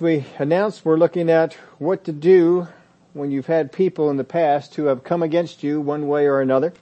We 0.00 0.26
announced 0.38 0.84
we're 0.84 0.96
looking 0.96 1.30
at 1.30 1.54
what 1.78 2.02
to 2.06 2.12
do 2.12 2.66
when 3.12 3.30
you've 3.30 3.46
had 3.46 3.70
people 3.70 4.10
in 4.10 4.16
the 4.16 4.24
past 4.24 4.74
who 4.74 4.86
have 4.86 5.04
come 5.04 5.22
against 5.22 5.62
you 5.62 5.80
one 5.80 6.08
way 6.08 6.26
or 6.26 6.40
another. 6.40 6.72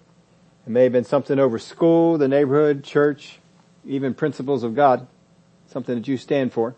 It 0.67 0.71
may 0.71 0.85
have 0.85 0.93
been 0.93 1.05
something 1.05 1.39
over 1.39 1.59
school, 1.59 2.17
the 2.17 2.27
neighborhood, 2.27 2.85
church, 2.85 3.39
even 3.85 4.15
principles 4.15 4.63
of 4.63 4.75
God, 4.75 5.07
something 5.67 5.95
that 5.95 6.09
you 6.09 6.17
stand 6.17 6.55
for. 6.55 6.75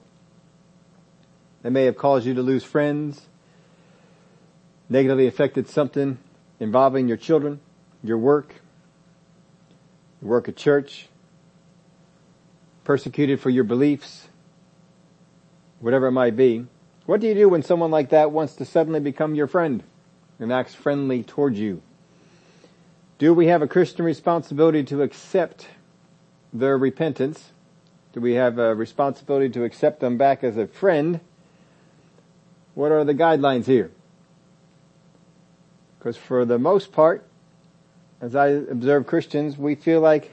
They 1.62 1.70
may 1.70 1.84
have 1.84 1.96
caused 1.96 2.26
you 2.26 2.34
to 2.34 2.42
lose 2.42 2.64
friends, 2.64 3.28
negatively 4.88 5.28
affected 5.28 5.68
something 5.68 6.18
involving 6.58 7.06
your 7.06 7.16
children, 7.16 7.60
your 8.02 8.18
work, 8.18 8.56
your 10.20 10.32
work 10.32 10.48
at 10.48 10.56
church, 10.56 11.06
persecuted 12.82 13.38
for 13.38 13.50
your 13.50 13.64
beliefs, 13.64 14.26
whatever 15.84 16.06
it 16.06 16.12
might 16.12 16.34
be. 16.34 16.64
What 17.04 17.20
do 17.20 17.26
you 17.26 17.34
do 17.34 17.50
when 17.50 17.62
someone 17.62 17.90
like 17.90 18.08
that 18.08 18.30
wants 18.30 18.54
to 18.54 18.64
suddenly 18.64 19.00
become 19.00 19.34
your 19.34 19.46
friend 19.46 19.82
and 20.38 20.50
acts 20.50 20.74
friendly 20.74 21.22
towards 21.22 21.58
you? 21.58 21.82
Do 23.18 23.34
we 23.34 23.48
have 23.48 23.60
a 23.60 23.68
Christian 23.68 24.06
responsibility 24.06 24.82
to 24.84 25.02
accept 25.02 25.68
their 26.54 26.78
repentance? 26.78 27.52
Do 28.14 28.22
we 28.22 28.32
have 28.32 28.58
a 28.58 28.74
responsibility 28.74 29.50
to 29.50 29.64
accept 29.64 30.00
them 30.00 30.16
back 30.16 30.42
as 30.42 30.56
a 30.56 30.66
friend? 30.66 31.20
What 32.72 32.90
are 32.90 33.04
the 33.04 33.12
guidelines 33.12 33.66
here? 33.66 33.90
Because 35.98 36.16
for 36.16 36.46
the 36.46 36.58
most 36.58 36.92
part, 36.92 37.26
as 38.22 38.34
I 38.34 38.46
observe 38.46 39.06
Christians, 39.06 39.58
we 39.58 39.74
feel 39.74 40.00
like, 40.00 40.32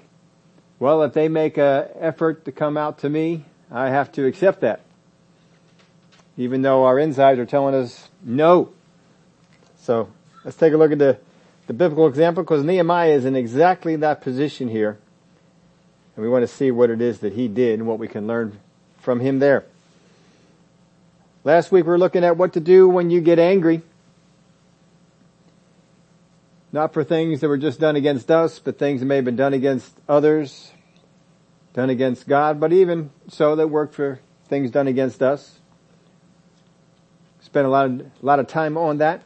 well, 0.80 1.04
if 1.04 1.12
they 1.12 1.28
make 1.28 1.58
an 1.58 1.90
effort 2.00 2.46
to 2.46 2.54
come 2.54 2.78
out 2.78 3.00
to 3.00 3.10
me, 3.10 3.44
I 3.70 3.90
have 3.90 4.14
to 4.14 4.26
accept 4.26 4.62
that. 4.62 4.80
Even 6.38 6.62
though 6.62 6.86
our 6.86 6.98
insides 6.98 7.40
are 7.40 7.46
telling 7.46 7.76
us 7.76 8.10
no. 8.24 8.72
So 9.80 10.10
let's 10.44 10.58
take 10.58 10.74
a 10.74 10.78
look 10.78 10.92
at 10.92 11.00
the 11.00 11.20
the 11.72 11.78
biblical 11.78 12.06
example 12.06 12.44
because 12.44 12.66
Nehemiah 12.66 13.12
is 13.12 13.24
in 13.24 13.34
exactly 13.34 13.96
that 13.96 14.20
position 14.20 14.68
here. 14.68 15.00
And 16.16 16.24
we 16.26 16.30
want 16.30 16.44
to 16.44 16.48
see 16.48 16.70
what 16.70 16.90
it 16.90 17.00
is 17.00 17.20
that 17.20 17.32
he 17.32 17.48
did 17.48 17.80
and 17.80 17.88
what 17.88 17.98
we 17.98 18.10
can 18.10 18.28
learn 18.28 18.60
from 19.00 19.22
him 19.22 19.40
there. 19.40 19.64
Last 21.46 21.72
week 21.72 21.86
we 21.86 21.92
were 21.92 21.98
looking 21.98 22.26
at 22.26 22.36
what 22.36 22.52
to 22.54 22.60
do 22.60 22.90
when 22.90 23.10
you 23.10 23.22
get 23.22 23.40
angry. 23.40 23.84
Not 26.74 26.94
for 26.94 27.06
things 27.06 27.40
that 27.40 27.48
were 27.48 27.58
just 27.58 27.80
done 27.80 27.96
against 27.96 28.30
us, 28.30 28.60
but 28.60 28.78
things 28.78 29.00
that 29.00 29.06
may 29.06 29.16
have 29.16 29.26
been 29.26 29.38
done 29.38 29.54
against 29.54 29.98
others, 30.10 30.74
done 31.74 31.90
against 31.90 32.28
God, 32.28 32.60
but 32.60 32.74
even 32.74 33.12
so 33.30 33.56
that 33.56 33.70
worked 33.70 33.96
for 33.96 34.20
things 34.50 34.72
done 34.72 34.88
against 34.88 35.24
us. 35.24 35.61
Spent 37.52 37.68
a 37.68 37.70
lot 37.70 37.86
of, 37.86 38.00
a 38.00 38.26
lot 38.26 38.40
of 38.40 38.48
time 38.48 38.78
on 38.78 38.98
that 38.98 39.24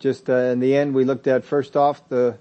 just 0.00 0.28
uh, 0.28 0.34
in 0.34 0.58
the 0.58 0.74
end, 0.74 0.94
we 0.94 1.04
looked 1.04 1.28
at 1.28 1.44
first 1.44 1.76
off 1.76 2.08
the 2.08 2.36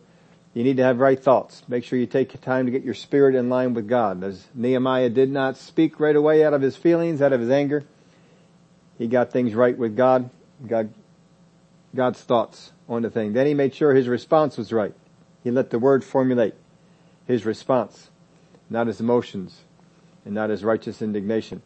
you 0.55 0.63
need 0.63 0.77
to 0.77 0.83
have 0.83 0.99
right 0.99 1.22
thoughts. 1.22 1.61
Make 1.67 1.83
sure 1.83 1.99
you 1.99 2.08
take 2.08 2.41
time 2.41 2.66
to 2.66 2.72
get 2.72 2.83
your 2.83 2.95
spirit 2.95 3.35
in 3.35 3.50
line 3.50 3.75
with 3.75 3.88
God. 3.88 4.23
As 4.23 4.47
Nehemiah 4.55 5.09
did 5.09 5.30
not 5.30 5.57
speak 5.57 6.00
right 6.00 6.16
away 6.16 6.44
out 6.44 6.55
of 6.55 6.61
his 6.61 6.75
feelings, 6.75 7.22
out 7.22 7.33
of 7.33 7.39
his 7.39 7.52
anger, 7.52 7.83
he 8.97 9.07
got 9.07 9.31
things 9.31 9.53
right 9.53 9.77
with 9.77 9.95
God, 9.95 10.31
got 10.66 10.88
God's 11.94 12.22
thoughts 12.22 12.72
on 12.89 13.03
the 13.03 13.11
thing. 13.11 13.33
Then 13.33 13.45
he 13.45 13.53
made 13.53 13.75
sure 13.75 13.94
his 13.94 14.07
response 14.07 14.57
was 14.57 14.73
right. 14.73 14.94
He 15.44 15.52
let 15.52 15.69
the 15.69 15.80
word 15.80 16.03
formulate 16.03 16.55
his 17.27 17.45
response, 17.45 18.09
not 18.69 18.88
his 18.88 19.00
emotions 19.00 19.61
and 20.25 20.33
not 20.33 20.50
his 20.50 20.63
righteous 20.63 21.02
indignation. 21.02 21.61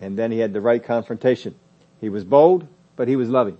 And 0.00 0.16
then 0.16 0.30
he 0.30 0.38
had 0.38 0.52
the 0.52 0.60
right 0.60 0.82
confrontation. 0.82 1.56
He 2.00 2.08
was 2.08 2.24
bold, 2.24 2.66
but 2.96 3.08
he 3.08 3.16
was 3.16 3.28
loving 3.28 3.58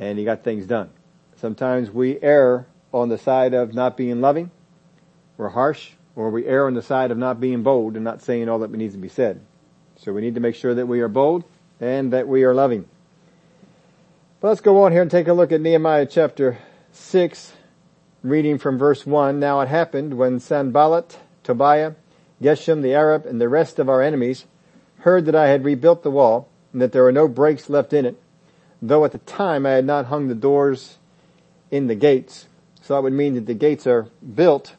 and 0.00 0.18
he 0.18 0.24
got 0.24 0.42
things 0.42 0.66
done. 0.66 0.90
Sometimes 1.36 1.90
we 1.90 2.18
err 2.20 2.66
on 2.92 3.10
the 3.10 3.18
side 3.18 3.54
of 3.54 3.74
not 3.74 3.96
being 3.96 4.20
loving, 4.20 4.50
we're 5.36 5.50
harsh, 5.50 5.92
or 6.16 6.30
we 6.30 6.46
err 6.46 6.66
on 6.66 6.74
the 6.74 6.82
side 6.82 7.10
of 7.10 7.18
not 7.18 7.38
being 7.38 7.62
bold 7.62 7.94
and 7.94 8.04
not 8.04 8.22
saying 8.22 8.48
all 8.48 8.58
that 8.60 8.72
needs 8.72 8.94
to 8.94 9.00
be 9.00 9.08
said. 9.08 9.40
So 9.96 10.12
we 10.12 10.22
need 10.22 10.34
to 10.34 10.40
make 10.40 10.54
sure 10.54 10.74
that 10.74 10.86
we 10.86 11.00
are 11.00 11.08
bold 11.08 11.44
and 11.78 12.12
that 12.12 12.26
we 12.26 12.42
are 12.44 12.54
loving. 12.54 12.88
But 14.40 14.48
let's 14.48 14.62
go 14.62 14.82
on 14.84 14.92
here 14.92 15.02
and 15.02 15.10
take 15.10 15.28
a 15.28 15.34
look 15.34 15.52
at 15.52 15.60
Nehemiah 15.60 16.06
chapter 16.06 16.58
6, 16.92 17.52
reading 18.22 18.56
from 18.56 18.78
verse 18.78 19.04
1. 19.04 19.38
Now 19.38 19.60
it 19.60 19.68
happened 19.68 20.14
when 20.14 20.40
Sanballat, 20.40 21.18
Tobiah, 21.44 21.92
Geshem 22.42 22.80
the 22.80 22.94
Arab, 22.94 23.26
and 23.26 23.38
the 23.38 23.50
rest 23.50 23.78
of 23.78 23.90
our 23.90 24.00
enemies 24.00 24.46
heard 25.00 25.26
that 25.26 25.34
I 25.34 25.48
had 25.48 25.64
rebuilt 25.64 26.02
the 26.02 26.10
wall 26.10 26.49
and 26.72 26.82
that 26.82 26.92
there 26.92 27.02
were 27.02 27.12
no 27.12 27.28
breaks 27.28 27.68
left 27.68 27.92
in 27.92 28.04
it, 28.04 28.20
though 28.80 29.04
at 29.04 29.12
the 29.12 29.18
time 29.18 29.66
I 29.66 29.70
had 29.70 29.84
not 29.84 30.06
hung 30.06 30.28
the 30.28 30.34
doors 30.34 30.98
in 31.70 31.86
the 31.86 31.94
gates. 31.94 32.46
So 32.82 32.94
that 32.94 33.02
would 33.02 33.12
mean 33.12 33.34
that 33.34 33.46
the 33.46 33.54
gates 33.54 33.86
are 33.86 34.08
built, 34.34 34.74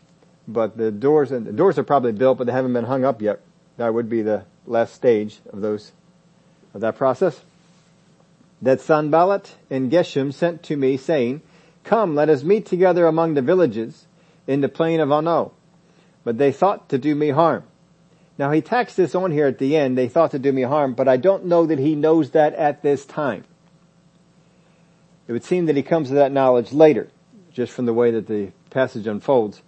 but 0.48 0.78
the 0.78 0.92
doors 0.92 1.30
the 1.30 1.40
doors 1.40 1.78
are 1.78 1.84
probably 1.84 2.12
built, 2.12 2.38
but 2.38 2.48
they 2.48 2.54
haven't 2.54 2.74
been 2.74 2.86
hung 2.86 3.06
up 3.06 3.22
yet. 3.22 3.42
That 3.78 3.94
would 3.94 4.10
be 4.10 4.22
the 4.22 4.46
last 4.66 4.94
stage 4.94 5.40
of 5.52 5.62
those 5.62 5.92
of 6.74 6.82
that 6.82 6.98
process. 6.98 7.42
That 8.62 8.80
Sanballat 8.80 9.56
and 9.70 9.92
Geshem 9.92 10.34
sent 10.34 10.64
to 10.64 10.78
me 10.78 10.98
saying, 10.98 11.42
Come, 11.84 12.16
let 12.16 12.30
us 12.30 12.44
meet 12.44 12.66
together 12.66 13.08
among 13.08 13.34
the 13.34 13.42
villages 13.42 14.06
in 14.46 14.62
the 14.62 14.70
plain 14.70 15.00
of 15.00 15.12
Ono. 15.12 15.52
But 16.24 16.38
they 16.38 16.52
thought 16.52 16.90
to 16.90 16.98
do 16.98 17.16
me 17.16 17.30
harm. 17.30 17.64
Now 18.42 18.50
he 18.50 18.62
tacks 18.62 18.96
this 18.96 19.14
on 19.14 19.30
here 19.30 19.46
at 19.46 19.60
the 19.60 19.78
end, 19.78 19.96
they 19.96 20.08
thought 20.08 20.32
to 20.32 20.40
do 20.40 20.52
me 20.52 20.64
harm, 20.64 20.96
but 20.96 21.08
I 21.08 21.16
don't 21.16 21.46
know 21.46 21.68
that 21.68 21.78
he 21.78 21.94
knows 21.94 22.32
that 22.32 22.56
at 22.56 22.82
this 22.82 23.06
time. 23.06 23.44
It 25.28 25.32
would 25.32 25.44
seem 25.44 25.68
that 25.68 25.76
he 25.76 25.84
comes 25.84 26.08
to 26.08 26.16
that 26.16 26.32
knowledge 26.32 26.74
later, 26.74 27.10
just 27.54 27.72
from 27.72 27.86
the 27.86 27.94
way 27.94 28.10
that 28.10 28.26
the 28.26 28.52
passage 28.72 29.06
unfolds. 29.06 29.62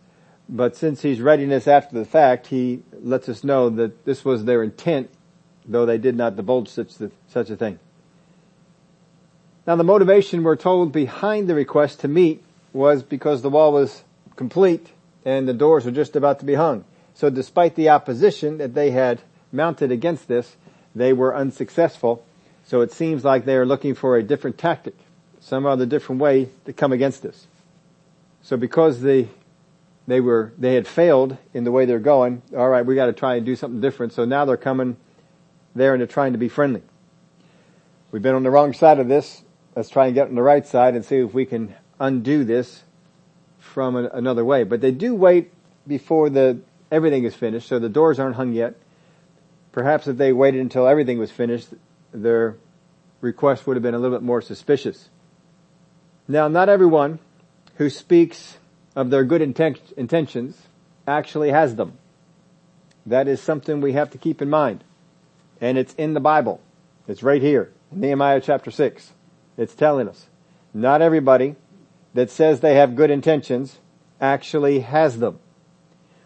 But 0.50 0.75
since 0.75 1.03
he's 1.03 1.22
writing 1.22 1.50
this 1.50 1.67
after 1.67 1.95
the 1.95 2.03
fact, 2.03 2.47
he 2.47 2.81
lets 3.00 3.29
us 3.29 3.44
know 3.44 3.69
that 3.69 4.06
this 4.06 4.25
was 4.25 4.45
their 4.45 4.63
intent, 4.63 5.12
though 5.67 5.85
they 5.85 6.00
did 6.00 6.16
not 6.16 6.35
divulge 6.35 6.67
such, 6.67 6.94
such 7.28 7.51
a 7.51 7.56
thing. 7.56 7.78
Now 9.67 9.75
the 9.75 9.83
motivation 9.83 10.41
we're 10.41 10.56
told 10.56 10.91
behind 10.91 11.47
the 11.47 11.53
request 11.53 12.00
to 12.00 12.07
meet 12.07 12.44
was 12.73 13.03
because 13.03 13.44
the 13.44 13.51
wall 13.51 13.72
was 13.72 14.03
complete 14.35 14.88
and 15.23 15.47
the 15.47 15.53
doors 15.53 15.85
were 15.85 15.91
just 15.91 16.16
about 16.16 16.39
to 16.39 16.45
be 16.45 16.56
hung. 16.56 16.85
So 17.13 17.29
despite 17.29 17.75
the 17.75 17.90
opposition 17.90 18.57
that 18.57 18.74
they 18.74 18.91
had 18.91 19.22
mounted 19.51 19.91
against 19.91 20.28
this, 20.28 20.56
they 20.96 21.13
were 21.13 21.35
unsuccessful. 21.35 22.25
So 22.66 22.81
it 22.81 22.91
seems 22.91 23.24
like 23.24 23.46
they 23.46 23.56
are 23.56 23.66
looking 23.66 23.94
for 23.94 24.18
a 24.18 24.24
different 24.24 24.57
tactic 24.57 24.96
some 25.44 25.66
other 25.66 25.85
different 25.85 26.22
way 26.22 26.47
to 26.66 26.74
come 26.74 26.94
against 26.94 27.25
us. 27.25 27.47
So 28.44 28.56
because 28.56 29.01
they, 29.01 29.28
they 30.07 30.22
were, 30.22 30.53
they 30.57 30.75
had 30.75 30.88
failed 30.88 31.38
in 31.53 31.66
the 31.66 31.72
way 31.72 31.85
they're 31.85 32.00
going, 32.00 32.41
alright, 32.53 32.85
we 32.85 32.96
gotta 32.96 33.13
try 33.13 33.35
and 33.35 33.45
do 33.45 33.56
something 33.56 33.81
different. 33.81 34.13
So 34.13 34.24
now 34.24 34.45
they're 34.45 34.57
coming 34.57 34.95
there 35.75 35.94
and 35.94 36.00
they're 36.00 36.07
trying 36.07 36.31
to 36.31 36.38
be 36.38 36.47
friendly. 36.47 36.81
We've 38.12 38.22
been 38.22 38.35
on 38.35 38.44
the 38.44 38.51
wrong 38.51 38.74
side 38.74 39.00
of 39.00 39.09
this. 39.09 39.44
Let's 39.75 39.90
try 39.90 40.06
and 40.06 40.16
get 40.16 40.28
on 40.28 40.35
the 40.35 40.41
right 40.41 40.66
side 40.66 40.95
and 40.95 41.03
see 41.03 41.18
if 41.18 41.34
we 41.34 41.45
can 41.45 41.75
undo 42.00 42.45
this 42.45 42.84
from 43.59 43.95
an, 43.97 44.06
another 44.13 44.45
way. 44.45 44.63
But 44.63 44.80
they 44.80 44.91
do 44.91 45.13
wait 45.13 45.51
before 45.85 46.30
the, 46.30 46.59
everything 46.93 47.23
is 47.23 47.33
finished, 47.33 47.67
so 47.67 47.79
the 47.79 47.89
doors 47.89 48.19
aren't 48.19 48.35
hung 48.35 48.53
yet. 48.53 48.75
Perhaps 49.71 50.07
if 50.07 50.15
they 50.15 50.31
waited 50.31 50.61
until 50.61 50.87
everything 50.87 51.17
was 51.17 51.31
finished, 51.31 51.69
their 52.13 52.55
request 53.19 53.65
would 53.65 53.75
have 53.75 53.81
been 53.81 53.95
a 53.95 53.99
little 53.99 54.15
bit 54.15 54.23
more 54.23 54.41
suspicious. 54.41 55.09
Now, 56.27 56.47
not 56.47 56.69
everyone 56.69 57.17
who 57.77 57.89
speaks 57.89 58.57
of 58.95 59.09
their 59.09 59.23
good 59.23 59.41
inten- 59.41 59.91
intentions 59.93 60.67
actually 61.07 61.49
has 61.49 61.75
them. 61.75 61.97
That 63.07 63.27
is 63.27 63.41
something 63.41 63.81
we 63.81 63.93
have 63.93 64.11
to 64.11 64.19
keep 64.19 64.41
in 64.41 64.49
mind. 64.49 64.83
And 65.59 65.79
it's 65.79 65.95
in 65.95 66.13
the 66.13 66.19
Bible. 66.19 66.62
It's 67.07 67.23
right 67.23 67.41
here, 67.41 67.71
Nehemiah 67.91 68.39
chapter 68.39 68.69
6. 68.69 69.13
It's 69.57 69.73
telling 69.73 70.07
us. 70.07 70.27
Not 70.75 71.01
everybody 71.01 71.56
that 72.13 72.29
says 72.29 72.59
they 72.59 72.75
have 72.75 72.95
good 72.95 73.09
intentions 73.09 73.79
actually 74.21 74.81
has 74.81 75.18
them. 75.18 75.39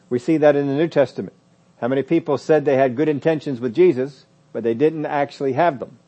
We 0.10 0.20
see 0.20 0.38
that 0.38 0.56
in 0.56 0.68
the 0.68 0.74
New 0.74 0.88
Testament. 0.88 1.34
How 1.82 1.88
many 1.88 2.04
people 2.04 2.38
said 2.38 2.66
they 2.66 2.78
had 2.78 2.96
good 2.96 3.10
intentions 3.10 3.60
with 3.60 3.76
Jesus, 3.76 4.26
but 4.54 4.64
they 4.64 4.74
didn't 4.74 5.06
actually 5.06 5.54
have 5.54 5.80
them? 5.80 6.00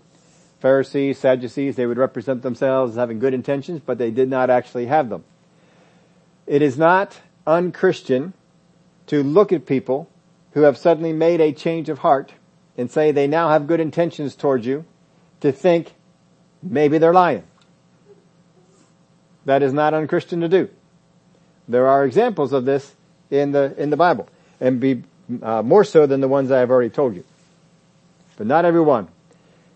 Pharisees, 0.60 1.18
Sadducees, 1.18 1.76
they 1.76 1.86
would 1.86 1.98
represent 1.98 2.42
themselves 2.42 2.94
as 2.94 2.98
having 2.98 3.20
good 3.20 3.34
intentions, 3.34 3.82
but 3.86 3.98
they 3.98 4.12
did 4.12 4.30
not 4.30 4.50
actually 4.50 4.88
have 4.88 5.10
them. 5.10 5.24
It 6.48 6.62
is 6.62 6.78
not 6.78 7.20
unchristian 7.46 8.34
to 9.08 9.24
look 9.24 9.54
at 9.54 9.66
people 9.66 10.10
who 10.52 10.62
have 10.62 10.78
suddenly 10.78 11.14
made 11.14 11.40
a 11.40 11.54
change 11.54 11.90
of 11.90 12.00
heart 12.00 12.34
and 12.78 12.90
say 12.90 13.12
they 13.12 13.28
now 13.28 13.50
have 13.50 13.68
good 13.68 13.80
intentions 13.80 14.36
towards 14.36 14.66
you 14.66 14.86
to 15.42 15.52
think 15.52 15.94
maybe 16.62 16.98
they're 16.98 17.14
lying. 17.14 17.44
That 19.46 19.64
is 19.64 19.74
not 19.74 19.94
unchristian 19.94 20.42
to 20.42 20.50
do. 20.50 20.70
There 21.68 21.88
are 21.88 22.04
examples 22.04 22.52
of 22.52 22.66
this 22.66 22.96
in 23.30 23.52
the, 23.52 23.74
in 23.78 23.90
the 23.90 23.98
Bible 23.98 24.28
and 24.60 24.80
be 24.80 25.04
uh, 25.42 25.62
more 25.62 25.84
so 25.84 26.06
than 26.06 26.22
the 26.22 26.28
ones 26.28 26.52
I 26.52 26.60
have 26.60 26.72
already 26.72 26.90
told 26.90 27.16
you. 27.16 27.24
but 28.38 28.48
not 28.48 28.66
everyone 28.66 29.10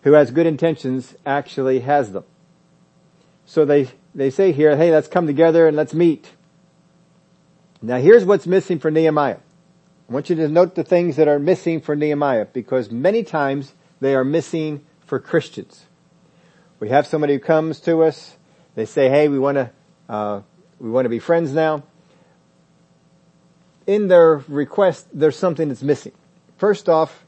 who 0.03 0.13
has 0.13 0.31
good 0.31 0.45
intentions 0.45 1.15
actually 1.25 1.81
has 1.81 2.11
them. 2.11 2.23
So 3.45 3.65
they, 3.65 3.89
they 4.15 4.29
say 4.29 4.51
here, 4.51 4.75
hey, 4.75 4.91
let's 4.91 5.07
come 5.07 5.27
together 5.27 5.67
and 5.67 5.77
let's 5.77 5.93
meet. 5.93 6.31
Now 7.81 7.97
here's 7.97 8.25
what's 8.25 8.47
missing 8.47 8.79
for 8.79 8.89
Nehemiah. 8.89 9.37
I 10.09 10.13
want 10.13 10.29
you 10.29 10.35
to 10.37 10.47
note 10.47 10.75
the 10.75 10.83
things 10.83 11.15
that 11.15 11.27
are 11.27 11.39
missing 11.39 11.81
for 11.81 11.95
Nehemiah 11.95 12.45
because 12.45 12.91
many 12.91 13.23
times 13.23 13.73
they 13.99 14.15
are 14.15 14.23
missing 14.23 14.85
for 15.05 15.19
Christians. 15.19 15.85
We 16.79 16.89
have 16.89 17.07
somebody 17.07 17.33
who 17.33 17.39
comes 17.39 17.79
to 17.81 18.03
us, 18.03 18.35
they 18.75 18.85
say, 18.85 19.09
hey, 19.09 19.27
we 19.29 19.39
want 19.39 19.55
to, 19.55 19.71
uh, 20.09 20.41
we 20.79 20.89
want 20.89 21.05
to 21.05 21.09
be 21.09 21.19
friends 21.19 21.53
now. 21.53 21.83
In 23.85 24.07
their 24.07 24.37
request, 24.47 25.07
there's 25.13 25.37
something 25.37 25.67
that's 25.67 25.83
missing. 25.83 26.13
First 26.57 26.87
off, 26.87 27.25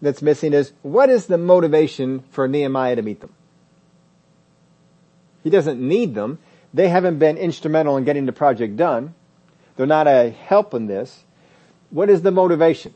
that's 0.00 0.20
missing 0.20 0.52
is, 0.52 0.72
what 0.82 1.08
is 1.08 1.26
the 1.26 1.38
motivation 1.38 2.24
for 2.30 2.48
Nehemiah 2.48 2.96
to 2.96 3.02
meet 3.02 3.20
them? 3.20 3.32
He 5.44 5.50
doesn't 5.50 5.80
need 5.80 6.14
them. 6.14 6.38
They 6.74 6.88
haven't 6.88 7.18
been 7.18 7.36
instrumental 7.36 7.96
in 7.96 8.04
getting 8.04 8.26
the 8.26 8.32
project 8.32 8.76
done. 8.76 9.14
They're 9.76 9.86
not 9.86 10.08
a 10.08 10.30
help 10.30 10.74
in 10.74 10.86
this. 10.86 11.24
What 11.90 12.10
is 12.10 12.22
the 12.22 12.30
motivation? 12.30 12.94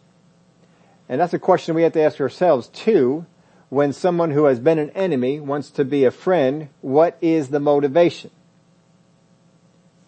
And 1.09 1.21
that's 1.21 1.35
a 1.35 1.39
question 1.39 1.75
we 1.75 1.83
have 1.83 1.93
to 1.93 2.03
ask 2.03 2.21
ourselves 2.21 2.69
too. 2.69 3.27
When 3.69 3.93
someone 3.93 4.31
who 4.31 4.45
has 4.45 4.61
been 4.61 4.79
an 4.79 4.91
enemy 4.91 5.41
wants 5.41 5.71
to 5.73 5.85
be 5.85 6.05
a 6.05 6.11
friend, 6.11 6.69
what 6.81 7.19
is 7.21 7.49
the 7.49 7.61
motivation? 7.61 8.31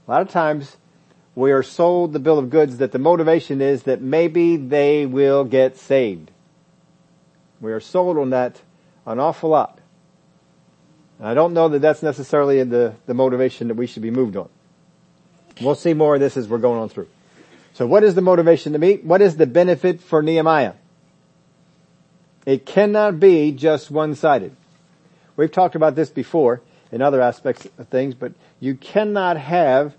A 0.06 0.10
lot 0.10 0.22
of 0.22 0.28
times 0.28 0.76
we 1.38 1.52
are 1.52 1.62
sold 1.62 2.12
the 2.12 2.18
bill 2.18 2.36
of 2.36 2.50
goods 2.50 2.78
that 2.78 2.90
the 2.90 2.98
motivation 2.98 3.60
is 3.60 3.84
that 3.84 4.00
maybe 4.00 4.56
they 4.56 5.06
will 5.06 5.44
get 5.44 5.76
saved. 5.76 6.32
We 7.60 7.70
are 7.70 7.78
sold 7.78 8.18
on 8.18 8.30
that 8.30 8.60
an 9.06 9.20
awful 9.20 9.50
lot. 9.50 9.78
And 11.20 11.28
I 11.28 11.34
don't 11.34 11.52
know 11.52 11.68
that 11.68 11.78
that's 11.78 12.02
necessarily 12.02 12.64
the, 12.64 12.92
the 13.06 13.14
motivation 13.14 13.68
that 13.68 13.74
we 13.74 13.86
should 13.86 14.02
be 14.02 14.10
moved 14.10 14.36
on. 14.36 14.48
We'll 15.60 15.76
see 15.76 15.94
more 15.94 16.16
of 16.16 16.20
this 16.20 16.36
as 16.36 16.48
we're 16.48 16.58
going 16.58 16.80
on 16.80 16.88
through. 16.88 17.06
So 17.72 17.86
what 17.86 18.02
is 18.02 18.16
the 18.16 18.20
motivation 18.20 18.72
to 18.72 18.80
meet? 18.80 19.04
What 19.04 19.22
is 19.22 19.36
the 19.36 19.46
benefit 19.46 20.00
for 20.00 20.24
Nehemiah? 20.24 20.72
It 22.46 22.66
cannot 22.66 23.20
be 23.20 23.52
just 23.52 23.92
one-sided. 23.92 24.56
We've 25.36 25.52
talked 25.52 25.76
about 25.76 25.94
this 25.94 26.10
before 26.10 26.62
in 26.90 27.00
other 27.00 27.22
aspects 27.22 27.68
of 27.78 27.86
things, 27.86 28.16
but 28.16 28.32
you 28.58 28.74
cannot 28.74 29.36
have 29.36 29.94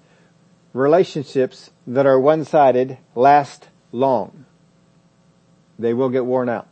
relationships 0.73 1.71
that 1.87 2.05
are 2.05 2.19
one-sided 2.19 2.97
last 3.15 3.69
long. 3.91 4.45
They 5.77 5.93
will 5.93 6.09
get 6.09 6.25
worn 6.25 6.49
out. 6.49 6.67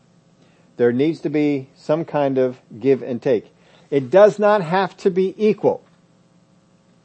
There 0.77 0.91
needs 0.91 1.21
to 1.21 1.29
be 1.29 1.69
some 1.75 2.05
kind 2.05 2.37
of 2.37 2.59
give 2.79 3.01
and 3.01 3.21
take. 3.21 3.51
It 3.89 4.11
does 4.11 4.37
not 4.37 4.61
have 4.61 4.95
to 4.97 5.09
be 5.09 5.33
equal, 5.37 5.83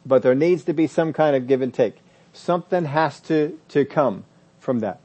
but 0.04 0.22
there 0.22 0.34
needs 0.34 0.64
to 0.64 0.72
be 0.72 0.86
some 0.86 1.12
kind 1.12 1.34
of 1.36 1.46
give 1.46 1.62
and 1.62 1.72
take. 1.72 1.96
Something 2.32 2.86
has 2.86 3.20
to, 3.20 3.58
to 3.68 3.84
come 3.84 4.24
from 4.58 4.80
that. 4.80 5.00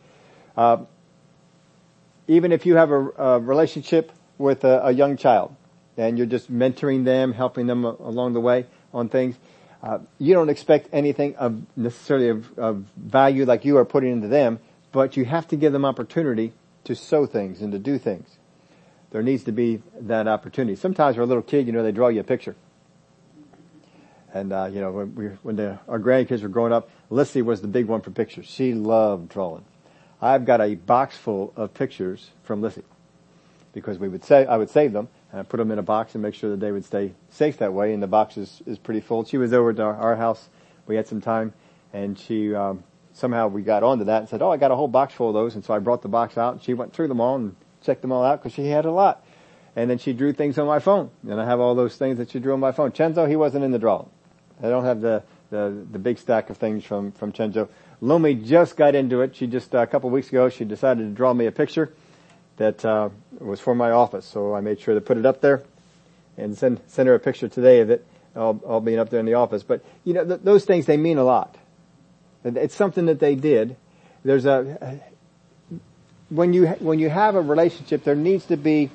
Uh, 0.55 0.85
even 2.27 2.51
if 2.51 2.65
you 2.65 2.75
have 2.75 2.91
a, 2.91 3.09
a 3.17 3.39
relationship 3.39 4.11
with 4.37 4.63
a, 4.63 4.85
a, 4.85 4.91
young 4.91 5.17
child 5.17 5.55
and 5.97 6.17
you're 6.17 6.27
just 6.27 6.51
mentoring 6.51 7.05
them, 7.05 7.33
helping 7.33 7.67
them 7.67 7.85
along 7.85 8.33
the 8.33 8.39
way 8.39 8.65
on 8.93 9.07
things, 9.07 9.35
uh, 9.83 9.99
you 10.17 10.33
don't 10.33 10.49
expect 10.49 10.89
anything 10.91 11.35
of 11.35 11.61
necessarily 11.75 12.29
of, 12.29 12.57
of 12.57 12.85
value 12.95 13.45
like 13.45 13.65
you 13.65 13.77
are 13.77 13.85
putting 13.85 14.11
into 14.11 14.27
them, 14.27 14.59
but 14.91 15.17
you 15.17 15.25
have 15.25 15.47
to 15.49 15.55
give 15.55 15.73
them 15.73 15.85
opportunity 15.85 16.53
to 16.83 16.95
sow 16.95 17.25
things 17.25 17.61
and 17.61 17.71
to 17.71 17.79
do 17.79 17.97
things 17.97 18.37
there 19.11 19.23
needs 19.23 19.43
to 19.45 19.51
be 19.51 19.81
that 20.01 20.27
opportunity. 20.27 20.75
Sometimes 20.75 21.15
for 21.15 21.21
a 21.21 21.25
little 21.25 21.43
kid, 21.43 21.67
you 21.67 21.73
know, 21.73 21.83
they 21.83 21.91
draw 21.91 22.09
you 22.09 22.19
a 22.19 22.23
picture. 22.23 22.55
And, 24.33 24.51
uh, 24.51 24.69
you 24.71 24.81
know, 24.81 24.91
when, 24.91 25.15
we, 25.15 25.25
when 25.41 25.55
the, 25.55 25.79
our 25.87 25.99
grandkids 25.99 26.43
were 26.43 26.49
growing 26.49 26.73
up, 26.73 26.89
Lissy 27.09 27.41
was 27.41 27.61
the 27.61 27.67
big 27.67 27.85
one 27.85 28.01
for 28.01 28.11
pictures. 28.11 28.45
She 28.45 28.73
loved 28.73 29.29
drawing. 29.29 29.65
I've 30.21 30.45
got 30.45 30.61
a 30.61 30.75
box 30.75 31.15
full 31.15 31.53
of 31.55 31.73
pictures 31.73 32.31
from 32.43 32.61
Lissy 32.61 32.83
because 33.73 33.97
we 33.97 34.09
would 34.09 34.23
say, 34.23 34.45
I 34.45 34.57
would 34.57 34.69
save 34.69 34.91
them 34.91 35.07
I 35.33 35.43
put 35.43 35.57
them 35.57 35.71
in 35.71 35.79
a 35.79 35.83
box 35.83 36.15
and 36.15 36.21
make 36.21 36.33
sure 36.33 36.51
that 36.51 36.59
they 36.59 36.71
would 36.71 36.85
stay 36.85 37.13
safe 37.29 37.57
that 37.57 37.73
way. 37.73 37.93
And 37.93 38.01
the 38.01 38.07
box 38.07 38.37
is, 38.37 38.61
is 38.65 38.77
pretty 38.77 39.01
full. 39.01 39.25
She 39.25 39.37
was 39.37 39.53
over 39.53 39.71
at 39.71 39.79
our, 39.79 39.95
our 39.95 40.15
house. 40.15 40.49
We 40.85 40.95
had 40.95 41.07
some 41.07 41.21
time 41.21 41.53
and 41.93 42.17
she, 42.17 42.55
um, 42.55 42.83
somehow 43.13 43.47
we 43.47 43.61
got 43.61 43.83
onto 43.83 44.05
that 44.05 44.19
and 44.19 44.29
said, 44.29 44.41
oh, 44.41 44.51
I 44.51 44.57
got 44.57 44.71
a 44.71 44.75
whole 44.75 44.87
box 44.87 45.13
full 45.13 45.29
of 45.29 45.33
those. 45.33 45.55
And 45.55 45.65
so 45.65 45.73
I 45.73 45.79
brought 45.79 46.01
the 46.01 46.07
box 46.07 46.37
out 46.37 46.53
and 46.53 46.63
she 46.63 46.73
went 46.73 46.93
through 46.93 47.09
them 47.09 47.19
all 47.19 47.35
and 47.35 47.55
checked 47.81 48.01
them 48.01 48.11
all 48.11 48.23
out 48.23 48.41
because 48.41 48.53
she 48.53 48.67
had 48.67 48.85
a 48.85 48.91
lot. 48.91 49.25
And 49.75 49.89
then 49.89 49.97
she 49.97 50.13
drew 50.13 50.33
things 50.33 50.57
on 50.57 50.65
my 50.65 50.79
phone. 50.79 51.11
And 51.27 51.39
I 51.39 51.45
have 51.45 51.59
all 51.59 51.75
those 51.75 51.97
things 51.97 52.17
that 52.17 52.31
she 52.31 52.39
drew 52.39 52.53
on 52.53 52.59
my 52.59 52.71
phone. 52.71 52.91
Chenzo, 52.91 53.27
he 53.27 53.35
wasn't 53.35 53.63
in 53.65 53.71
the 53.71 53.79
drawing. 53.79 54.09
I 54.63 54.69
don't 54.69 54.85
have 54.85 55.01
the, 55.01 55.23
the, 55.49 55.85
the 55.91 55.99
big 55.99 56.17
stack 56.17 56.49
of 56.49 56.57
things 56.57 56.83
from, 56.83 57.11
from 57.11 57.31
Chenzo. 57.31 57.67
Lumi 58.01 58.43
just 58.43 58.77
got 58.77 58.95
into 58.95 59.21
it. 59.21 59.35
She 59.35 59.45
just, 59.45 59.75
uh, 59.75 59.79
a 59.79 59.87
couple 59.87 60.09
of 60.09 60.13
weeks 60.13 60.29
ago, 60.29 60.49
she 60.49 60.65
decided 60.65 61.03
to 61.03 61.09
draw 61.09 61.33
me 61.33 61.45
a 61.45 61.51
picture 61.51 61.93
that, 62.57 62.83
uh, 62.83 63.09
was 63.39 63.59
for 63.59 63.73
my 63.73 63.91
office. 63.91 64.25
So 64.25 64.53
I 64.53 64.61
made 64.61 64.79
sure 64.79 64.93
to 64.93 65.01
put 65.01 65.17
it 65.17 65.25
up 65.25 65.41
there 65.41 65.63
and 66.37 66.57
send, 66.57 66.81
send 66.87 67.07
her 67.07 67.15
a 67.15 67.19
picture 67.19 67.47
today 67.47 67.79
of 67.79 67.89
it, 67.89 68.05
all, 68.35 68.81
being 68.81 68.99
up 68.99 69.09
there 69.09 69.19
in 69.19 69.25
the 69.25 69.33
office. 69.33 69.63
But, 69.63 69.83
you 70.03 70.13
know, 70.13 70.25
th- 70.25 70.41
those 70.43 70.65
things, 70.65 70.85
they 70.85 70.97
mean 70.97 71.17
a 71.17 71.23
lot. 71.23 71.55
It's 72.43 72.75
something 72.75 73.07
that 73.07 73.19
they 73.19 73.35
did. 73.35 73.75
There's 74.23 74.45
a, 74.45 75.01
when 76.29 76.53
you 76.53 76.67
when 76.67 76.99
you 76.99 77.09
have 77.09 77.35
a 77.35 77.41
relationship, 77.41 78.03
there 78.03 78.15
needs 78.15 78.45
to 78.45 78.57
be 78.57 78.91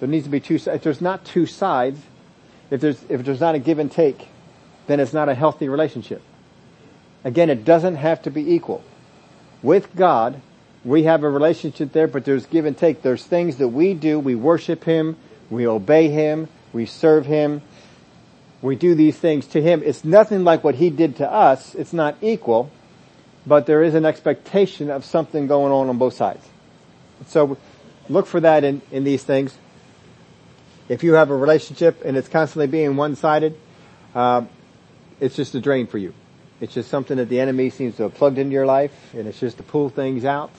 there 0.00 0.08
needs 0.08 0.24
to 0.24 0.30
be 0.30 0.40
two. 0.40 0.56
If 0.56 0.82
there's 0.82 1.00
not 1.00 1.24
two 1.24 1.46
sides, 1.46 2.00
if 2.70 2.80
there's 2.80 3.02
if 3.08 3.24
there's 3.24 3.40
not 3.40 3.54
a 3.54 3.58
give 3.58 3.78
and 3.78 3.90
take, 3.90 4.28
then 4.86 5.00
it's 5.00 5.12
not 5.12 5.28
a 5.28 5.34
healthy 5.34 5.68
relationship. 5.68 6.22
Again, 7.24 7.50
it 7.50 7.64
doesn't 7.64 7.96
have 7.96 8.22
to 8.22 8.30
be 8.30 8.54
equal. 8.54 8.82
With 9.62 9.94
God, 9.94 10.40
we 10.84 11.04
have 11.04 11.22
a 11.22 11.30
relationship 11.30 11.92
there, 11.92 12.08
but 12.08 12.24
there's 12.24 12.46
give 12.46 12.66
and 12.66 12.76
take. 12.76 13.02
There's 13.02 13.24
things 13.24 13.56
that 13.56 13.68
we 13.68 13.94
do. 13.94 14.18
We 14.18 14.34
worship 14.34 14.84
Him. 14.84 15.16
We 15.50 15.66
obey 15.66 16.08
Him. 16.08 16.48
We 16.72 16.86
serve 16.86 17.26
Him. 17.26 17.62
We 18.60 18.76
do 18.76 18.94
these 18.94 19.16
things 19.16 19.46
to 19.48 19.62
Him. 19.62 19.82
It's 19.84 20.04
nothing 20.04 20.44
like 20.44 20.64
what 20.64 20.76
He 20.76 20.90
did 20.90 21.16
to 21.16 21.30
us. 21.30 21.74
It's 21.74 21.92
not 21.92 22.16
equal 22.20 22.70
but 23.46 23.66
there 23.66 23.82
is 23.82 23.94
an 23.94 24.04
expectation 24.04 24.90
of 24.90 25.04
something 25.04 25.46
going 25.46 25.72
on 25.72 25.88
on 25.88 25.98
both 25.98 26.14
sides. 26.14 26.46
So 27.26 27.56
look 28.08 28.26
for 28.26 28.40
that 28.40 28.64
in, 28.64 28.82
in 28.90 29.04
these 29.04 29.24
things. 29.24 29.56
If 30.88 31.02
you 31.02 31.14
have 31.14 31.30
a 31.30 31.36
relationship 31.36 32.02
and 32.04 32.16
it's 32.16 32.28
constantly 32.28 32.66
being 32.66 32.96
one-sided, 32.96 33.58
uh, 34.14 34.44
it's 35.20 35.36
just 35.36 35.54
a 35.54 35.60
drain 35.60 35.86
for 35.86 35.98
you. 35.98 36.14
It's 36.60 36.74
just 36.74 36.90
something 36.90 37.16
that 37.16 37.28
the 37.28 37.40
enemy 37.40 37.70
seems 37.70 37.96
to 37.96 38.04
have 38.04 38.14
plugged 38.14 38.38
into 38.38 38.52
your 38.52 38.66
life 38.66 38.92
and 39.14 39.26
it's 39.26 39.40
just 39.40 39.56
to 39.56 39.62
pull 39.62 39.88
things 39.88 40.24
out 40.24 40.50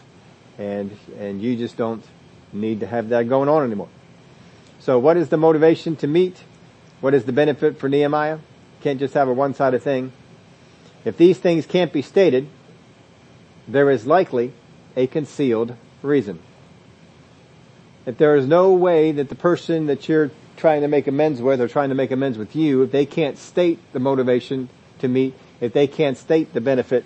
and, 0.58 0.98
and 1.20 1.42
you 1.42 1.56
just 1.56 1.78
don't 1.78 2.04
need 2.52 2.82
to 2.82 2.88
have 2.88 3.10
that 3.10 3.28
going 3.28 3.50
on 3.50 3.64
anymore. 3.64 3.90
So 4.80 5.00
what 5.00 5.18
is 5.18 5.30
the 5.30 5.38
motivation 5.38 5.96
to 5.98 6.08
meet? 6.08 6.44
What 7.02 7.14
is 7.14 7.26
the 7.26 7.32
benefit 7.32 7.80
for 7.80 7.90
Nehemiah? 7.90 8.40
Can't 8.82 9.00
just 9.00 9.14
have 9.14 9.28
a 9.28 9.34
one-sided 9.34 9.82
thing. 9.82 10.12
If 11.06 11.18
these 11.18 11.38
things 11.38 11.66
can't 11.66 11.92
be 11.92 12.02
stated, 12.02 12.48
there 13.68 13.90
is 13.90 14.06
likely 14.06 14.54
a 14.96 15.08
concealed 15.08 15.76
reason. 16.02 16.40
If 18.06 18.18
there 18.18 18.36
is 18.36 18.46
no 18.46 18.74
way 18.74 19.14
that 19.14 19.30
the 19.30 19.36
person 19.36 19.88
that 19.88 20.10
you're 20.10 20.32
trying 20.58 20.82
to 20.82 20.88
make 20.88 21.08
amends 21.08 21.42
with 21.42 21.62
or 21.62 21.68
trying 21.68 21.90
to 21.90 21.96
make 21.96 22.12
amends 22.12 22.38
with 22.38 22.56
you, 22.56 22.84
if 22.84 22.92
they 22.92 23.06
can't 23.06 23.38
state 23.38 23.80
the 23.94 24.00
motivation 24.00 24.70
to 25.00 25.08
meet, 25.08 25.34
if 25.62 25.74
they 25.74 25.88
can't 25.88 26.18
state 26.18 26.54
the 26.54 26.62
benefit, 26.62 27.06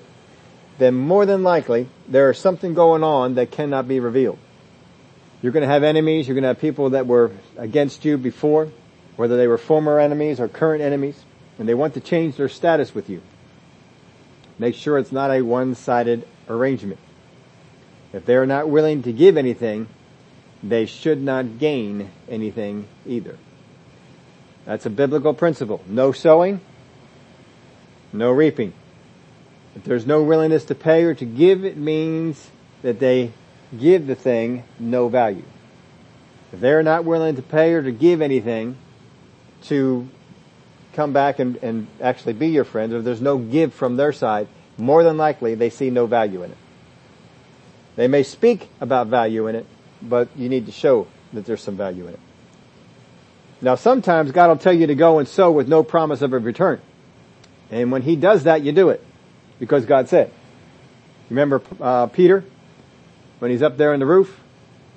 then 0.78 0.94
more 0.94 1.26
than 1.26 1.44
likely 1.44 1.88
there 2.08 2.30
is 2.30 2.38
something 2.38 2.74
going 2.74 3.04
on 3.04 3.36
that 3.36 3.52
cannot 3.52 3.88
be 3.88 4.00
revealed. 4.00 4.40
You're 5.42 5.52
going 5.52 5.62
to 5.62 5.68
have 5.68 5.84
enemies, 5.84 6.28
you're 6.28 6.36
going 6.36 6.44
to 6.44 6.50
have 6.50 6.60
people 6.60 6.92
that 6.92 7.06
were 7.06 7.32
against 7.58 8.06
you 8.06 8.18
before, 8.18 8.72
whether 9.16 9.38
they 9.38 9.48
were 9.48 9.58
former 9.58 10.00
enemies 10.00 10.40
or 10.40 10.48
current 10.48 10.82
enemies, 10.82 11.24
and 11.60 11.68
they 11.68 11.74
want 11.74 11.94
to 11.96 12.00
change 12.00 12.38
their 12.38 12.50
status 12.50 12.94
with 12.94 13.10
you. 13.10 13.22
Make 14.60 14.76
sure 14.76 14.98
it's 14.98 15.12
not 15.12 15.32
a 15.32 15.42
one-sided 15.42 16.28
arrangement. 16.50 17.00
If 18.14 18.26
they 18.26 18.36
are 18.36 18.48
not 18.48 18.70
willing 18.70 19.04
to 19.04 19.14
give 19.14 19.38
anything, 19.38 19.88
they 20.64 20.86
should 20.86 21.22
not 21.22 21.60
gain 21.60 22.10
anything 22.28 22.88
either. 23.06 23.38
That's 24.66 24.86
a 24.86 24.90
biblical 24.90 25.34
principle. 25.34 25.84
No 25.88 26.12
sowing, 26.12 26.62
no 28.12 28.32
reaping. 28.32 28.74
If 29.78 29.84
there's 29.84 30.08
no 30.08 30.24
willingness 30.24 30.66
to 30.66 30.76
pay 30.76 31.04
or 31.04 31.14
to 31.14 31.26
give, 31.26 31.64
it 31.64 31.78
means 31.78 32.50
that 32.82 33.00
they 33.00 33.32
give 33.80 34.08
the 34.08 34.16
thing 34.16 34.64
no 34.80 35.08
value. 35.08 35.44
If 36.52 36.62
they're 36.62 36.82
not 36.82 37.06
willing 37.06 37.36
to 37.36 37.44
pay 37.44 37.74
or 37.74 37.84
to 37.84 37.92
give 37.92 38.20
anything 38.20 38.76
to 39.66 40.10
come 40.94 41.14
back 41.14 41.38
and, 41.38 41.58
and 41.58 41.86
actually 42.02 42.34
be 42.34 42.48
your 42.48 42.64
friends, 42.64 42.92
or 42.92 43.04
there's 43.04 43.22
no 43.22 43.38
give 43.38 43.72
from 43.72 43.98
their 43.98 44.12
side, 44.12 44.48
more 44.80 45.04
than 45.04 45.16
likely 45.16 45.54
they 45.54 45.70
see 45.70 45.92
no 45.92 46.08
value 46.08 46.42
in 46.42 46.50
it. 46.50 46.58
They 47.98 48.08
may 48.08 48.24
speak 48.24 48.70
about 48.82 49.08
value 49.08 49.46
in 49.46 49.56
it, 49.56 49.68
but 50.02 50.28
you 50.36 50.50
need 50.50 50.66
to 50.66 50.72
show 50.72 51.06
that 51.34 51.46
there's 51.46 51.62
some 51.62 51.78
value 51.78 52.08
in 52.08 52.16
it. 52.16 52.20
Now 53.62 53.76
sometimes 53.76 54.32
God 54.32 54.48
will 54.48 54.58
tell 54.58 54.74
you 54.74 54.88
to 54.88 54.96
go 54.96 55.20
and 55.20 55.28
sow 55.28 55.52
with 55.52 55.68
no 55.68 55.84
promise 55.84 56.24
of 56.24 56.34
a 56.34 56.40
return. 56.40 56.82
And 57.70 57.92
when 57.92 58.02
He 58.02 58.16
does 58.16 58.46
that, 58.46 58.64
you 58.64 58.72
do 58.72 58.90
it. 58.90 59.04
Because 59.60 59.86
God 59.86 60.10
said. 60.10 60.32
Remember, 61.30 61.62
uh, 61.82 62.08
Peter? 62.08 62.44
When 63.40 63.52
he's 63.52 63.62
up 63.62 63.78
there 63.78 63.94
in 63.94 64.00
the 64.00 64.06
roof? 64.06 64.40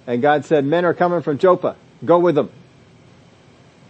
And 0.07 0.23
God 0.23 0.45
said, 0.45 0.65
men 0.65 0.85
are 0.85 0.95
coming 0.95 1.23
from 1.23 1.39
Joppa. 1.39 1.77
Go 2.05 2.19
with 2.19 2.35
them. 2.35 2.51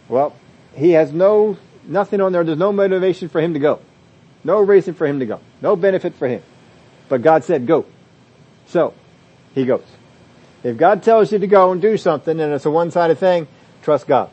Well, 0.09 0.35
he 0.75 0.91
has 0.93 1.13
no, 1.13 1.57
nothing 1.85 2.21
on 2.21 2.33
there. 2.33 2.43
There's 2.43 2.59
no 2.59 2.73
motivation 2.73 3.29
for 3.29 3.41
him 3.41 3.55
to 3.55 3.61
go. 3.61 3.81
No 4.43 4.61
reason 4.61 4.95
for 4.95 5.07
him 5.07 5.21
to 5.21 5.27
go. 5.27 5.41
No 5.61 5.77
benefit 5.77 6.15
for 6.15 6.27
him. 6.27 6.43
But 7.09 7.23
God 7.23 7.45
said 7.45 7.67
go. 7.67 7.87
So, 8.67 8.95
he 9.55 9.65
goes. 9.65 9.85
If 10.63 10.77
God 10.77 11.03
tells 11.03 11.33
you 11.33 11.39
to 11.39 11.47
go 11.47 11.73
and 11.73 11.81
do 11.81 11.97
something 11.97 12.39
and 12.39 12.53
it's 12.53 12.67
a 12.67 12.71
one-sided 12.71 13.19
thing, 13.19 13.47
trust 13.83 14.07
God. 14.07 14.31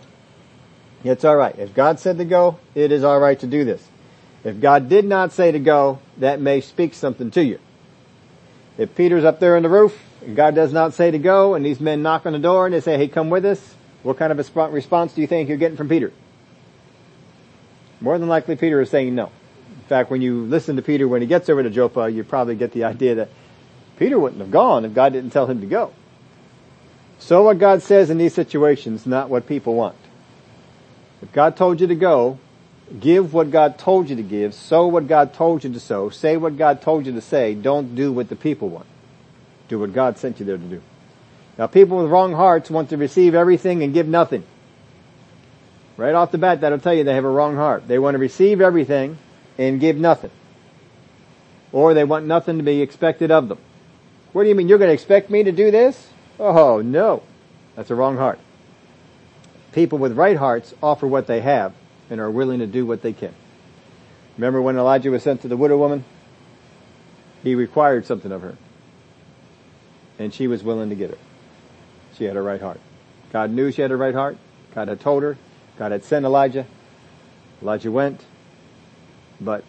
It's 1.04 1.24
alright. 1.24 1.58
If 1.60 1.74
God 1.74 2.00
said 2.00 2.18
to 2.18 2.26
go, 2.26 2.60
it 2.76 2.92
is 2.92 3.04
alright 3.04 3.40
to 3.40 3.48
do 3.48 3.64
this. 3.64 3.86
If 4.44 4.60
God 4.62 4.90
did 4.90 5.06
not 5.06 5.32
say 5.32 5.52
to 5.52 5.60
go, 5.60 6.00
that 6.18 6.40
may 6.40 6.62
speak 6.62 6.94
something 6.94 7.32
to 7.32 7.44
you. 7.44 7.60
If 8.78 8.96
Peter's 8.96 9.26
up 9.26 9.40
there 9.40 9.58
in 9.58 9.64
the 9.64 9.70
roof 9.70 10.00
and 10.22 10.36
God 10.36 10.56
does 10.56 10.72
not 10.72 10.94
say 10.94 11.12
to 11.12 11.20
go 11.20 11.56
and 11.56 11.66
these 11.66 11.80
men 11.80 12.02
knock 12.02 12.26
on 12.26 12.34
the 12.34 12.40
door 12.40 12.66
and 12.66 12.74
they 12.74 12.82
say, 12.82 12.98
hey, 12.98 13.08
come 13.08 13.30
with 13.30 13.46
us, 13.46 13.76
what 14.04 14.18
kind 14.18 14.32
of 14.32 14.40
a 14.40 14.70
response 14.70 15.14
do 15.14 15.22
you 15.22 15.28
think 15.28 15.50
you're 15.50 15.58
getting 15.58 15.78
from 15.78 15.90
Peter? 15.90 16.14
More 18.00 18.18
than 18.18 18.30
likely 18.30 18.56
Peter 18.56 18.80
is 18.82 18.90
saying 18.90 19.16
no. 19.16 19.32
In 19.70 19.84
fact, 19.90 20.12
when 20.12 20.22
you 20.22 20.44
listen 20.44 20.76
to 20.76 20.82
Peter 20.82 21.08
when 21.08 21.22
he 21.22 21.28
gets 21.28 21.50
over 21.50 21.64
to 21.64 21.70
Joppa, 21.70 22.10
you 22.10 22.24
probably 22.24 22.56
get 22.56 22.72
the 22.72 22.84
idea 22.84 23.16
that 23.16 23.30
Peter 23.98 24.20
wouldn't 24.20 24.42
have 24.42 24.52
gone 24.52 24.86
if 24.86 24.94
God 24.94 25.14
didn't 25.14 25.32
tell 25.32 25.48
him 25.48 25.62
to 25.62 25.68
go. 25.68 25.94
So 27.20 27.44
what 27.44 27.58
God 27.58 27.82
says 27.82 28.10
in 28.10 28.18
these 28.18 28.34
situations, 28.34 29.06
not 29.08 29.30
what 29.30 29.48
people 29.48 29.74
want. 29.74 29.96
If 31.22 31.32
God 31.32 31.58
told 31.58 31.82
you 31.82 31.88
to 31.88 31.96
go, 31.96 32.38
give 33.00 33.34
what 33.34 33.52
God 33.52 33.78
told 33.78 34.10
you 34.10 34.16
to 34.16 34.24
give, 34.24 34.54
sow 34.54 34.88
what 34.88 35.08
God 35.08 35.34
told 35.34 35.64
you 35.64 35.74
to 35.74 35.80
sow, 35.80 36.10
say 36.10 36.38
what 36.38 36.58
God 36.58 36.82
told 36.82 37.06
you 37.06 37.14
to 37.14 37.22
say, 37.22 37.54
don't 37.54 37.96
do 37.96 38.12
what 38.12 38.30
the 38.30 38.36
people 38.36 38.70
want. 38.70 38.86
Do 39.68 39.80
what 39.80 39.94
God 39.94 40.18
sent 40.18 40.40
you 40.40 40.46
there 40.46 40.58
to 40.58 40.64
do. 40.64 40.82
Now 41.58 41.68
people 41.68 41.98
with 41.98 42.10
wrong 42.10 42.34
hearts 42.34 42.70
want 42.70 42.90
to 42.92 42.98
receive 42.98 43.36
everything 43.36 43.84
and 43.84 43.94
give 43.94 44.08
nothing. 44.08 44.44
Right 45.98 46.14
off 46.14 46.32
the 46.32 46.38
bat, 46.38 46.62
that'll 46.62 46.80
tell 46.80 46.94
you 46.94 47.04
they 47.04 47.16
have 47.16 47.26
a 47.26 47.30
wrong 47.30 47.56
heart. 47.56 47.88
They 47.88 48.00
want 48.00 48.16
to 48.16 48.20
receive 48.20 48.62
everything 48.62 49.18
and 49.58 49.80
give 49.80 49.98
nothing. 49.98 50.32
Or 51.72 51.94
they 51.94 52.04
want 52.04 52.26
nothing 52.26 52.58
to 52.58 52.64
be 52.64 52.82
expected 52.82 53.32
of 53.32 53.50
them. 53.50 53.58
What 54.32 54.44
do 54.44 54.50
you 54.50 54.56
mean? 54.56 54.70
You're 54.70 54.78
going 54.78 54.90
to 54.90 54.94
expect 54.94 55.30
me 55.30 55.44
to 55.44 55.52
do 55.52 55.72
this? 55.72 56.10
Oh, 56.40 56.82
no. 56.82 57.24
That's 57.76 57.90
a 57.90 57.96
wrong 57.96 58.18
heart. 58.18 58.40
People 59.72 59.98
with 59.98 60.14
right 60.14 60.38
hearts 60.38 60.74
offer 60.82 61.08
what 61.08 61.28
they 61.28 61.42
have 61.42 61.74
and 62.10 62.20
are 62.20 62.32
willing 62.32 62.60
to 62.60 62.68
do 62.68 62.86
what 62.86 63.02
they 63.02 63.14
can. 63.14 63.34
Remember 64.38 64.62
when 64.62 64.78
Elijah 64.78 65.12
was 65.12 65.24
sent 65.24 65.42
to 65.42 65.48
the 65.48 65.58
widow 65.58 65.78
woman? 65.78 66.04
He 67.44 67.56
required 67.56 68.06
something 68.06 68.32
of 68.32 68.42
her. 68.42 68.56
And 70.20 70.34
she 70.34 70.48
was 70.48 70.64
willing 70.64 70.90
to 70.90 70.96
get 70.96 71.12
it. 71.12 71.20
She 72.18 72.24
had 72.24 72.36
a 72.36 72.42
right 72.42 72.62
heart. 72.62 72.80
God 73.32 73.52
knew 73.52 73.72
she 73.72 73.82
had 73.82 73.92
a 73.92 73.98
right 73.98 74.14
heart. 74.14 74.38
God 74.74 74.88
had 74.88 75.00
told 75.00 75.24
her. 75.24 75.38
God 75.78 75.92
had 75.92 76.04
sent 76.04 76.26
Elijah. 76.26 76.66
Elijah 77.62 77.92
went. 77.92 78.22
But 79.40 79.64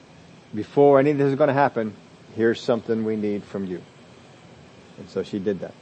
before 0.54 0.98
any 0.98 1.10
of 1.10 1.18
this 1.18 1.28
is 1.28 1.34
going 1.34 1.48
to 1.48 1.54
happen, 1.54 1.94
here's 2.34 2.60
something 2.60 3.04
we 3.04 3.16
need 3.16 3.44
from 3.44 3.66
you. 3.66 3.82
And 4.98 5.08
so 5.08 5.22
she 5.22 5.38
did 5.38 5.60
that. 5.60 5.74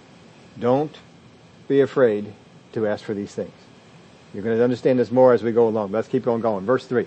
Don't 0.58 0.94
be 1.68 1.80
afraid 1.80 2.32
to 2.72 2.86
ask 2.86 3.04
for 3.04 3.14
these 3.14 3.34
things. 3.34 3.52
You're 4.35 4.42
going 4.42 4.56
to 4.56 4.64
understand 4.64 4.99
this 4.99 5.11
more 5.11 5.33
as 5.33 5.42
we 5.42 5.52
go 5.52 5.68
along. 5.68 5.92
Let's 5.92 6.09
keep 6.09 6.26
on 6.26 6.40
going. 6.40 6.66
Verse 6.66 6.87
3. 6.87 7.06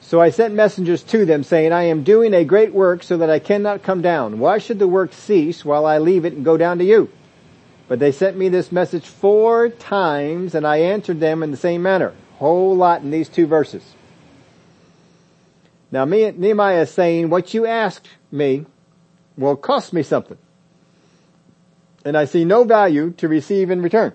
So 0.00 0.20
I 0.20 0.30
sent 0.30 0.54
messengers 0.54 1.02
to 1.04 1.24
them 1.24 1.44
saying, 1.44 1.72
I 1.72 1.84
am 1.84 2.02
doing 2.02 2.34
a 2.34 2.44
great 2.44 2.72
work 2.72 3.02
so 3.02 3.18
that 3.18 3.30
I 3.30 3.38
cannot 3.38 3.82
come 3.82 4.02
down. 4.02 4.38
Why 4.38 4.58
should 4.58 4.78
the 4.78 4.88
work 4.88 5.12
cease 5.12 5.64
while 5.64 5.86
I 5.86 5.98
leave 5.98 6.24
it 6.24 6.32
and 6.32 6.44
go 6.44 6.56
down 6.56 6.78
to 6.78 6.84
you? 6.84 7.10
But 7.86 7.98
they 7.98 8.12
sent 8.12 8.36
me 8.36 8.48
this 8.48 8.72
message 8.72 9.06
four 9.06 9.68
times 9.68 10.54
and 10.54 10.66
I 10.66 10.78
answered 10.78 11.20
them 11.20 11.42
in 11.42 11.50
the 11.50 11.56
same 11.56 11.82
manner. 11.82 12.14
Whole 12.38 12.74
lot 12.74 13.02
in 13.02 13.10
these 13.10 13.28
two 13.28 13.46
verses. 13.46 13.82
Now 15.92 16.04
Nehemiah 16.04 16.82
is 16.82 16.90
saying, 16.90 17.30
what 17.30 17.52
you 17.52 17.66
asked 17.66 18.08
me 18.32 18.66
will 19.36 19.56
cost 19.56 19.92
me 19.92 20.02
something. 20.02 20.38
And 22.04 22.16
I 22.16 22.24
see 22.24 22.44
no 22.44 22.64
value 22.64 23.10
to 23.18 23.28
receive 23.28 23.70
in 23.70 23.82
return. 23.82 24.12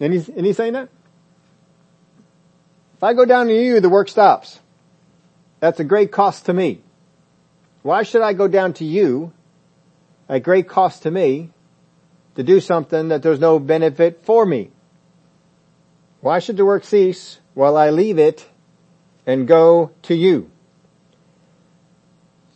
And 0.00 0.12
he's, 0.12 0.56
saying 0.56 0.74
that? 0.74 0.88
If 2.96 3.02
I 3.02 3.14
go 3.14 3.24
down 3.24 3.46
to 3.48 3.54
you, 3.54 3.80
the 3.80 3.88
work 3.88 4.08
stops. 4.08 4.60
That's 5.60 5.80
a 5.80 5.84
great 5.84 6.12
cost 6.12 6.46
to 6.46 6.52
me. 6.52 6.82
Why 7.82 8.02
should 8.02 8.22
I 8.22 8.32
go 8.32 8.48
down 8.48 8.74
to 8.74 8.84
you 8.84 9.32
at 10.28 10.42
great 10.42 10.68
cost 10.68 11.04
to 11.04 11.10
me 11.10 11.50
to 12.34 12.42
do 12.42 12.60
something 12.60 13.08
that 13.08 13.22
there's 13.22 13.40
no 13.40 13.58
benefit 13.58 14.24
for 14.24 14.44
me? 14.44 14.70
Why 16.20 16.40
should 16.40 16.56
the 16.56 16.64
work 16.64 16.84
cease 16.84 17.38
while 17.54 17.76
I 17.76 17.90
leave 17.90 18.18
it 18.18 18.46
and 19.26 19.46
go 19.46 19.92
to 20.02 20.14
you? 20.14 20.50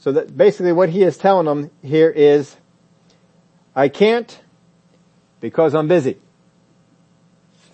So 0.00 0.12
that 0.12 0.36
basically 0.36 0.72
what 0.72 0.88
he 0.88 1.02
is 1.02 1.16
telling 1.16 1.46
them 1.46 1.70
here 1.82 2.10
is, 2.10 2.56
I 3.76 3.88
can't 3.88 4.40
because 5.40 5.74
I'm 5.74 5.88
busy. 5.88 6.18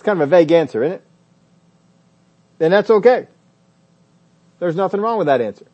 Kind 0.06 0.22
of 0.22 0.28
a 0.28 0.30
vague 0.30 0.52
answer, 0.52 0.84
isn't 0.84 0.98
it? 0.98 1.04
And 2.60 2.72
that's 2.72 2.90
okay. 2.90 3.26
There's 4.60 4.76
nothing 4.76 5.00
wrong 5.00 5.18
with 5.18 5.26
that 5.26 5.40
answer. 5.40 5.66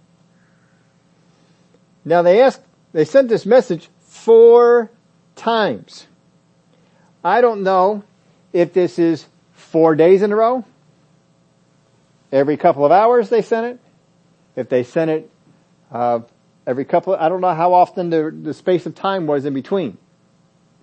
Now 2.02 2.22
they 2.22 2.40
asked, 2.40 2.62
they 2.94 3.04
sent 3.04 3.28
this 3.28 3.44
message 3.44 3.90
four 4.00 4.90
times. 5.36 6.06
I 7.22 7.42
don't 7.42 7.62
know 7.62 8.04
if 8.54 8.72
this 8.72 8.98
is 8.98 9.26
four 9.52 9.94
days 9.96 10.22
in 10.22 10.32
a 10.32 10.36
row. 10.36 10.64
Every 12.32 12.56
couple 12.56 12.86
of 12.86 12.90
hours 12.90 13.28
they 13.28 13.42
sent 13.42 13.66
it. 13.66 13.80
If 14.56 14.70
they 14.70 14.82
sent 14.82 15.10
it 15.10 15.30
uh, 15.90 16.20
every 16.66 16.86
couple, 16.86 17.14
I 17.14 17.28
don't 17.28 17.42
know 17.42 17.52
how 17.52 17.74
often 17.74 18.08
the, 18.08 18.34
the 18.34 18.54
space 18.54 18.86
of 18.86 18.94
time 18.94 19.26
was 19.26 19.44
in 19.44 19.52
between. 19.52 19.98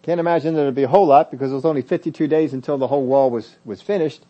Can't 0.09 0.19
imagine 0.19 0.55
that 0.55 0.61
it'd 0.61 0.73
be 0.73 0.81
a 0.81 0.87
whole 0.87 1.05
lot 1.05 1.29
because 1.29 1.51
it 1.51 1.53
was 1.53 1.65
only 1.65 1.83
52 1.83 2.27
days 2.27 2.51
until 2.51 2.79
the 2.79 2.87
whole 2.87 3.05
wall 3.05 3.29
was, 3.29 3.57
was 3.63 3.83
finished. 3.83 4.25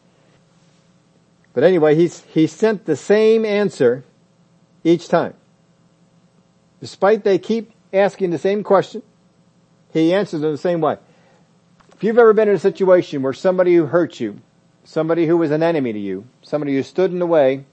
But 1.53 1.63
anyway, 1.63 1.95
he's, 1.95 2.21
he 2.33 2.47
sent 2.47 2.83
the 2.83 2.97
same 2.97 3.45
answer 3.45 4.03
each 4.83 5.07
time. 5.07 5.35
Despite 6.81 7.23
they 7.23 7.39
keep 7.39 7.71
asking 7.93 8.31
the 8.31 8.37
same 8.37 8.61
question, 8.61 9.03
he 9.93 10.13
answers 10.13 10.43
in 10.43 10.51
the 10.51 10.57
same 10.57 10.81
way. 10.81 10.97
If 11.95 12.03
you've 12.03 12.19
ever 12.19 12.33
been 12.33 12.49
in 12.49 12.55
a 12.55 12.59
situation 12.59 13.21
where 13.21 13.31
somebody 13.31 13.73
who 13.73 13.85
hurt 13.85 14.19
you, 14.19 14.41
somebody 14.83 15.27
who 15.27 15.37
was 15.37 15.49
an 15.49 15.63
enemy 15.63 15.93
to 15.93 15.99
you, 15.99 16.27
somebody 16.41 16.75
who 16.75 16.83
stood 16.83 17.13
in 17.13 17.19
the 17.19 17.25
way 17.25 17.63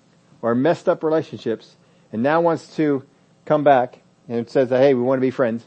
or 0.42 0.54
messed 0.54 0.88
up 0.88 1.02
relationships 1.02 1.74
and 2.12 2.22
now 2.22 2.40
wants 2.40 2.76
to 2.76 3.02
come 3.46 3.64
back 3.64 3.98
and 4.28 4.48
says, 4.48 4.68
hey, 4.68 4.94
we 4.94 5.02
want 5.02 5.18
to 5.18 5.26
be 5.26 5.32
friends. 5.32 5.64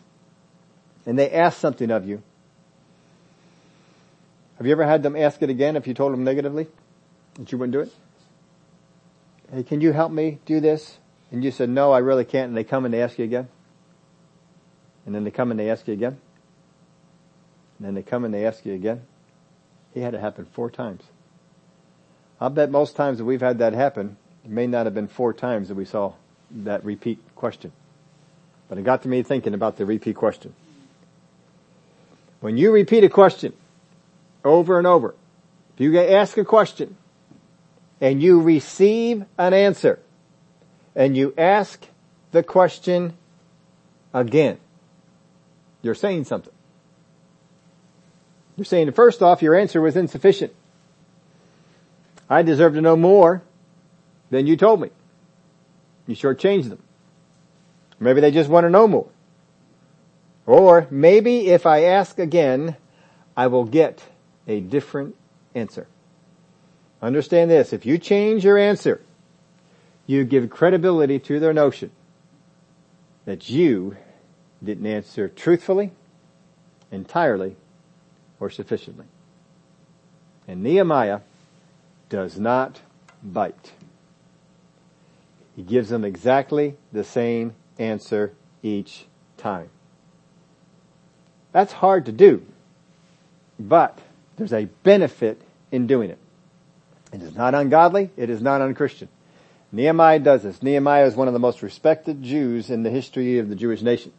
And 1.06 1.20
they 1.20 1.30
ask 1.32 1.60
something 1.60 1.92
of 1.92 2.08
you. 2.08 2.24
Have 4.60 4.66
you 4.68 4.74
ever 4.74 4.86
had 4.86 5.04
them 5.04 5.16
ask 5.16 5.42
it 5.42 5.50
again 5.50 5.78
if 5.78 5.88
you 5.88 5.94
told 5.94 6.12
them 6.12 6.26
negatively 6.26 6.68
that 7.36 7.50
you 7.50 7.58
wouldn't 7.58 7.72
do 7.72 7.80
it? 7.80 7.94
Hey, 9.54 9.64
can 9.64 9.80
you 9.80 9.94
help 9.94 10.12
me 10.12 10.40
do 10.46 10.60
this? 10.60 10.98
And 11.32 11.46
you 11.46 11.52
said, 11.52 11.70
no, 11.70 11.94
I 11.94 12.00
really 12.00 12.26
can't. 12.26 12.50
And 12.50 12.58
they 12.58 12.66
come 12.66 12.84
and 12.84 12.94
they 12.94 13.02
ask 13.02 13.18
you 13.18 13.24
again. 13.24 13.48
And 15.06 15.16
then 15.16 15.24
they 15.24 15.32
come 15.32 15.52
and 15.52 15.58
they 15.58 15.70
ask 15.70 15.88
you 15.88 15.94
again. 15.94 16.20
And 17.78 17.88
then 17.88 17.94
they 17.96 18.02
come 18.02 18.26
and 18.26 18.34
they 18.34 18.46
ask 18.46 18.66
you 18.66 18.74
again. 18.74 19.04
He 19.94 20.02
had 20.02 20.14
it 20.14 20.20
happen 20.20 20.46
four 20.52 20.70
times. 20.70 21.04
I'll 22.42 22.50
bet 22.50 22.70
most 22.70 22.98
times 22.98 23.20
that 23.20 23.26
we've 23.26 23.40
had 23.40 23.60
that 23.60 23.72
happen, 23.72 24.18
it 24.44 24.52
may 24.52 24.68
not 24.68 24.86
have 24.86 24.94
been 24.94 25.08
four 25.08 25.34
times 25.34 25.70
that 25.70 25.76
we 25.76 25.86
saw 25.86 26.16
that 26.52 26.84
repeat 26.84 27.20
question. 27.34 27.72
But 28.68 28.78
it 28.78 28.84
got 28.84 29.04
to 29.04 29.08
me 29.08 29.24
thinking 29.24 29.54
about 29.54 29.78
the 29.78 29.86
repeat 29.86 30.18
question. 30.18 30.54
When 32.42 32.58
you 32.58 32.74
repeat 32.74 33.06
a 33.06 33.10
question 33.10 33.54
over 34.44 34.78
and 34.78 34.88
over, 34.88 35.16
if 35.76 35.82
you 35.82 36.00
ask 36.00 36.38
a 36.38 36.46
question 36.46 36.96
and 38.02 38.22
you 38.22 38.42
receive 38.42 39.26
an 39.38 39.54
answer 39.54 40.00
and 40.96 41.16
you 41.16 41.34
ask 41.38 41.86
the 42.32 42.44
question 42.44 43.14
again, 44.14 44.58
you're 45.82 45.96
saying 45.96 46.26
something. 46.26 46.54
You're 48.58 48.66
saying 48.66 48.92
first 48.92 49.22
off, 49.22 49.42
your 49.42 49.56
answer 49.56 49.80
was 49.80 49.96
insufficient. 49.96 50.54
I 52.30 52.42
deserve 52.42 52.74
to 52.74 52.82
know 52.82 52.96
more 52.96 53.42
than 54.30 54.46
you 54.46 54.58
told 54.58 54.82
me. 54.82 54.90
You 56.08 56.16
shortchanged 56.16 56.70
them. 56.70 56.84
Maybe 58.00 58.22
they 58.22 58.32
just 58.32 58.50
want 58.50 58.66
to 58.66 58.70
know 58.70 58.88
more. 58.88 59.08
Or 60.46 60.88
maybe 60.90 61.48
if 61.48 61.66
I 61.66 61.84
ask 61.84 62.18
again, 62.18 62.76
I 63.38 63.48
will 63.48 63.66
get 63.66 64.04
a 64.50 64.60
different 64.60 65.16
answer. 65.56 65.88
Understand 67.02 67.50
this, 67.50 67.72
if 67.72 67.86
you 67.86 67.98
change 67.98 68.44
your 68.44 68.58
answer, 68.58 69.02
you 70.06 70.26
give 70.26 70.50
credibility 70.50 71.20
to 71.20 71.40
their 71.40 71.54
notion 71.54 71.92
that 73.26 73.50
you 73.50 73.96
didn't 74.62 74.86
answer 74.86 75.30
truthfully, 75.30 75.92
entirely, 76.92 77.56
or 78.40 78.50
sufficiently. 78.50 79.06
And 80.48 80.64
Nehemiah 80.64 81.22
does 82.10 82.40
not 82.40 82.82
bite. 83.24 83.72
He 85.56 85.62
gives 85.62 85.90
them 85.90 86.04
exactly 86.04 86.76
the 86.92 87.04
same 87.04 87.54
answer 87.78 88.34
each 88.64 89.06
time. 89.38 89.70
That's 91.52 91.74
hard 91.74 92.06
to 92.08 92.12
do, 92.12 92.46
but 93.60 94.00
there's 94.40 94.54
a 94.54 94.66
benefit 94.84 95.42
in 95.70 95.86
doing 95.86 96.10
it. 96.10 96.18
It 97.12 97.22
is 97.22 97.36
not 97.36 97.54
ungodly, 97.54 98.10
it 98.16 98.30
is 98.30 98.42
not 98.42 98.62
unchristian. 98.62 99.10
Nehemiah 99.72 100.20
does 100.20 100.44
this. 100.44 100.64
Nehemiah 100.64 101.06
is 101.06 101.16
one 101.16 101.28
of 101.28 101.34
the 101.34 101.40
most 101.40 101.62
respected 101.62 102.24
Jews 102.24 102.70
in 102.70 102.82
the 102.82 102.90
history 102.90 103.38
of 103.40 103.50
the 103.50 103.56
Jewish 103.56 103.82
nation. 103.82 104.14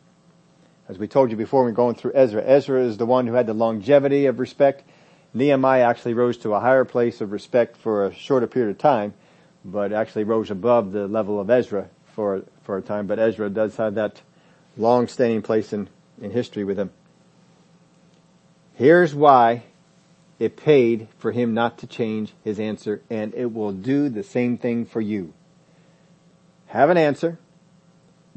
As 0.88 0.98
we 0.98 1.08
told 1.08 1.30
you 1.30 1.36
before, 1.36 1.64
we're 1.64 1.72
going 1.72 1.94
through 1.94 2.12
Ezra. 2.14 2.42
Ezra 2.44 2.84
is 2.84 2.98
the 2.98 3.06
one 3.06 3.26
who 3.26 3.32
had 3.32 3.46
the 3.46 3.54
longevity 3.54 4.26
of 4.26 4.38
respect. 4.38 4.84
Nehemiah 5.32 5.84
actually 5.84 6.14
rose 6.14 6.36
to 6.38 6.52
a 6.52 6.60
higher 6.60 6.84
place 6.84 7.20
of 7.20 7.32
respect 7.32 7.76
for 7.78 8.06
a 8.06 8.14
shorter 8.14 8.46
period 8.46 8.72
of 8.72 8.78
time, 8.78 9.14
but 9.64 9.92
actually 9.92 10.24
rose 10.24 10.50
above 10.50 10.92
the 10.92 11.08
level 11.08 11.40
of 11.40 11.48
Ezra 11.48 11.88
for, 12.14 12.42
for 12.62 12.76
a 12.76 12.82
time. 12.82 13.06
But 13.06 13.18
Ezra 13.18 13.48
does 13.48 13.76
have 13.76 13.94
that 13.94 14.20
long-standing 14.76 15.42
place 15.42 15.72
in, 15.72 15.88
in 16.20 16.30
history 16.30 16.64
with 16.64 16.78
him. 16.78 16.90
Here's 18.74 19.14
why 19.14 19.64
it 20.40 20.56
paid 20.56 21.06
for 21.18 21.30
him 21.30 21.54
not 21.54 21.78
to 21.78 21.86
change 21.86 22.32
his 22.42 22.58
answer, 22.58 23.02
and 23.08 23.32
it 23.34 23.52
will 23.52 23.72
do 23.72 24.08
the 24.08 24.24
same 24.24 24.58
thing 24.58 24.84
for 24.84 25.00
you 25.00 25.32
have 26.70 26.88
an 26.88 26.96
answer, 26.96 27.36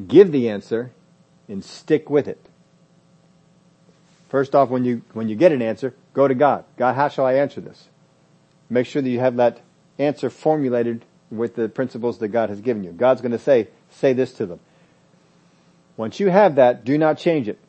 give 0.07 0.31
the 0.31 0.49
answer, 0.49 0.91
and 1.47 1.63
stick 1.63 2.09
with 2.09 2.27
it. 2.27 2.43
First 4.29 4.55
off, 4.55 4.69
when 4.69 4.83
you, 4.85 5.03
when 5.13 5.29
you 5.29 5.35
get 5.35 5.51
an 5.51 5.61
answer, 5.61 5.93
go 6.13 6.27
to 6.27 6.33
God. 6.33 6.65
God, 6.75 6.95
how 6.95 7.09
shall 7.09 7.27
I 7.27 7.33
answer 7.33 7.61
this? 7.61 7.87
Make 8.71 8.87
sure 8.87 9.03
that 9.03 9.09
you 9.09 9.19
have 9.19 9.35
that 9.35 9.61
answer 9.99 10.31
formulated 10.31 11.05
with 11.29 11.55
the 11.55 11.69
principles 11.69 12.17
that 12.19 12.29
God 12.29 12.49
has 12.49 12.59
given 12.59 12.83
you. 12.83 12.91
God's 12.91 13.21
going 13.21 13.33
to 13.33 13.39
say, 13.39 13.67
say 13.91 14.13
this 14.13 14.33
to 14.33 14.47
them. 14.47 14.59
Once 15.95 16.19
you 16.19 16.29
have 16.29 16.55
that, 16.55 16.83
do 16.83 16.97
not 16.97 17.19
change 17.19 17.47
it. 17.47 17.59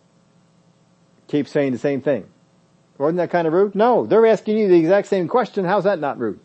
Keep 1.29 1.47
saying 1.47 1.73
the 1.73 1.79
same 1.79 2.01
thing. 2.01 2.25
Wasn't 2.99 3.17
that 3.17 3.31
kind 3.31 3.47
of 3.47 3.53
rude? 3.53 3.75
No, 3.75 4.07
they're 4.07 4.27
asking 4.27 4.57
you 4.57 4.69
the 4.69 4.79
exact 4.79 5.09
same 5.09 5.27
question. 5.27 5.65
How's 5.65 5.85
that 5.85 5.99
not 5.99 6.19
rude? 6.19 6.39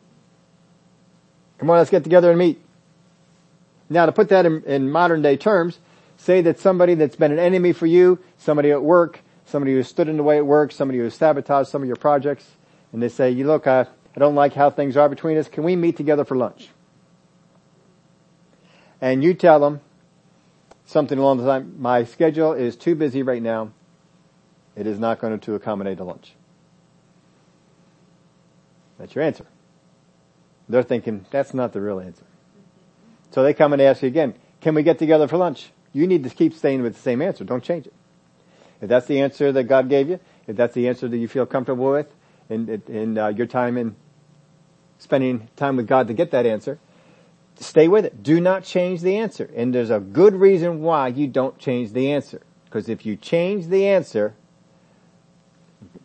Come 1.59 1.69
on, 1.69 1.77
let's 1.77 1.89
get 1.89 2.03
together 2.03 2.29
and 2.29 2.39
meet. 2.39 2.61
Now 3.89 4.05
to 4.05 4.11
put 4.11 4.29
that 4.29 4.45
in, 4.45 4.63
in 4.63 4.91
modern 4.91 5.21
day 5.21 5.37
terms, 5.37 5.79
say 6.17 6.41
that 6.41 6.59
somebody 6.59 6.95
that's 6.95 7.15
been 7.15 7.31
an 7.31 7.39
enemy 7.39 7.73
for 7.73 7.85
you, 7.85 8.19
somebody 8.37 8.71
at 8.71 8.81
work, 8.81 9.21
somebody 9.45 9.73
who 9.73 9.83
stood 9.83 10.07
in 10.07 10.17
the 10.17 10.23
way 10.23 10.37
at 10.37 10.45
work, 10.45 10.71
somebody 10.71 10.99
who 10.99 11.09
sabotaged 11.09 11.69
some 11.69 11.81
of 11.81 11.87
your 11.87 11.97
projects, 11.97 12.45
and 12.91 13.01
they 13.01 13.09
say, 13.09 13.29
you 13.29 13.45
look, 13.45 13.67
I, 13.67 13.81
I 13.81 14.19
don't 14.19 14.35
like 14.35 14.53
how 14.53 14.69
things 14.69 14.97
are 14.97 15.09
between 15.09 15.37
us, 15.37 15.47
can 15.47 15.63
we 15.63 15.75
meet 15.75 15.97
together 15.97 16.25
for 16.25 16.35
lunch? 16.35 16.69
And 19.01 19.23
you 19.23 19.33
tell 19.33 19.59
them 19.59 19.81
something 20.85 21.17
along 21.17 21.37
the 21.37 21.43
line, 21.43 21.75
my 21.79 22.03
schedule 22.03 22.53
is 22.53 22.75
too 22.75 22.95
busy 22.95 23.23
right 23.23 23.41
now, 23.41 23.71
it 24.75 24.87
is 24.87 24.99
not 24.99 25.19
going 25.19 25.39
to 25.39 25.55
accommodate 25.55 25.99
a 25.99 26.03
lunch. 26.03 26.33
That's 28.99 29.15
your 29.15 29.23
answer. 29.23 29.45
They're 30.67 30.83
thinking, 30.83 31.25
that's 31.31 31.53
not 31.53 31.73
the 31.73 31.81
real 31.81 31.99
answer. 31.99 32.25
So 33.31 33.41
they 33.41 33.53
come 33.53 33.73
and 33.73 33.81
ask 33.81 34.03
you 34.03 34.07
again, 34.07 34.35
can 34.61 34.75
we 34.75 34.83
get 34.83 34.99
together 34.99 35.27
for 35.27 35.37
lunch? 35.37 35.71
You 35.93 36.05
need 36.05 36.23
to 36.25 36.29
keep 36.29 36.53
staying 36.53 36.83
with 36.83 36.93
the 36.93 37.01
same 37.01 37.21
answer. 37.21 37.43
Don't 37.43 37.63
change 37.63 37.87
it. 37.87 37.93
If 38.81 38.89
that's 38.89 39.07
the 39.07 39.21
answer 39.21 39.51
that 39.51 39.63
God 39.63 39.89
gave 39.89 40.09
you, 40.09 40.19
if 40.47 40.55
that's 40.55 40.73
the 40.73 40.87
answer 40.87 41.07
that 41.07 41.17
you 41.17 41.27
feel 41.27 41.45
comfortable 41.45 41.91
with 41.91 42.07
in, 42.49 42.81
in 42.87 43.17
uh, 43.17 43.29
your 43.29 43.47
time 43.47 43.77
in 43.77 43.95
spending 44.99 45.47
time 45.55 45.77
with 45.77 45.87
God 45.87 46.07
to 46.07 46.13
get 46.13 46.31
that 46.31 46.45
answer, 46.45 46.77
stay 47.55 47.87
with 47.87 48.05
it. 48.05 48.21
Do 48.21 48.39
not 48.39 48.63
change 48.63 49.01
the 49.01 49.17
answer. 49.17 49.49
And 49.55 49.73
there's 49.73 49.89
a 49.89 49.99
good 49.99 50.35
reason 50.35 50.81
why 50.81 51.07
you 51.07 51.27
don't 51.27 51.57
change 51.57 51.93
the 51.93 52.11
answer. 52.11 52.41
Because 52.65 52.89
if 52.89 53.05
you 53.05 53.15
change 53.15 53.67
the 53.67 53.87
answer, 53.87 54.35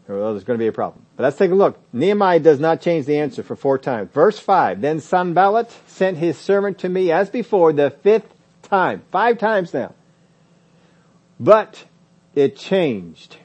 there's 0.07 0.45
going 0.45 0.59
to 0.59 0.63
be 0.63 0.67
a 0.67 0.73
problem. 0.73 1.07
But 1.17 1.23
let's 1.25 1.37
take 1.39 1.51
a 1.51 1.55
look. 1.55 1.79
Nehemiah 1.93 2.41
does 2.41 2.61
not 2.61 2.81
change 2.81 3.07
the 3.07 3.19
answer 3.19 3.43
for 3.43 3.57
four 3.57 3.79
times. 3.79 4.11
Verse 4.13 4.39
five, 4.39 4.81
then 4.81 5.01
Sanballat 5.01 5.75
sent 5.87 6.19
his 6.19 6.37
servant 6.37 6.79
to 6.81 6.89
me 6.89 7.11
as 7.11 7.31
before 7.31 7.73
the 7.73 7.91
fifth 7.91 8.33
time. 8.63 9.03
Five 9.11 9.39
times 9.39 9.73
now. 9.73 9.95
But 11.41 11.85
it 12.35 12.57
changed 12.57 13.39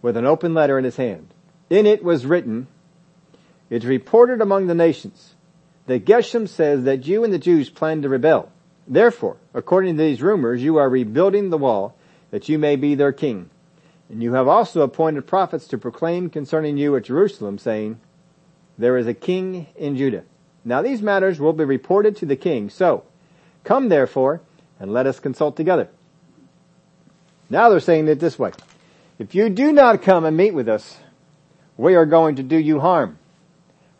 with 0.00 0.16
an 0.16 0.24
open 0.24 0.54
letter 0.54 0.78
in 0.78 0.84
his 0.84 0.96
hand. 0.96 1.28
In 1.68 1.86
it 1.86 2.02
was 2.02 2.24
written, 2.24 2.66
it's 3.68 3.84
reported 3.84 4.40
among 4.40 4.66
the 4.66 4.74
nations 4.74 5.34
that 5.86 6.06
Geshem 6.06 6.48
says 6.48 6.84
that 6.84 7.06
you 7.06 7.24
and 7.24 7.32
the 7.32 7.38
Jews 7.38 7.68
plan 7.68 8.02
to 8.02 8.08
rebel. 8.08 8.50
Therefore, 8.86 9.36
according 9.52 9.96
to 9.96 10.02
these 10.02 10.22
rumors, 10.22 10.62
you 10.62 10.78
are 10.78 10.88
rebuilding 10.88 11.50
the 11.50 11.58
wall 11.58 11.94
that 12.30 12.48
you 12.48 12.58
may 12.58 12.76
be 12.76 12.94
their 12.94 13.12
king. 13.12 13.50
And 14.08 14.22
you 14.22 14.32
have 14.34 14.48
also 14.48 14.80
appointed 14.80 15.26
prophets 15.26 15.66
to 15.68 15.78
proclaim 15.78 16.30
concerning 16.30 16.78
you 16.78 16.96
at 16.96 17.04
Jerusalem, 17.04 17.58
saying, 17.58 18.00
There 18.78 18.96
is 18.96 19.06
a 19.06 19.14
king 19.14 19.66
in 19.76 19.96
Judah. 19.96 20.24
Now 20.64 20.82
these 20.82 21.02
matters 21.02 21.38
will 21.38 21.52
be 21.52 21.64
reported 21.64 22.16
to 22.16 22.26
the 22.26 22.36
king. 22.36 22.70
So, 22.70 23.04
come 23.64 23.88
therefore, 23.88 24.40
and 24.80 24.92
let 24.92 25.06
us 25.06 25.20
consult 25.20 25.56
together. 25.56 25.88
Now 27.50 27.68
they're 27.68 27.80
saying 27.80 28.08
it 28.08 28.20
this 28.20 28.38
way. 28.38 28.52
If 29.18 29.34
you 29.34 29.48
do 29.48 29.72
not 29.72 30.02
come 30.02 30.24
and 30.24 30.36
meet 30.36 30.54
with 30.54 30.68
us, 30.68 30.98
we 31.76 31.94
are 31.94 32.06
going 32.06 32.36
to 32.36 32.42
do 32.42 32.56
you 32.56 32.80
harm. 32.80 33.18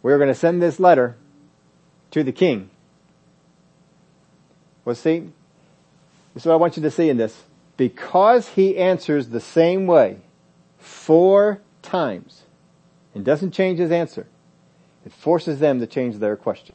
We 0.03 0.13
are 0.13 0.19
going 0.19 0.29
to 0.29 0.35
send 0.35 0.63
this 0.63 0.79
letter 0.79 1.17
to 2.13 2.23
the 2.23 2.33
king. 2.33 2.71
Well 4.85 4.95
see, 4.95 5.31
this 6.35 6.43
is 6.43 6.47
what 6.47 6.55
I 6.55 6.57
want 6.57 6.77
you 6.77 6.83
to 6.85 6.91
see 6.91 7.11
in 7.11 7.17
this 7.17 7.43
because 7.79 8.49
he 8.51 8.77
answers 8.77 9.29
the 9.29 9.41
same 9.41 9.87
way 9.87 10.19
four 10.77 11.63
times 11.81 12.43
and 13.15 13.25
doesn't 13.25 13.53
change 13.53 13.79
his 13.79 13.91
answer, 13.91 14.27
it 15.07 15.13
forces 15.13 15.61
them 15.61 15.81
to 15.81 15.87
change 15.87 16.17
their 16.17 16.37
question. 16.37 16.75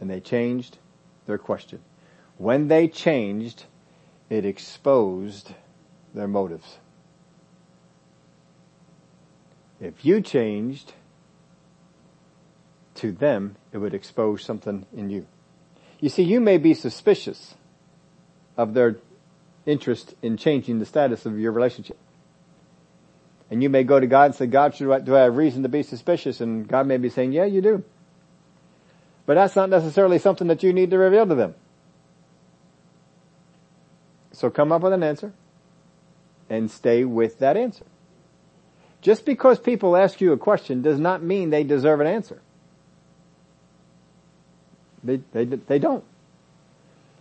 And 0.00 0.10
they 0.10 0.18
changed 0.18 0.78
their 1.26 1.38
question. 1.38 1.80
When 2.38 2.66
they 2.66 2.88
changed, 2.88 3.66
it 4.28 4.44
exposed 4.44 5.52
their 6.14 6.26
motives. 6.26 6.78
If 9.80 10.04
you 10.04 10.22
changed 10.22 10.94
to 12.96 13.12
them, 13.12 13.56
it 13.70 13.78
would 13.78 13.94
expose 13.94 14.42
something 14.42 14.86
in 14.96 15.10
you. 15.10 15.26
You 16.00 16.08
see, 16.08 16.22
you 16.22 16.40
may 16.40 16.56
be 16.56 16.72
suspicious 16.72 17.54
of 18.56 18.74
their 18.74 18.96
interest 19.66 20.14
in 20.22 20.36
changing 20.36 20.78
the 20.78 20.86
status 20.86 21.26
of 21.26 21.38
your 21.38 21.52
relationship. 21.52 21.98
And 23.50 23.62
you 23.62 23.68
may 23.68 23.84
go 23.84 24.00
to 24.00 24.06
God 24.06 24.26
and 24.26 24.34
say, 24.34 24.46
God, 24.46 24.74
should 24.74 24.90
I, 24.90 25.00
do 25.00 25.14
I 25.14 25.20
have 25.20 25.36
reason 25.36 25.62
to 25.62 25.68
be 25.68 25.82
suspicious? 25.82 26.40
And 26.40 26.66
God 26.66 26.86
may 26.86 26.96
be 26.96 27.10
saying, 27.10 27.32
yeah, 27.32 27.44
you 27.44 27.60
do. 27.60 27.84
But 29.26 29.34
that's 29.34 29.54
not 29.54 29.68
necessarily 29.68 30.18
something 30.18 30.48
that 30.48 30.62
you 30.62 30.72
need 30.72 30.90
to 30.90 30.98
reveal 30.98 31.26
to 31.26 31.34
them. 31.34 31.54
So 34.32 34.50
come 34.50 34.72
up 34.72 34.82
with 34.82 34.94
an 34.94 35.02
answer 35.02 35.32
and 36.48 36.70
stay 36.70 37.04
with 37.04 37.38
that 37.40 37.56
answer. 37.56 37.84
Just 39.02 39.26
because 39.26 39.58
people 39.58 39.96
ask 39.96 40.20
you 40.20 40.32
a 40.32 40.38
question 40.38 40.80
does 40.80 40.98
not 40.98 41.22
mean 41.22 41.50
they 41.50 41.64
deserve 41.64 42.00
an 42.00 42.06
answer. 42.06 42.40
They, 45.04 45.20
they, 45.32 45.44
they 45.44 45.78
don't. 45.78 46.04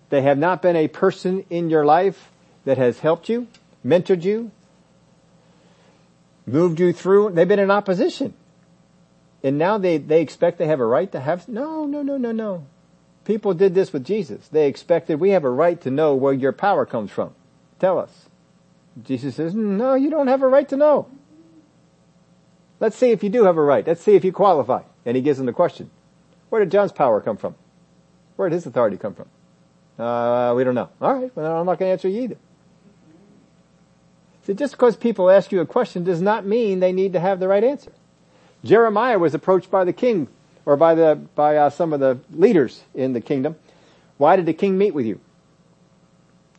They 0.09 0.21
have 0.21 0.37
not 0.37 0.61
been 0.61 0.75
a 0.75 0.87
person 0.87 1.45
in 1.49 1.69
your 1.69 1.85
life 1.85 2.30
that 2.65 2.77
has 2.77 2.99
helped 2.99 3.29
you, 3.29 3.47
mentored 3.85 4.23
you, 4.23 4.51
moved 6.45 6.79
you 6.79 6.93
through. 6.93 7.31
They've 7.31 7.47
been 7.47 7.59
in 7.59 7.71
opposition. 7.71 8.33
And 9.43 9.57
now 9.57 9.77
they, 9.77 9.97
they 9.97 10.21
expect 10.21 10.57
they 10.57 10.67
have 10.67 10.79
a 10.79 10.85
right 10.85 11.11
to 11.11 11.19
have, 11.19 11.47
no, 11.47 11.85
no, 11.85 12.01
no, 12.01 12.17
no, 12.17 12.31
no. 12.31 12.65
People 13.25 13.53
did 13.53 13.73
this 13.73 13.93
with 13.93 14.05
Jesus. 14.05 14.47
They 14.47 14.67
expected 14.67 15.19
we 15.19 15.31
have 15.31 15.43
a 15.43 15.49
right 15.49 15.79
to 15.81 15.91
know 15.91 16.15
where 16.15 16.33
your 16.33 16.51
power 16.51 16.85
comes 16.85 17.11
from. 17.11 17.33
Tell 17.79 17.97
us. 17.97 18.25
Jesus 19.03 19.35
says, 19.35 19.55
no, 19.55 19.95
you 19.95 20.09
don't 20.09 20.27
have 20.27 20.43
a 20.43 20.47
right 20.47 20.67
to 20.69 20.77
know. 20.77 21.07
Let's 22.79 22.97
see 22.97 23.11
if 23.11 23.23
you 23.23 23.29
do 23.29 23.45
have 23.45 23.57
a 23.57 23.61
right. 23.61 23.85
Let's 23.85 24.01
see 24.01 24.15
if 24.15 24.25
you 24.25 24.31
qualify. 24.31 24.81
And 25.05 25.15
he 25.15 25.21
gives 25.21 25.37
them 25.37 25.45
the 25.45 25.53
question. 25.53 25.89
Where 26.49 26.63
did 26.63 26.71
John's 26.71 26.91
power 26.91 27.21
come 27.21 27.37
from? 27.37 27.55
Where 28.35 28.49
did 28.49 28.55
his 28.55 28.65
authority 28.65 28.97
come 28.97 29.15
from? 29.15 29.29
Uh, 30.03 30.53
we 30.55 30.63
don't 30.63 30.75
know. 30.75 30.89
All 30.99 31.13
right. 31.13 31.35
Well, 31.35 31.59
I'm 31.59 31.65
not 31.65 31.79
going 31.79 31.89
to 31.89 31.93
answer 31.93 32.09
you 32.09 32.23
either. 32.23 32.37
Just 34.45 34.73
because 34.73 34.95
people 34.95 35.29
ask 35.29 35.51
you 35.51 35.61
a 35.61 35.65
question 35.65 36.03
does 36.03 36.21
not 36.21 36.45
mean 36.45 36.79
they 36.79 36.91
need 36.91 37.13
to 37.13 37.19
have 37.19 37.39
the 37.39 37.47
right 37.47 37.63
answer. 37.63 37.91
Jeremiah 38.63 39.19
was 39.19 39.33
approached 39.33 39.71
by 39.71 39.83
the 39.83 39.93
king 39.93 40.27
or 40.65 40.77
by 40.77 40.95
the, 40.95 41.15
by 41.35 41.57
uh, 41.57 41.69
some 41.69 41.93
of 41.93 41.99
the 41.99 42.19
leaders 42.31 42.83
in 42.93 43.13
the 43.13 43.21
kingdom. 43.21 43.55
Why 44.17 44.35
did 44.35 44.45
the 44.45 44.53
king 44.53 44.77
meet 44.77 44.93
with 44.93 45.05
you? 45.05 45.19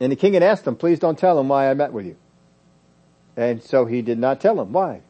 And 0.01 0.11
the 0.11 0.16
king 0.16 0.35
had 0.35 0.42
asked 0.42 0.66
him, 0.66 0.75
please 0.75 0.99
don't 0.99 1.18
tell 1.18 1.38
him 1.38 1.49
why 1.49 1.71
I 1.71 1.75
met 1.75 1.92
with 1.92 2.07
you. 2.07 2.16
And 3.37 3.62
so 3.62 3.87
he 3.87 4.03
did 4.03 4.18
not 4.18 4.40
tell 4.40 4.61
him. 4.61 4.73
Why? 4.73 5.01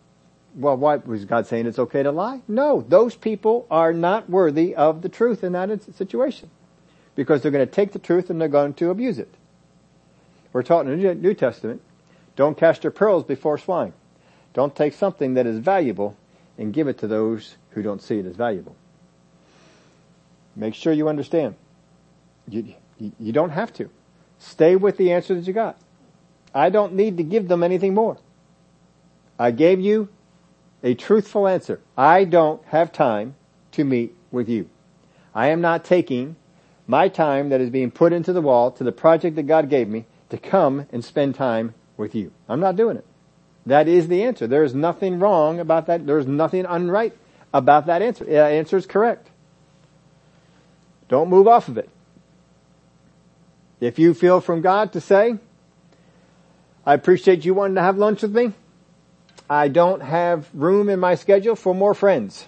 Well, 0.54 0.76
why 0.76 0.96
was 0.96 1.24
God 1.24 1.46
saying 1.46 1.66
it's 1.66 1.78
okay 1.78 2.02
to 2.02 2.12
lie? 2.12 2.42
No, 2.46 2.84
those 2.86 3.16
people 3.16 3.66
are 3.70 3.94
not 3.94 4.28
worthy 4.28 4.74
of 4.74 5.00
the 5.00 5.08
truth 5.08 5.42
in 5.42 5.52
that 5.52 5.82
situation. 5.94 6.50
Because 7.14 7.40
they're 7.42 7.50
going 7.50 7.66
to 7.66 7.72
take 7.72 7.92
the 7.92 7.98
truth 7.98 8.28
and 8.28 8.40
they're 8.40 8.48
going 8.48 8.74
to 8.74 8.90
abuse 8.90 9.18
it. 9.18 9.34
We're 10.52 10.62
taught 10.62 10.86
in 10.86 11.00
the 11.00 11.14
New 11.14 11.34
Testament, 11.34 11.80
don't 12.36 12.56
cast 12.56 12.84
your 12.84 12.90
pearls 12.90 13.24
before 13.24 13.58
swine. 13.58 13.92
Don't 14.54 14.74
take 14.74 14.94
something 14.94 15.34
that 15.34 15.46
is 15.46 15.58
valuable 15.58 16.16
and 16.58 16.72
give 16.72 16.88
it 16.88 16.98
to 16.98 17.06
those 17.06 17.56
who 17.70 17.82
don't 17.82 18.02
see 18.02 18.18
it 18.18 18.26
as 18.26 18.36
valuable. 18.36 18.76
Make 20.54 20.74
sure 20.74 20.92
you 20.92 21.08
understand. 21.08 21.54
You, 22.48 22.74
you 22.98 23.32
don't 23.32 23.50
have 23.50 23.72
to. 23.74 23.90
Stay 24.38 24.76
with 24.76 24.96
the 24.96 25.12
answer 25.12 25.34
that 25.34 25.46
you 25.46 25.52
got. 25.52 25.78
I 26.54 26.68
don't 26.68 26.94
need 26.94 27.16
to 27.16 27.22
give 27.22 27.48
them 27.48 27.62
anything 27.62 27.94
more. 27.94 28.18
I 29.38 29.50
gave 29.50 29.80
you 29.80 30.08
a 30.82 30.94
truthful 30.94 31.48
answer. 31.48 31.80
I 31.96 32.24
don't 32.24 32.62
have 32.66 32.92
time 32.92 33.36
to 33.72 33.84
meet 33.84 34.14
with 34.30 34.48
you. 34.48 34.68
I 35.34 35.48
am 35.48 35.60
not 35.60 35.84
taking 35.84 36.36
my 36.86 37.08
time 37.08 37.48
that 37.48 37.60
is 37.60 37.70
being 37.70 37.90
put 37.90 38.12
into 38.12 38.32
the 38.32 38.42
wall 38.42 38.70
to 38.72 38.84
the 38.84 38.92
project 38.92 39.36
that 39.36 39.44
God 39.44 39.70
gave 39.70 39.88
me 39.88 40.04
to 40.28 40.36
come 40.36 40.86
and 40.92 41.04
spend 41.04 41.34
time 41.34 41.74
with 41.96 42.14
you. 42.14 42.32
I'm 42.48 42.60
not 42.60 42.76
doing 42.76 42.96
it. 42.96 43.04
That 43.66 43.88
is 43.88 44.08
the 44.08 44.24
answer. 44.24 44.46
There 44.46 44.64
is 44.64 44.74
nothing 44.74 45.18
wrong 45.18 45.60
about 45.60 45.86
that. 45.86 46.06
There's 46.06 46.26
nothing 46.26 46.64
unright 46.64 47.12
about 47.54 47.86
that 47.86 48.02
answer. 48.02 48.24
The 48.24 48.38
answer 48.38 48.76
is 48.76 48.86
correct. 48.86 49.28
Don't 51.08 51.28
move 51.28 51.46
off 51.46 51.68
of 51.68 51.78
it. 51.78 51.88
If 53.80 53.98
you 53.98 54.14
feel 54.14 54.40
from 54.40 54.62
God 54.62 54.92
to 54.94 55.00
say, 55.00 55.36
I 56.86 56.94
appreciate 56.94 57.44
you 57.44 57.54
wanting 57.54 57.76
to 57.76 57.82
have 57.82 57.98
lunch 57.98 58.22
with 58.22 58.34
me. 58.34 58.52
I 59.48 59.68
don't 59.68 60.00
have 60.00 60.48
room 60.54 60.88
in 60.88 60.98
my 60.98 61.14
schedule 61.14 61.56
for 61.56 61.74
more 61.74 61.94
friends. 61.94 62.46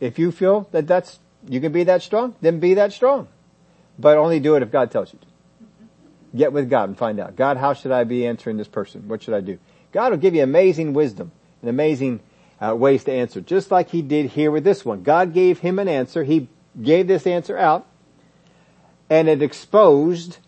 If 0.00 0.18
you 0.18 0.30
feel 0.30 0.68
that 0.72 0.86
that's, 0.86 1.18
you 1.48 1.60
can 1.60 1.72
be 1.72 1.84
that 1.84 2.02
strong, 2.02 2.34
then 2.40 2.60
be 2.60 2.74
that 2.74 2.92
strong. 2.92 3.28
But 3.98 4.16
only 4.16 4.40
do 4.40 4.54
it 4.56 4.62
if 4.62 4.70
God 4.70 4.90
tells 4.90 5.12
you 5.12 5.18
to. 5.18 5.26
Get 6.34 6.52
with 6.52 6.70
God 6.70 6.88
and 6.88 6.98
find 6.98 7.20
out. 7.20 7.36
God, 7.36 7.56
how 7.56 7.74
should 7.74 7.92
I 7.92 8.04
be 8.04 8.26
answering 8.26 8.56
this 8.56 8.68
person? 8.68 9.08
What 9.08 9.22
should 9.22 9.34
I 9.34 9.40
do? 9.40 9.58
God 9.92 10.10
will 10.10 10.18
give 10.18 10.34
you 10.34 10.42
amazing 10.42 10.94
wisdom 10.94 11.30
and 11.60 11.68
amazing 11.68 12.20
uh, 12.60 12.74
ways 12.74 13.04
to 13.04 13.12
answer, 13.12 13.40
just 13.40 13.70
like 13.70 13.90
he 13.90 14.02
did 14.02 14.30
here 14.30 14.50
with 14.50 14.64
this 14.64 14.84
one. 14.84 15.02
God 15.02 15.34
gave 15.34 15.58
him 15.58 15.78
an 15.78 15.88
answer. 15.88 16.24
He 16.24 16.48
gave 16.80 17.06
this 17.06 17.26
answer 17.26 17.58
out 17.58 17.86
and 19.10 19.28
it 19.28 19.42
exposed 19.42 20.38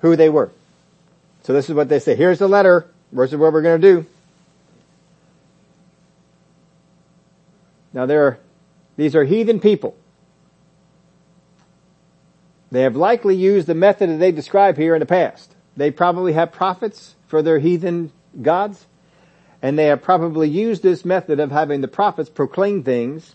who 0.00 0.16
they 0.16 0.28
were. 0.28 0.50
So 1.44 1.54
this 1.54 1.70
is 1.70 1.74
what 1.74 1.88
they 1.88 1.98
say. 1.98 2.14
Here's 2.14 2.38
the 2.38 2.48
letter. 2.48 2.86
This 3.12 3.32
is 3.32 3.38
what 3.38 3.52
we're 3.52 3.62
going 3.62 3.80
to 3.80 3.92
do. 4.02 4.06
Now 7.92 8.06
there 8.06 8.26
are, 8.26 8.38
these 8.96 9.16
are 9.16 9.24
heathen 9.24 9.60
people. 9.60 9.96
They 12.70 12.82
have 12.82 12.96
likely 12.96 13.34
used 13.34 13.66
the 13.66 13.74
method 13.74 14.10
that 14.10 14.18
they 14.18 14.32
describe 14.32 14.76
here 14.76 14.94
in 14.94 15.00
the 15.00 15.06
past. 15.06 15.54
They 15.76 15.90
probably 15.90 16.34
have 16.34 16.52
prophets 16.52 17.16
for 17.26 17.42
their 17.42 17.58
heathen 17.58 18.12
gods, 18.40 18.86
and 19.62 19.78
they 19.78 19.86
have 19.86 20.02
probably 20.02 20.48
used 20.48 20.82
this 20.82 21.04
method 21.04 21.40
of 21.40 21.50
having 21.50 21.80
the 21.80 21.88
prophets 21.88 22.30
proclaim 22.30 22.82
things 22.82 23.34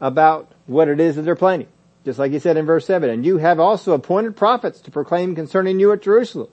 about 0.00 0.52
what 0.66 0.88
it 0.88 1.00
is 1.00 1.16
that 1.16 1.22
they're 1.22 1.36
planning. 1.36 1.68
Just 2.04 2.18
like 2.18 2.32
he 2.32 2.40
said 2.40 2.56
in 2.56 2.66
verse 2.66 2.84
7, 2.86 3.08
and 3.08 3.24
you 3.24 3.38
have 3.38 3.60
also 3.60 3.92
appointed 3.92 4.36
prophets 4.36 4.80
to 4.80 4.90
proclaim 4.90 5.34
concerning 5.34 5.78
you 5.78 5.92
at 5.92 6.02
Jerusalem, 6.02 6.48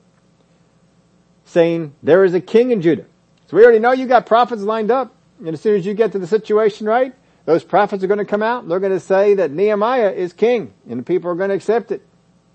saying, 1.46 1.94
there 2.04 2.24
is 2.24 2.34
a 2.34 2.40
king 2.40 2.72
in 2.72 2.82
Judah. 2.82 3.06
So 3.48 3.58
we 3.58 3.64
already 3.64 3.80
know 3.80 3.92
you 3.92 4.06
got 4.06 4.28
prophets 4.28 4.62
lined 4.62 4.92
up, 4.92 5.16
and 5.40 5.50
as 5.50 5.62
soon 5.62 5.76
as 5.76 5.86
you 5.86 5.96
get 5.96 6.12
to 6.12 6.20
the 6.20 6.28
situation 6.28 6.86
right, 6.86 7.16
those 7.50 7.64
prophets 7.64 8.04
are 8.04 8.08
going 8.08 8.20
to 8.20 8.26
come 8.26 8.44
out 8.44 8.62
and 8.62 8.70
they're 8.70 8.80
going 8.80 8.92
to 8.92 9.00
say 9.00 9.34
that 9.34 9.50
Nehemiah 9.50 10.12
is 10.12 10.34
king 10.34 10.72
and 10.88 11.00
the 11.00 11.04
people 11.04 11.32
are 11.32 11.36
going 11.36 11.50
to 11.50 11.56
accept 11.56 11.92
it. 11.92 12.04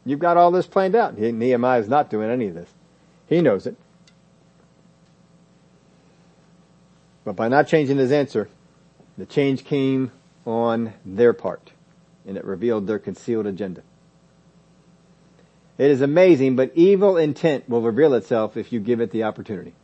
You've 0.05 0.21
got 0.21 0.37
all 0.37 0.53
this 0.53 0.69
planned 0.69 0.95
out. 0.95 1.19
Nehemiah 1.19 1.81
is 1.81 1.89
not 1.89 2.11
doing 2.11 2.31
any 2.31 2.47
of 2.47 2.55
this. 2.55 2.73
He 3.27 3.41
knows 3.41 3.67
it. 3.67 3.75
But 7.25 7.35
by 7.35 7.49
not 7.49 7.67
changing 7.67 7.99
his 7.99 8.13
answer, 8.13 8.49
the 9.19 9.27
change 9.27 9.65
came 9.65 10.13
on 10.47 10.95
their 11.05 11.33
part 11.33 11.73
and 12.25 12.37
it 12.37 12.45
revealed 12.45 12.87
their 12.87 13.01
concealed 13.01 13.47
agenda. 13.47 13.83
It 15.77 15.91
is 15.91 16.03
amazing, 16.03 16.55
but 16.55 16.71
evil 16.77 17.17
intent 17.17 17.69
will 17.69 17.83
reveal 17.83 18.15
itself 18.15 18.57
if 18.57 18.73
you 18.73 18.79
give 18.79 19.01
it 19.01 19.11
the 19.11 19.25
opportunity. 19.25 19.75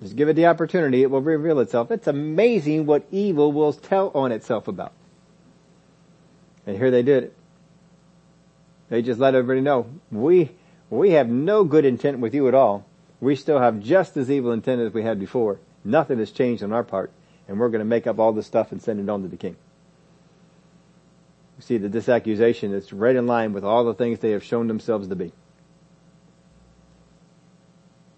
Just 0.00 0.14
give 0.14 0.28
it 0.28 0.34
the 0.34 0.46
opportunity, 0.46 1.02
it 1.02 1.10
will 1.10 1.20
reveal 1.20 1.58
itself. 1.58 1.90
It's 1.90 2.06
amazing 2.06 2.86
what 2.86 3.06
evil 3.10 3.50
will 3.50 3.72
tell 3.72 4.10
on 4.14 4.30
itself 4.30 4.68
about. 4.68 4.92
And 6.66 6.76
here 6.76 6.90
they 6.90 7.02
did 7.02 7.24
it. 7.24 7.36
They 8.90 9.02
just 9.02 9.20
let 9.20 9.34
everybody 9.34 9.60
know, 9.60 9.86
we, 10.10 10.50
we 10.88 11.10
have 11.12 11.28
no 11.28 11.64
good 11.64 11.84
intent 11.84 12.20
with 12.20 12.34
you 12.34 12.48
at 12.48 12.54
all. 12.54 12.86
We 13.20 13.34
still 13.34 13.58
have 13.58 13.80
just 13.80 14.16
as 14.16 14.30
evil 14.30 14.52
intent 14.52 14.80
as 14.80 14.92
we 14.92 15.02
had 15.02 15.18
before. 15.18 15.58
Nothing 15.84 16.18
has 16.18 16.30
changed 16.30 16.62
on 16.62 16.72
our 16.72 16.84
part. 16.84 17.10
And 17.48 17.58
we're 17.58 17.70
going 17.70 17.80
to 17.80 17.84
make 17.84 18.06
up 18.06 18.18
all 18.18 18.32
this 18.32 18.46
stuff 18.46 18.72
and 18.72 18.80
send 18.80 19.00
it 19.00 19.08
on 19.08 19.22
to 19.22 19.28
the 19.28 19.36
king. 19.36 19.56
We 21.56 21.62
see 21.62 21.78
that 21.78 21.90
this 21.90 22.08
accusation 22.08 22.72
is 22.72 22.92
right 22.92 23.16
in 23.16 23.26
line 23.26 23.52
with 23.52 23.64
all 23.64 23.84
the 23.84 23.94
things 23.94 24.20
they 24.20 24.30
have 24.30 24.44
shown 24.44 24.68
themselves 24.68 25.08
to 25.08 25.16
be. 25.16 25.32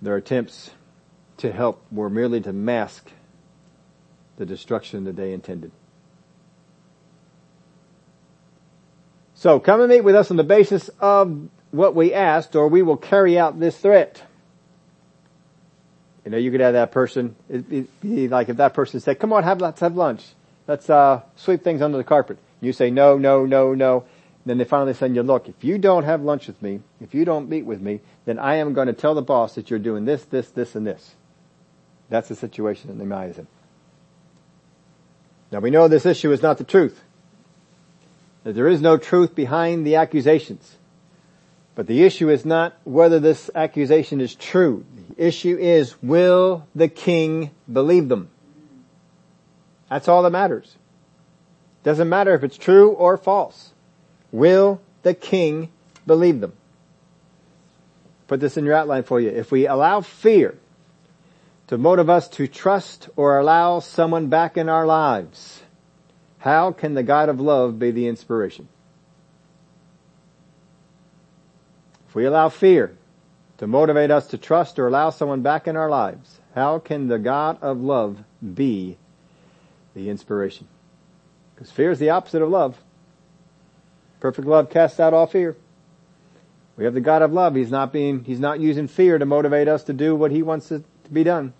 Their 0.02 0.16
attempts 0.16 0.70
to 1.40 1.52
help 1.52 1.82
were 1.90 2.10
merely 2.10 2.40
to 2.40 2.52
mask 2.52 3.10
the 4.36 4.46
destruction 4.46 5.04
that 5.04 5.16
they 5.16 5.32
intended. 5.32 5.70
So 9.34 9.58
come 9.58 9.80
and 9.80 9.90
meet 9.90 10.02
with 10.02 10.14
us 10.14 10.30
on 10.30 10.36
the 10.36 10.44
basis 10.44 10.90
of 11.00 11.48
what 11.70 11.94
we 11.94 12.12
asked 12.12 12.56
or 12.56 12.68
we 12.68 12.82
will 12.82 12.96
carry 12.96 13.38
out 13.38 13.58
this 13.58 13.76
threat. 13.76 14.22
You 16.24 16.30
know, 16.30 16.36
you 16.36 16.50
could 16.50 16.60
have 16.60 16.74
that 16.74 16.92
person, 16.92 17.36
it'd 17.48 17.88
be 18.00 18.28
like 18.28 18.50
if 18.50 18.58
that 18.58 18.74
person 18.74 19.00
said, 19.00 19.18
come 19.18 19.32
on, 19.32 19.42
have, 19.42 19.60
let's 19.60 19.80
have 19.80 19.96
lunch. 19.96 20.24
Let's, 20.66 20.90
uh, 20.90 21.22
sweep 21.36 21.64
things 21.64 21.80
under 21.80 21.96
the 21.96 22.04
carpet. 22.04 22.38
You 22.60 22.72
say 22.72 22.90
no, 22.90 23.16
no, 23.16 23.46
no, 23.46 23.74
no. 23.74 24.04
Then 24.44 24.58
they 24.58 24.64
finally 24.64 24.94
send 24.94 25.16
you, 25.16 25.22
look, 25.22 25.48
if 25.48 25.64
you 25.64 25.78
don't 25.78 26.04
have 26.04 26.22
lunch 26.22 26.46
with 26.46 26.60
me, 26.60 26.80
if 27.00 27.14
you 27.14 27.24
don't 27.24 27.48
meet 27.48 27.64
with 27.64 27.80
me, 27.80 28.00
then 28.24 28.38
I 28.38 28.56
am 28.56 28.74
going 28.74 28.86
to 28.86 28.92
tell 28.92 29.14
the 29.14 29.22
boss 29.22 29.54
that 29.54 29.70
you're 29.70 29.78
doing 29.78 30.04
this, 30.04 30.24
this, 30.24 30.50
this, 30.50 30.74
and 30.74 30.86
this. 30.86 31.14
That's 32.10 32.28
the 32.28 32.34
situation 32.34 32.88
that 32.88 32.96
Nehemiah 32.96 33.28
is 33.28 33.38
in. 33.38 33.46
Now 35.50 35.60
we 35.60 35.70
know 35.70 35.88
this 35.88 36.06
issue 36.06 36.32
is 36.32 36.42
not 36.42 36.58
the 36.58 36.64
truth. 36.64 37.02
That 38.44 38.54
there 38.54 38.68
is 38.68 38.80
no 38.80 38.96
truth 38.96 39.34
behind 39.34 39.86
the 39.86 39.96
accusations. 39.96 40.76
But 41.74 41.86
the 41.86 42.02
issue 42.02 42.28
is 42.28 42.44
not 42.44 42.74
whether 42.84 43.20
this 43.20 43.48
accusation 43.54 44.20
is 44.20 44.34
true. 44.34 44.84
The 45.08 45.26
issue 45.26 45.56
is, 45.56 46.00
will 46.02 46.66
the 46.74 46.88
king 46.88 47.52
believe 47.72 48.08
them? 48.08 48.28
That's 49.88 50.08
all 50.08 50.22
that 50.24 50.30
matters. 50.30 50.76
Doesn't 51.84 52.08
matter 52.08 52.34
if 52.34 52.44
it's 52.44 52.58
true 52.58 52.90
or 52.90 53.16
false. 53.16 53.72
Will 54.32 54.80
the 55.02 55.14
king 55.14 55.70
believe 56.06 56.40
them? 56.40 56.52
Put 58.26 58.40
this 58.40 58.56
in 58.56 58.64
your 58.64 58.74
outline 58.74 59.04
for 59.04 59.20
you. 59.20 59.30
If 59.30 59.50
we 59.50 59.66
allow 59.66 60.00
fear 60.00 60.58
to 61.70 61.78
motivate 61.78 62.16
us 62.16 62.26
to 62.26 62.48
trust 62.48 63.08
or 63.14 63.38
allow 63.38 63.78
someone 63.78 64.26
back 64.26 64.56
in 64.56 64.68
our 64.68 64.84
lives, 64.84 65.62
how 66.38 66.72
can 66.72 66.94
the 66.94 67.02
God 67.04 67.28
of 67.28 67.38
love 67.38 67.78
be 67.78 67.92
the 67.92 68.08
inspiration? 68.08 68.68
If 72.08 72.16
we 72.16 72.24
allow 72.24 72.48
fear 72.48 72.96
to 73.58 73.68
motivate 73.68 74.10
us 74.10 74.26
to 74.26 74.36
trust 74.36 74.80
or 74.80 74.88
allow 74.88 75.10
someone 75.10 75.42
back 75.42 75.68
in 75.68 75.76
our 75.76 75.88
lives, 75.88 76.40
how 76.56 76.80
can 76.80 77.06
the 77.06 77.20
God 77.20 77.58
of 77.62 77.80
love 77.80 78.18
be 78.42 78.96
the 79.94 80.10
inspiration? 80.10 80.66
Because 81.54 81.70
fear 81.70 81.92
is 81.92 82.00
the 82.00 82.10
opposite 82.10 82.42
of 82.42 82.48
love. 82.48 82.82
Perfect 84.18 84.48
love 84.48 84.70
casts 84.70 84.98
out 84.98 85.14
all 85.14 85.28
fear. 85.28 85.56
We 86.76 86.82
have 86.82 86.94
the 86.94 87.00
God 87.00 87.22
of 87.22 87.32
love. 87.32 87.54
He's 87.54 87.70
not 87.70 87.92
being, 87.92 88.24
He's 88.24 88.40
not 88.40 88.58
using 88.58 88.88
fear 88.88 89.18
to 89.18 89.24
motivate 89.24 89.68
us 89.68 89.84
to 89.84 89.92
do 89.92 90.16
what 90.16 90.32
He 90.32 90.42
wants 90.42 90.66
to 90.70 90.82
be 91.12 91.22
done. 91.22 91.52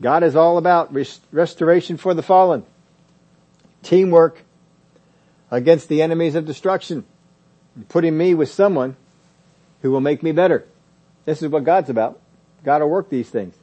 God 0.00 0.22
is 0.22 0.34
all 0.34 0.56
about 0.58 0.92
rest- 0.92 1.22
restoration 1.30 1.96
for 1.96 2.14
the 2.14 2.22
fallen. 2.22 2.64
Teamwork 3.82 4.42
against 5.50 5.88
the 5.88 6.02
enemies 6.02 6.34
of 6.34 6.46
destruction. 6.46 7.04
Putting 7.88 8.16
me 8.16 8.34
with 8.34 8.50
someone 8.50 8.96
who 9.82 9.90
will 9.90 10.00
make 10.00 10.22
me 10.22 10.32
better. 10.32 10.64
This 11.24 11.42
is 11.42 11.48
what 11.48 11.64
God's 11.64 11.90
about. 11.90 12.18
God 12.64 12.82
will 12.82 12.90
work 12.90 13.08
these 13.08 13.28
things. 13.28 13.54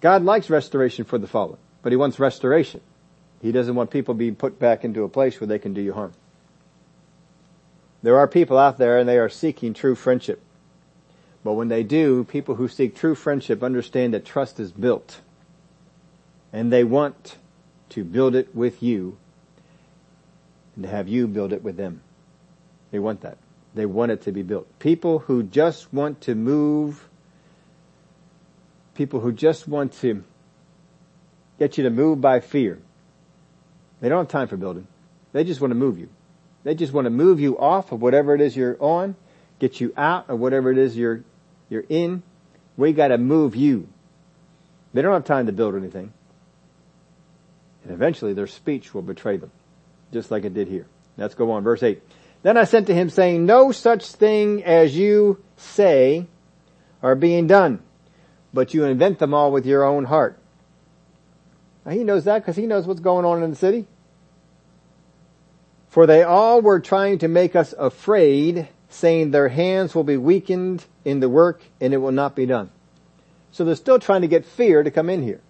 God 0.00 0.24
likes 0.24 0.50
restoration 0.50 1.04
for 1.04 1.18
the 1.18 1.26
fallen, 1.26 1.58
but 1.82 1.92
he 1.92 1.96
wants 1.96 2.18
restoration. 2.18 2.80
He 3.40 3.52
doesn't 3.52 3.74
want 3.74 3.90
people 3.90 4.14
being 4.14 4.34
put 4.34 4.58
back 4.58 4.84
into 4.84 5.04
a 5.04 5.08
place 5.08 5.40
where 5.40 5.48
they 5.48 5.58
can 5.58 5.74
do 5.74 5.80
you 5.80 5.92
harm. 5.92 6.12
There 8.02 8.18
are 8.18 8.26
people 8.26 8.58
out 8.58 8.78
there 8.78 8.98
and 8.98 9.08
they 9.08 9.18
are 9.18 9.28
seeking 9.28 9.74
true 9.74 9.94
friendship. 9.94 10.42
But 11.44 11.54
when 11.54 11.68
they 11.68 11.82
do, 11.82 12.24
people 12.24 12.54
who 12.54 12.68
seek 12.68 12.96
true 12.96 13.14
friendship 13.14 13.62
understand 13.62 14.14
that 14.14 14.24
trust 14.24 14.60
is 14.60 14.70
built. 14.70 15.20
And 16.52 16.72
they 16.72 16.84
want 16.84 17.36
to 17.90 18.04
build 18.04 18.34
it 18.34 18.54
with 18.54 18.82
you 18.82 19.16
and 20.74 20.84
to 20.84 20.88
have 20.88 21.08
you 21.08 21.26
build 21.26 21.52
it 21.52 21.62
with 21.62 21.76
them. 21.76 22.02
They 22.90 22.98
want 22.98 23.22
that. 23.22 23.38
They 23.74 23.86
want 23.86 24.12
it 24.12 24.22
to 24.22 24.32
be 24.32 24.42
built. 24.42 24.66
People 24.78 25.18
who 25.20 25.42
just 25.42 25.92
want 25.92 26.22
to 26.22 26.34
move, 26.34 27.08
people 28.94 29.20
who 29.20 29.32
just 29.32 29.66
want 29.66 29.94
to 30.00 30.22
get 31.58 31.78
you 31.78 31.84
to 31.84 31.90
move 31.90 32.20
by 32.20 32.40
fear. 32.40 32.78
They 34.00 34.08
don't 34.08 34.18
have 34.18 34.28
time 34.28 34.48
for 34.48 34.56
building. 34.56 34.86
They 35.32 35.44
just 35.44 35.60
want 35.60 35.70
to 35.70 35.76
move 35.76 35.98
you. 35.98 36.08
They 36.64 36.74
just 36.74 36.92
want 36.92 37.06
to 37.06 37.10
move 37.10 37.40
you 37.40 37.58
off 37.58 37.92
of 37.92 38.02
whatever 38.02 38.34
it 38.34 38.40
is 38.40 38.56
you're 38.56 38.76
on, 38.80 39.16
get 39.58 39.80
you 39.80 39.92
out 39.96 40.28
of 40.28 40.38
whatever 40.38 40.70
it 40.70 40.78
is 40.78 40.96
you're, 40.96 41.24
you're 41.72 41.84
in. 41.88 42.22
We 42.76 42.92
gotta 42.92 43.18
move 43.18 43.56
you. 43.56 43.88
They 44.94 45.02
don't 45.02 45.12
have 45.12 45.24
time 45.24 45.46
to 45.46 45.52
build 45.52 45.74
anything. 45.74 46.12
And 47.82 47.92
eventually 47.92 48.34
their 48.34 48.46
speech 48.46 48.94
will 48.94 49.02
betray 49.02 49.38
them, 49.38 49.50
just 50.12 50.30
like 50.30 50.44
it 50.44 50.54
did 50.54 50.68
here. 50.68 50.86
Let's 51.16 51.34
go 51.34 51.50
on, 51.50 51.64
verse 51.64 51.82
8. 51.82 52.00
Then 52.42 52.56
I 52.56 52.64
sent 52.64 52.86
to 52.88 52.94
him 52.94 53.10
saying, 53.10 53.44
no 53.44 53.72
such 53.72 54.06
thing 54.06 54.62
as 54.64 54.96
you 54.96 55.42
say 55.56 56.26
are 57.02 57.14
being 57.14 57.46
done, 57.46 57.80
but 58.52 58.74
you 58.74 58.84
invent 58.84 59.18
them 59.18 59.34
all 59.34 59.50
with 59.50 59.66
your 59.66 59.84
own 59.84 60.04
heart. 60.04 60.38
Now 61.84 61.92
he 61.92 62.04
knows 62.04 62.24
that 62.24 62.40
because 62.40 62.56
he 62.56 62.66
knows 62.66 62.86
what's 62.86 63.00
going 63.00 63.24
on 63.24 63.42
in 63.42 63.50
the 63.50 63.56
city. 63.56 63.86
For 65.88 66.06
they 66.06 66.22
all 66.22 66.62
were 66.62 66.80
trying 66.80 67.18
to 67.18 67.28
make 67.28 67.54
us 67.54 67.74
afraid, 67.78 68.68
saying 68.92 69.30
their 69.30 69.48
hands 69.48 69.94
will 69.94 70.04
be 70.04 70.16
weakened 70.16 70.84
in 71.04 71.20
the 71.20 71.28
work 71.28 71.62
and 71.80 71.92
it 71.92 71.98
will 71.98 72.12
not 72.12 72.36
be 72.36 72.46
done. 72.46 72.70
So 73.52 73.64
they're 73.64 73.74
still 73.74 73.98
trying 73.98 74.22
to 74.22 74.28
get 74.28 74.44
fear 74.44 74.82
to 74.82 74.90
come 74.90 75.10
in 75.10 75.22
here. 75.22 75.40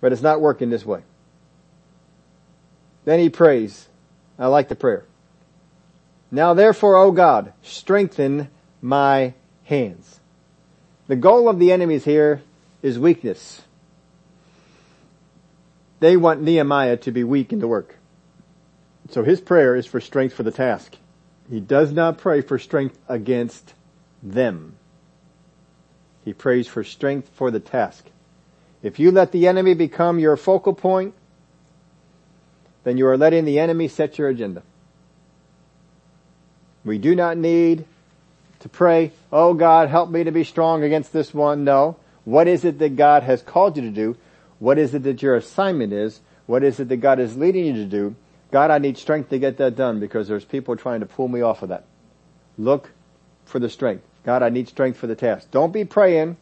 But 0.00 0.12
it's 0.12 0.22
not 0.22 0.40
working 0.40 0.70
this 0.70 0.84
way. 0.84 1.02
Then 3.04 3.18
he 3.18 3.30
prays. 3.30 3.88
I 4.38 4.48
like 4.48 4.68
the 4.68 4.76
prayer. 4.76 5.04
Now 6.30 6.54
therefore, 6.54 6.96
O 6.96 7.12
God, 7.12 7.52
strengthen 7.62 8.50
my 8.82 9.34
hands. 9.64 10.20
The 11.06 11.16
goal 11.16 11.48
of 11.48 11.58
the 11.58 11.72
enemies 11.72 12.04
here 12.04 12.42
is 12.82 12.98
weakness. 12.98 13.62
They 16.00 16.16
want 16.16 16.42
Nehemiah 16.42 16.98
to 16.98 17.12
be 17.12 17.24
weak 17.24 17.52
in 17.52 17.60
the 17.60 17.68
work. 17.68 17.96
So 19.10 19.22
his 19.22 19.40
prayer 19.40 19.76
is 19.76 19.86
for 19.86 20.00
strength 20.00 20.34
for 20.34 20.42
the 20.42 20.50
task. 20.50 20.96
He 21.50 21.60
does 21.60 21.92
not 21.92 22.18
pray 22.18 22.40
for 22.40 22.58
strength 22.58 22.98
against 23.08 23.74
them. 24.22 24.76
He 26.24 26.32
prays 26.32 26.66
for 26.66 26.82
strength 26.82 27.30
for 27.34 27.50
the 27.50 27.60
task. 27.60 28.04
If 28.82 28.98
you 28.98 29.10
let 29.10 29.32
the 29.32 29.46
enemy 29.46 29.74
become 29.74 30.18
your 30.18 30.36
focal 30.36 30.74
point, 30.74 31.14
then 32.84 32.98
you 32.98 33.06
are 33.06 33.16
letting 33.16 33.44
the 33.44 33.58
enemy 33.58 33.88
set 33.88 34.18
your 34.18 34.28
agenda. 34.28 34.62
We 36.84 36.98
do 36.98 37.14
not 37.14 37.36
need 37.36 37.84
to 38.60 38.68
pray, 38.68 39.12
oh 39.32 39.54
God, 39.54 39.88
help 39.88 40.10
me 40.10 40.24
to 40.24 40.30
be 40.30 40.44
strong 40.44 40.82
against 40.82 41.12
this 41.12 41.34
one. 41.34 41.64
No. 41.64 41.96
What 42.24 42.48
is 42.48 42.64
it 42.64 42.78
that 42.80 42.96
God 42.96 43.22
has 43.22 43.42
called 43.42 43.76
you 43.76 43.82
to 43.82 43.90
do? 43.90 44.16
What 44.58 44.78
is 44.78 44.94
it 44.94 45.02
that 45.04 45.22
your 45.22 45.36
assignment 45.36 45.92
is? 45.92 46.20
What 46.46 46.64
is 46.64 46.80
it 46.80 46.88
that 46.88 46.96
God 46.98 47.20
is 47.20 47.36
leading 47.36 47.66
you 47.66 47.74
to 47.74 47.84
do? 47.84 48.16
God, 48.50 48.70
I 48.70 48.78
need 48.78 48.96
strength 48.96 49.30
to 49.30 49.38
get 49.38 49.58
that 49.58 49.76
done 49.76 50.00
because 50.00 50.28
there's 50.28 50.44
people 50.44 50.76
trying 50.76 51.00
to 51.00 51.06
pull 51.06 51.28
me 51.28 51.40
off 51.40 51.62
of 51.62 51.70
that. 51.70 51.84
Look 52.56 52.92
for 53.44 53.58
the 53.58 53.68
strength. 53.68 54.04
God, 54.24 54.42
I 54.42 54.48
need 54.48 54.68
strength 54.68 54.98
for 54.98 55.06
the 55.06 55.16
task. 55.16 55.50
Don't 55.50 55.72
be 55.72 55.84
praying, 55.84 56.36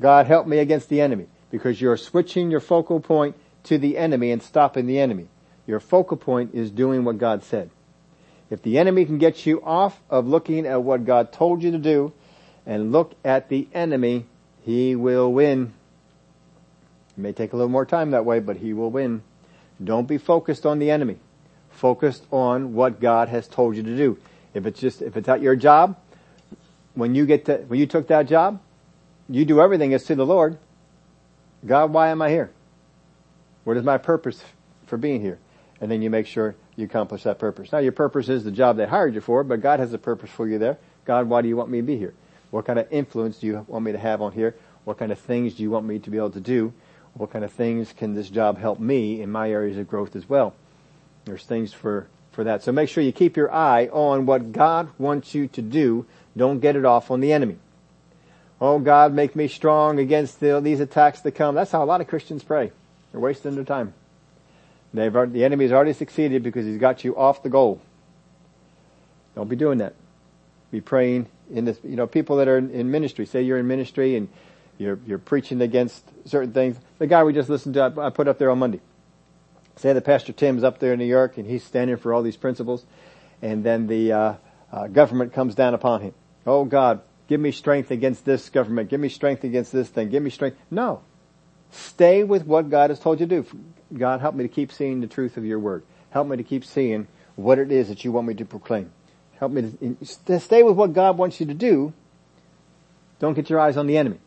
God, 0.00 0.26
help 0.26 0.46
me 0.46 0.58
against 0.58 0.88
the 0.88 1.00
enemy 1.00 1.26
because 1.50 1.80
you're 1.80 1.96
switching 1.96 2.50
your 2.50 2.60
focal 2.60 3.00
point 3.00 3.36
to 3.64 3.78
the 3.78 3.98
enemy 3.98 4.30
and 4.30 4.42
stopping 4.42 4.86
the 4.86 4.98
enemy. 4.98 5.28
Your 5.66 5.80
focal 5.80 6.16
point 6.16 6.54
is 6.54 6.70
doing 6.70 7.04
what 7.04 7.18
God 7.18 7.42
said. 7.42 7.70
If 8.50 8.62
the 8.62 8.78
enemy 8.78 9.04
can 9.04 9.18
get 9.18 9.44
you 9.44 9.62
off 9.62 10.00
of 10.08 10.26
looking 10.26 10.66
at 10.66 10.82
what 10.82 11.04
God 11.04 11.32
told 11.32 11.62
you 11.62 11.70
to 11.72 11.78
do 11.78 12.12
and 12.64 12.92
look 12.92 13.14
at 13.24 13.48
the 13.48 13.68
enemy, 13.74 14.26
he 14.62 14.96
will 14.96 15.32
win. 15.32 15.74
It 17.16 17.20
may 17.20 17.32
take 17.32 17.52
a 17.52 17.56
little 17.56 17.70
more 17.70 17.84
time 17.84 18.12
that 18.12 18.24
way, 18.24 18.40
but 18.40 18.56
he 18.56 18.72
will 18.72 18.90
win. 18.90 19.22
Don't 19.82 20.06
be 20.08 20.18
focused 20.18 20.66
on 20.66 20.78
the 20.78 20.90
enemy. 20.90 21.18
Focused 21.70 22.26
on 22.30 22.74
what 22.74 23.00
God 23.00 23.28
has 23.28 23.46
told 23.46 23.76
you 23.76 23.82
to 23.82 23.96
do. 23.96 24.18
If 24.54 24.66
it's 24.66 24.80
just, 24.80 25.02
if 25.02 25.16
it's 25.16 25.28
at 25.28 25.40
your 25.40 25.54
job, 25.54 25.96
when 26.94 27.14
you 27.14 27.26
get 27.26 27.44
to, 27.44 27.58
when 27.68 27.78
you 27.78 27.86
took 27.86 28.08
that 28.08 28.26
job, 28.26 28.60
you 29.28 29.44
do 29.44 29.60
everything 29.60 29.94
as 29.94 30.04
to 30.04 30.14
the 30.14 30.26
Lord. 30.26 30.58
God, 31.64 31.92
why 31.92 32.08
am 32.08 32.22
I 32.22 32.30
here? 32.30 32.50
What 33.64 33.76
is 33.76 33.84
my 33.84 33.98
purpose 33.98 34.42
for 34.86 34.96
being 34.96 35.20
here? 35.20 35.38
And 35.80 35.90
then 35.90 36.02
you 36.02 36.10
make 36.10 36.26
sure 36.26 36.56
you 36.74 36.86
accomplish 36.86 37.22
that 37.24 37.38
purpose. 37.38 37.70
Now 37.70 37.78
your 37.78 37.92
purpose 37.92 38.28
is 38.28 38.42
the 38.42 38.50
job 38.50 38.76
they 38.76 38.86
hired 38.86 39.14
you 39.14 39.20
for, 39.20 39.44
but 39.44 39.60
God 39.60 39.78
has 39.78 39.92
a 39.92 39.98
purpose 39.98 40.30
for 40.30 40.48
you 40.48 40.58
there. 40.58 40.78
God, 41.04 41.28
why 41.28 41.42
do 41.42 41.48
you 41.48 41.56
want 41.56 41.70
me 41.70 41.78
to 41.78 41.86
be 41.86 41.96
here? 41.96 42.14
What 42.50 42.64
kind 42.64 42.78
of 42.78 42.88
influence 42.90 43.38
do 43.38 43.46
you 43.46 43.64
want 43.68 43.84
me 43.84 43.92
to 43.92 43.98
have 43.98 44.22
on 44.22 44.32
here? 44.32 44.56
What 44.84 44.98
kind 44.98 45.12
of 45.12 45.18
things 45.18 45.54
do 45.54 45.62
you 45.62 45.70
want 45.70 45.86
me 45.86 45.98
to 45.98 46.10
be 46.10 46.16
able 46.16 46.30
to 46.30 46.40
do? 46.40 46.72
What 47.18 47.32
kind 47.32 47.44
of 47.44 47.52
things 47.52 47.92
can 47.92 48.14
this 48.14 48.30
job 48.30 48.58
help 48.58 48.78
me 48.78 49.20
in 49.20 49.30
my 49.30 49.50
areas 49.50 49.76
of 49.76 49.88
growth 49.88 50.14
as 50.14 50.28
well? 50.28 50.54
There's 51.24 51.44
things 51.44 51.72
for, 51.72 52.06
for 52.30 52.44
that. 52.44 52.62
So 52.62 52.70
make 52.70 52.88
sure 52.88 53.02
you 53.02 53.12
keep 53.12 53.36
your 53.36 53.52
eye 53.52 53.88
on 53.88 54.24
what 54.24 54.52
God 54.52 54.88
wants 54.98 55.34
you 55.34 55.48
to 55.48 55.60
do. 55.60 56.06
Don't 56.36 56.60
get 56.60 56.76
it 56.76 56.84
off 56.84 57.10
on 57.10 57.20
the 57.20 57.32
enemy. 57.32 57.56
Oh 58.60 58.78
God, 58.78 59.12
make 59.12 59.34
me 59.34 59.48
strong 59.48 59.98
against 59.98 60.38
the, 60.38 60.60
these 60.60 60.80
attacks 60.80 61.20
that 61.22 61.32
come. 61.32 61.56
That's 61.56 61.72
how 61.72 61.82
a 61.82 61.86
lot 61.86 62.00
of 62.00 62.06
Christians 62.06 62.44
pray. 62.44 62.70
They're 63.10 63.20
wasting 63.20 63.56
their 63.56 63.64
time. 63.64 63.94
They've, 64.94 65.12
the 65.12 65.44
enemy's 65.44 65.72
already 65.72 65.92
succeeded 65.92 66.42
because 66.42 66.64
he's 66.66 66.78
got 66.78 67.04
you 67.04 67.16
off 67.16 67.42
the 67.42 67.50
goal. 67.50 67.80
Don't 69.34 69.48
be 69.48 69.56
doing 69.56 69.78
that. 69.78 69.94
Be 70.70 70.80
praying 70.80 71.26
in 71.52 71.64
this, 71.64 71.78
you 71.82 71.96
know, 71.96 72.06
people 72.06 72.36
that 72.36 72.48
are 72.48 72.58
in, 72.58 72.70
in 72.70 72.90
ministry, 72.90 73.26
say 73.26 73.42
you're 73.42 73.58
in 73.58 73.66
ministry 73.66 74.16
and 74.16 74.28
you're, 74.78 74.98
you're 75.06 75.18
preaching 75.18 75.60
against 75.60 76.04
certain 76.24 76.52
things. 76.52 76.76
The 76.98 77.06
guy 77.06 77.24
we 77.24 77.32
just 77.32 77.48
listened 77.48 77.74
to, 77.74 77.92
I 77.98 78.10
put 78.10 78.28
up 78.28 78.38
there 78.38 78.50
on 78.50 78.58
Monday. 78.58 78.80
Say 79.76 79.92
that 79.92 80.04
Pastor 80.04 80.32
Tim's 80.32 80.64
up 80.64 80.80
there 80.80 80.92
in 80.92 80.98
New 80.98 81.04
York 81.04 81.38
and 81.38 81.46
he's 81.46 81.62
standing 81.62 81.96
for 81.96 82.12
all 82.12 82.22
these 82.22 82.36
principles 82.36 82.84
and 83.40 83.62
then 83.62 83.86
the, 83.86 84.12
uh, 84.12 84.34
uh, 84.72 84.86
government 84.88 85.32
comes 85.32 85.54
down 85.54 85.74
upon 85.74 86.02
him. 86.02 86.14
Oh 86.46 86.64
God, 86.64 87.00
give 87.28 87.40
me 87.40 87.52
strength 87.52 87.90
against 87.90 88.24
this 88.24 88.48
government. 88.48 88.90
Give 88.90 89.00
me 89.00 89.08
strength 89.08 89.44
against 89.44 89.72
this 89.72 89.88
thing. 89.88 90.10
Give 90.10 90.22
me 90.22 90.30
strength. 90.30 90.58
No. 90.70 91.02
Stay 91.70 92.24
with 92.24 92.46
what 92.46 92.70
God 92.70 92.90
has 92.90 92.98
told 92.98 93.20
you 93.20 93.26
to 93.26 93.42
do. 93.42 93.58
God, 93.96 94.20
help 94.20 94.34
me 94.34 94.44
to 94.44 94.48
keep 94.48 94.72
seeing 94.72 95.00
the 95.00 95.06
truth 95.06 95.36
of 95.36 95.44
your 95.44 95.58
word. 95.58 95.84
Help 96.10 96.28
me 96.28 96.36
to 96.36 96.42
keep 96.42 96.64
seeing 96.64 97.06
what 97.36 97.58
it 97.58 97.70
is 97.70 97.88
that 97.88 98.04
you 98.04 98.12
want 98.12 98.26
me 98.26 98.34
to 98.34 98.44
proclaim. 98.44 98.90
Help 99.38 99.52
me 99.52 99.96
to 100.24 100.40
stay 100.40 100.62
with 100.62 100.74
what 100.74 100.92
God 100.92 101.16
wants 101.16 101.38
you 101.38 101.46
to 101.46 101.54
do. 101.54 101.92
Don't 103.20 103.34
get 103.34 103.50
your 103.50 103.60
eyes 103.60 103.76
on 103.76 103.86
the 103.86 103.96
enemy. 103.96 104.18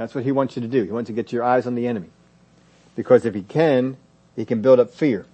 That's 0.00 0.14
what 0.14 0.24
he 0.24 0.32
wants 0.32 0.56
you 0.56 0.62
to 0.62 0.68
do. 0.68 0.82
He 0.82 0.92
wants 0.92 1.08
to 1.08 1.12
get 1.12 1.30
your 1.30 1.44
eyes 1.44 1.66
on 1.66 1.74
the 1.74 1.86
enemy. 1.86 2.08
Because 2.96 3.26
if 3.26 3.34
he 3.34 3.42
can, 3.42 3.98
he 4.34 4.46
can 4.46 4.62
build 4.62 4.80
up 4.80 4.94
fear. 4.94 5.26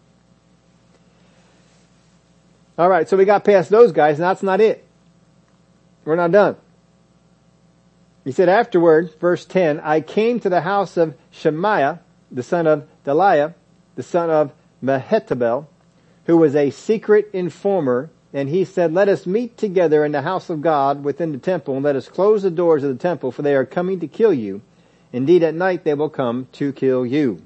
Alright, 2.77 3.09
so 3.09 3.17
we 3.17 3.25
got 3.25 3.45
past 3.45 3.71
those 3.71 3.93
guys 3.93 4.17
and 4.17 4.25
that's 4.25 4.43
not 4.43 4.61
it. 4.61 4.85
We're 6.05 6.17
not 6.17 6.33
done. 6.33 6.57
He 8.25 8.33
said 8.33 8.49
afterward, 8.49 9.15
verse 9.21 9.45
10, 9.45 9.79
I 9.79 10.01
came 10.01 10.41
to 10.41 10.49
the 10.49 10.63
house 10.63 10.97
of 10.97 11.15
Shemaiah, 11.31 12.01
the 12.33 12.43
son 12.43 12.67
of 12.67 12.89
Delaiah, 13.05 13.55
the 13.95 14.03
son 14.03 14.31
of 14.31 14.51
Mehetabel, 14.83 15.67
who 16.25 16.39
was 16.39 16.57
a 16.57 16.71
secret 16.71 17.31
informer, 17.33 18.11
and 18.37 18.49
he 18.49 18.65
said, 18.65 18.93
let 18.93 19.09
us 19.09 19.27
meet 19.27 19.57
together 19.57 20.05
in 20.05 20.13
the 20.13 20.23
house 20.23 20.51
of 20.51 20.63
God 20.63 21.03
within 21.03 21.33
the 21.33 21.39
temple, 21.39 21.75
and 21.75 21.85
let 21.85 21.97
us 21.97 22.09
close 22.09 22.43
the 22.43 22.51
doors 22.51 22.85
of 22.85 22.91
the 22.91 23.03
temple, 23.03 23.33
for 23.33 23.43
they 23.43 23.55
are 23.55 23.67
coming 23.67 24.01
to 24.01 24.07
kill 24.07 24.33
you. 24.33 24.63
Indeed, 25.13 25.43
at 25.43 25.55
night 25.55 25.85
they 25.85 25.95
will 25.95 26.11
come 26.11 26.47
to 26.53 26.73
kill 26.73 27.05
you. 27.05 27.43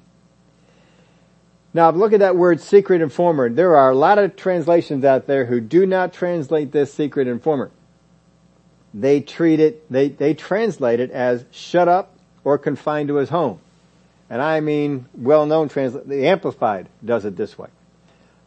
Now, 1.73 1.91
look 1.91 2.13
at 2.13 2.21
that 2.21 2.37
word 2.37 2.61
secret 2.61 3.01
informer. 3.01 3.49
There 3.49 3.77
are 3.77 3.91
a 3.91 3.95
lot 3.95 4.19
of 4.19 4.35
translations 4.35 5.05
out 5.05 5.27
there 5.27 5.45
who 5.45 5.61
do 5.61 5.87
not 5.87 6.13
translate 6.13 6.73
this 6.73 6.93
secret 6.93 7.29
informer 7.29 7.71
they 8.93 9.21
treat 9.21 9.61
it, 9.61 9.91
they, 9.91 10.09
they 10.09 10.35
translate 10.35 11.01
it 11.01 11.11
as 11.11 11.45
shut 11.51 11.89
up 11.89 12.17
or 12.45 12.59
confined 12.59 13.09
to 13.09 13.17
his 13.17 13.29
home. 13.29 13.61
And 14.29 14.41
I 14.41 14.61
mean 14.61 15.07
well-known 15.15 15.69
translate, 15.69 16.09
the 16.09 16.27
Amplified 16.27 16.89
does 17.05 17.25
it 17.25 17.37
this 17.37 17.59
way. 17.59 17.69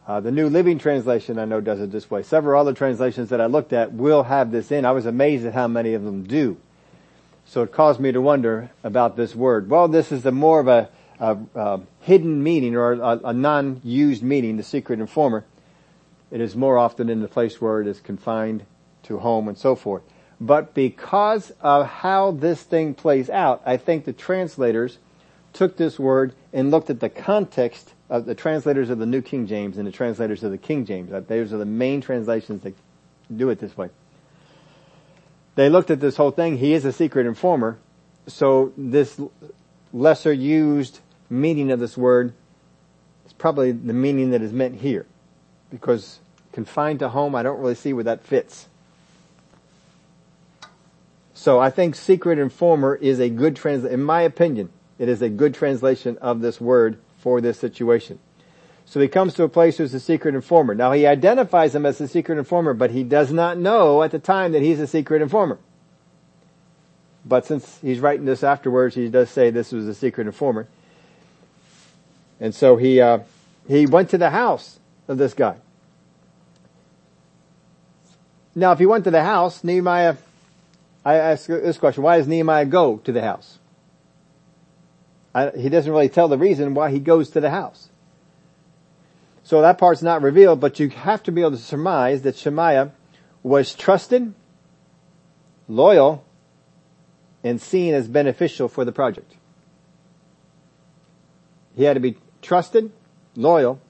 Uh, 0.06 0.20
the 0.20 0.30
New 0.30 0.50
Living 0.50 0.78
Translation 0.78 1.38
I 1.38 1.46
know 1.46 1.62
does 1.62 1.80
it 1.80 1.90
this 1.90 2.10
way. 2.10 2.22
Several 2.22 2.60
other 2.60 2.74
translations 2.74 3.30
that 3.30 3.40
I 3.40 3.46
looked 3.46 3.72
at 3.72 3.92
will 3.92 4.24
have 4.24 4.50
this 4.50 4.70
in. 4.70 4.84
I 4.84 4.92
was 4.92 5.06
amazed 5.06 5.46
at 5.46 5.54
how 5.54 5.66
many 5.66 5.94
of 5.94 6.04
them 6.04 6.24
do. 6.24 6.58
So 7.46 7.62
it 7.62 7.72
caused 7.72 8.00
me 8.00 8.12
to 8.12 8.20
wonder 8.20 8.70
about 8.82 9.16
this 9.16 9.34
word. 9.34 9.70
Well, 9.70 9.88
this 9.88 10.12
is 10.12 10.26
a 10.26 10.30
more 10.30 10.60
of 10.60 10.68
a, 10.68 10.90
a, 11.18 11.38
a 11.54 11.80
hidden 12.00 12.42
meaning 12.42 12.76
or 12.76 12.92
a, 12.92 13.20
a 13.24 13.32
non-used 13.32 14.22
meaning, 14.22 14.58
the 14.58 14.62
secret 14.62 15.00
informer. 15.00 15.44
It 16.30 16.40
is 16.40 16.54
more 16.54 16.76
often 16.76 17.08
in 17.08 17.22
the 17.22 17.28
place 17.28 17.60
where 17.60 17.80
it 17.80 17.86
is 17.86 18.00
confined 18.00 18.66
to 19.04 19.18
home 19.18 19.48
and 19.48 19.56
so 19.56 19.74
forth. 19.74 20.02
But 20.38 20.74
because 20.74 21.52
of 21.60 21.86
how 21.86 22.32
this 22.32 22.62
thing 22.62 22.92
plays 22.92 23.30
out, 23.30 23.62
I 23.64 23.78
think 23.78 24.04
the 24.04 24.12
translators 24.12 24.98
took 25.54 25.76
this 25.76 25.98
word 25.98 26.34
and 26.52 26.70
looked 26.70 26.90
at 26.90 27.00
the 27.00 27.08
context 27.08 27.93
of 28.10 28.26
the 28.26 28.34
translators 28.34 28.90
of 28.90 28.98
the 28.98 29.06
New 29.06 29.22
King 29.22 29.46
James 29.46 29.78
and 29.78 29.86
the 29.86 29.92
translators 29.92 30.42
of 30.44 30.50
the 30.50 30.58
King 30.58 30.84
James. 30.84 31.12
Uh, 31.12 31.20
those 31.20 31.52
are 31.52 31.58
the 31.58 31.64
main 31.64 32.00
translations 32.00 32.62
that 32.62 32.74
do 33.34 33.48
it 33.50 33.58
this 33.58 33.76
way. 33.76 33.90
They 35.54 35.68
looked 35.68 35.90
at 35.90 36.00
this 36.00 36.16
whole 36.16 36.30
thing. 36.30 36.58
He 36.58 36.74
is 36.74 36.84
a 36.84 36.92
secret 36.92 37.26
informer. 37.26 37.78
So 38.26 38.72
this 38.76 39.20
lesser 39.92 40.32
used 40.32 41.00
meaning 41.30 41.70
of 41.70 41.80
this 41.80 41.96
word 41.96 42.34
is 43.26 43.32
probably 43.32 43.72
the 43.72 43.92
meaning 43.92 44.30
that 44.30 44.42
is 44.42 44.52
meant 44.52 44.80
here. 44.80 45.06
Because 45.70 46.18
confined 46.52 46.98
to 47.00 47.08
home, 47.08 47.34
I 47.34 47.42
don't 47.42 47.60
really 47.60 47.74
see 47.74 47.92
where 47.92 48.04
that 48.04 48.24
fits. 48.24 48.68
So 51.34 51.58
I 51.58 51.70
think 51.70 51.94
secret 51.94 52.38
informer 52.38 52.94
is 52.94 53.18
a 53.18 53.28
good 53.28 53.56
translation, 53.56 53.94
in 53.94 54.04
my 54.04 54.22
opinion, 54.22 54.70
it 54.98 55.08
is 55.08 55.20
a 55.20 55.28
good 55.28 55.54
translation 55.54 56.16
of 56.18 56.40
this 56.40 56.60
word 56.60 56.98
for 57.24 57.40
this 57.40 57.58
situation. 57.58 58.18
So 58.84 59.00
he 59.00 59.08
comes 59.08 59.32
to 59.34 59.44
a 59.44 59.48
place 59.48 59.78
who's 59.78 59.94
a 59.94 59.98
secret 59.98 60.34
informer. 60.34 60.74
Now 60.74 60.92
he 60.92 61.06
identifies 61.06 61.74
him 61.74 61.86
as 61.86 61.98
a 62.02 62.06
secret 62.06 62.36
informer, 62.38 62.74
but 62.74 62.90
he 62.90 63.02
does 63.02 63.32
not 63.32 63.56
know 63.56 64.02
at 64.02 64.10
the 64.10 64.18
time 64.18 64.52
that 64.52 64.60
he's 64.60 64.78
a 64.78 64.86
secret 64.86 65.22
informer. 65.22 65.58
But 67.24 67.46
since 67.46 67.78
he's 67.80 67.98
writing 67.98 68.26
this 68.26 68.44
afterwards, 68.44 68.94
he 68.94 69.08
does 69.08 69.30
say 69.30 69.48
this 69.48 69.72
was 69.72 69.88
a 69.88 69.94
secret 69.94 70.26
informer. 70.26 70.68
And 72.38 72.54
so 72.54 72.76
he, 72.76 73.00
uh, 73.00 73.20
he 73.66 73.86
went 73.86 74.10
to 74.10 74.18
the 74.18 74.28
house 74.28 74.78
of 75.08 75.16
this 75.16 75.32
guy. 75.32 75.56
Now 78.54 78.72
if 78.72 78.78
he 78.78 78.84
went 78.84 79.04
to 79.04 79.10
the 79.10 79.24
house, 79.24 79.64
Nehemiah, 79.64 80.16
I 81.06 81.14
ask 81.14 81.46
this 81.46 81.78
question, 81.78 82.02
why 82.02 82.18
does 82.18 82.28
Nehemiah 82.28 82.66
go 82.66 82.98
to 82.98 83.12
the 83.12 83.22
house? 83.22 83.58
I, 85.34 85.50
he 85.50 85.68
doesn't 85.68 85.90
really 85.90 86.08
tell 86.08 86.28
the 86.28 86.38
reason 86.38 86.74
why 86.74 86.90
he 86.90 87.00
goes 87.00 87.30
to 87.30 87.40
the 87.40 87.50
house. 87.50 87.88
So 89.42 89.60
that 89.60 89.78
part's 89.78 90.02
not 90.02 90.22
revealed, 90.22 90.60
but 90.60 90.78
you 90.80 90.88
have 90.90 91.22
to 91.24 91.32
be 91.32 91.42
able 91.42 91.50
to 91.52 91.56
surmise 91.58 92.22
that 92.22 92.36
Shemaiah 92.36 92.92
was 93.42 93.74
trusted, 93.74 94.32
loyal, 95.68 96.24
and 97.42 97.60
seen 97.60 97.92
as 97.92 98.08
beneficial 98.08 98.68
for 98.68 98.84
the 98.84 98.92
project. 98.92 99.34
He 101.76 101.84
had 101.84 101.94
to 101.94 102.00
be 102.00 102.16
trusted, 102.40 102.90
loyal, 103.36 103.80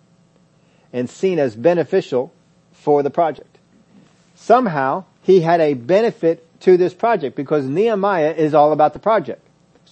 and 0.93 1.09
seen 1.09 1.39
as 1.39 1.55
beneficial 1.55 2.33
for 2.73 3.03
the 3.03 3.11
project. 3.11 3.59
Somehow, 4.35 5.05
he 5.23 5.41
had 5.41 5.61
a 5.61 5.75
benefit 5.75 6.61
to 6.61 6.77
this 6.77 6.95
project 6.95 7.37
because 7.37 7.65
Nehemiah 7.65 8.33
is 8.33 8.55
all 8.55 8.73
about 8.73 8.93
the 8.93 8.99
project. 8.99 9.44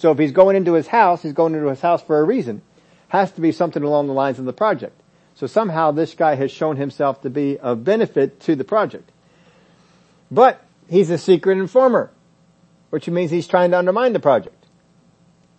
So 0.02 0.10
if 0.10 0.18
he's 0.18 0.32
going 0.32 0.56
into 0.56 0.72
his 0.72 0.88
house, 0.88 1.22
he's 1.22 1.32
going 1.32 1.54
into 1.54 1.68
his 1.68 1.80
house 1.80 2.02
for 2.02 2.18
a 2.18 2.24
reason. 2.24 2.60
Has 3.06 3.30
to 3.32 3.40
be 3.40 3.52
something 3.52 3.84
along 3.84 4.08
the 4.08 4.12
lines 4.12 4.40
of 4.40 4.44
the 4.44 4.52
project. 4.52 5.00
So 5.36 5.46
somehow 5.46 5.92
this 5.92 6.14
guy 6.14 6.34
has 6.34 6.50
shown 6.50 6.76
himself 6.76 7.22
to 7.22 7.30
be 7.30 7.56
of 7.56 7.84
benefit 7.84 8.40
to 8.40 8.56
the 8.56 8.64
project. 8.64 9.08
But 10.28 10.60
he's 10.88 11.08
a 11.10 11.18
secret 11.18 11.56
informer, 11.56 12.10
which 12.90 13.08
means 13.08 13.30
he's 13.30 13.46
trying 13.46 13.70
to 13.70 13.78
undermine 13.78 14.12
the 14.12 14.18
project. 14.18 14.66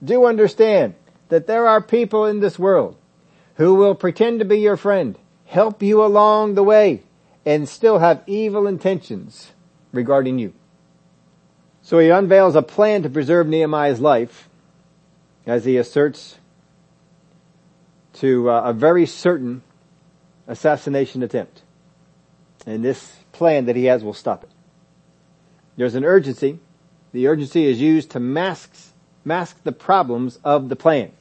Do 0.04 0.26
understand 0.26 0.96
that 1.30 1.48
there 1.48 1.66
are 1.66 1.80
people 1.82 2.26
in 2.26 2.42
this 2.42 2.60
world 2.60 2.98
who 3.56 3.76
will 3.76 3.96
pretend 3.96 4.40
to 4.40 4.46
be 4.46 4.60
your 4.60 4.76
friend, 4.76 5.18
help 5.46 5.82
you 5.82 6.04
along 6.04 6.56
the 6.56 6.64
way, 6.64 7.04
and 7.46 7.70
still 7.70 8.00
have 8.00 8.22
evil 8.28 8.68
intentions 8.68 9.54
regarding 9.94 10.38
you. 10.38 10.52
So 11.84 12.00
he 12.00 12.10
unveils 12.10 12.56
a 12.56 12.62
plan 12.62 13.04
to 13.04 13.10
preserve 13.10 13.48
Nehemiah's 13.48 14.00
life 14.00 14.48
as 15.46 15.66
he 15.66 15.76
asserts 15.76 16.38
to 18.14 18.50
uh, 18.50 18.62
a 18.66 18.74
very 18.74 19.06
certain 19.06 19.62
assassination 20.48 21.24
attempt. 21.24 21.62
And 22.66 22.86
this 22.86 23.18
plan 23.34 23.66
that 23.66 23.76
he 23.76 23.86
has 23.86 24.02
will 24.02 24.14
stop 24.14 24.44
it. 24.44 24.50
There's 25.76 25.96
an 25.96 26.06
urgency. 26.06 26.60
The 27.12 27.28
urgency 27.28 27.66
is 27.66 27.82
used 27.82 28.12
to 28.12 28.20
mask, 28.20 28.72
mask 29.26 29.62
the 29.64 29.74
problems 29.74 30.40
of 30.44 30.70
the 30.70 30.78
plan. 30.78 31.12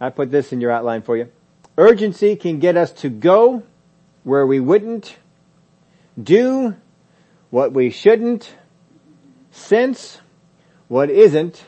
I 0.00 0.08
put 0.08 0.30
this 0.30 0.52
in 0.52 0.60
your 0.60 0.70
outline 0.70 1.02
for 1.02 1.18
you. 1.18 1.30
Urgency 1.76 2.36
can 2.36 2.60
get 2.60 2.76
us 2.78 2.92
to 2.92 3.10
go 3.10 3.62
where 4.24 4.46
we 4.46 4.58
wouldn't, 4.58 5.16
do 6.20 6.76
what 7.52 7.74
we 7.74 7.90
shouldn't, 7.90 8.56
sense 9.50 10.22
what 10.88 11.10
isn't, 11.10 11.62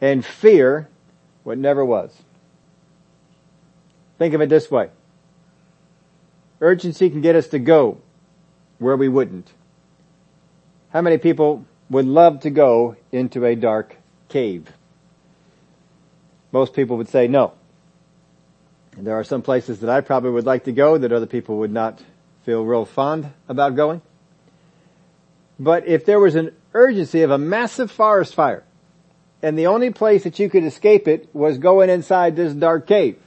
and 0.00 0.24
fear 0.24 0.88
what 1.42 1.58
never 1.58 1.84
was. 1.84 2.22
Think 4.16 4.32
of 4.32 4.40
it 4.40 4.48
this 4.48 4.70
way. 4.70 4.88
Urgency 6.62 7.10
can 7.10 7.20
get 7.20 7.36
us 7.36 7.48
to 7.48 7.58
go 7.58 8.00
where 8.78 8.96
we 8.96 9.08
wouldn't. 9.08 9.52
How 10.88 11.02
many 11.02 11.18
people 11.18 11.66
would 11.90 12.06
love 12.06 12.40
to 12.40 12.50
go 12.50 12.96
into 13.12 13.44
a 13.44 13.54
dark 13.54 13.94
cave? 14.30 14.72
Most 16.50 16.72
people 16.72 16.96
would 16.96 17.10
say 17.10 17.28
no. 17.28 17.52
And 18.96 19.06
there 19.06 19.18
are 19.18 19.24
some 19.24 19.42
places 19.42 19.80
that 19.80 19.90
I 19.90 20.00
probably 20.00 20.30
would 20.30 20.46
like 20.46 20.64
to 20.64 20.72
go 20.72 20.96
that 20.96 21.12
other 21.12 21.26
people 21.26 21.58
would 21.58 21.72
not 21.72 22.02
feel 22.46 22.64
real 22.64 22.86
fond 22.86 23.30
about 23.50 23.76
going. 23.76 24.00
But 25.58 25.86
if 25.86 26.04
there 26.04 26.20
was 26.20 26.34
an 26.34 26.54
urgency 26.72 27.22
of 27.22 27.30
a 27.30 27.38
massive 27.38 27.90
forest 27.90 28.34
fire, 28.34 28.64
and 29.42 29.58
the 29.58 29.66
only 29.66 29.90
place 29.90 30.24
that 30.24 30.38
you 30.38 30.48
could 30.50 30.64
escape 30.64 31.06
it 31.06 31.28
was 31.32 31.58
going 31.58 31.90
inside 31.90 32.36
this 32.36 32.52
dark 32.52 32.86
cave, 32.86 33.18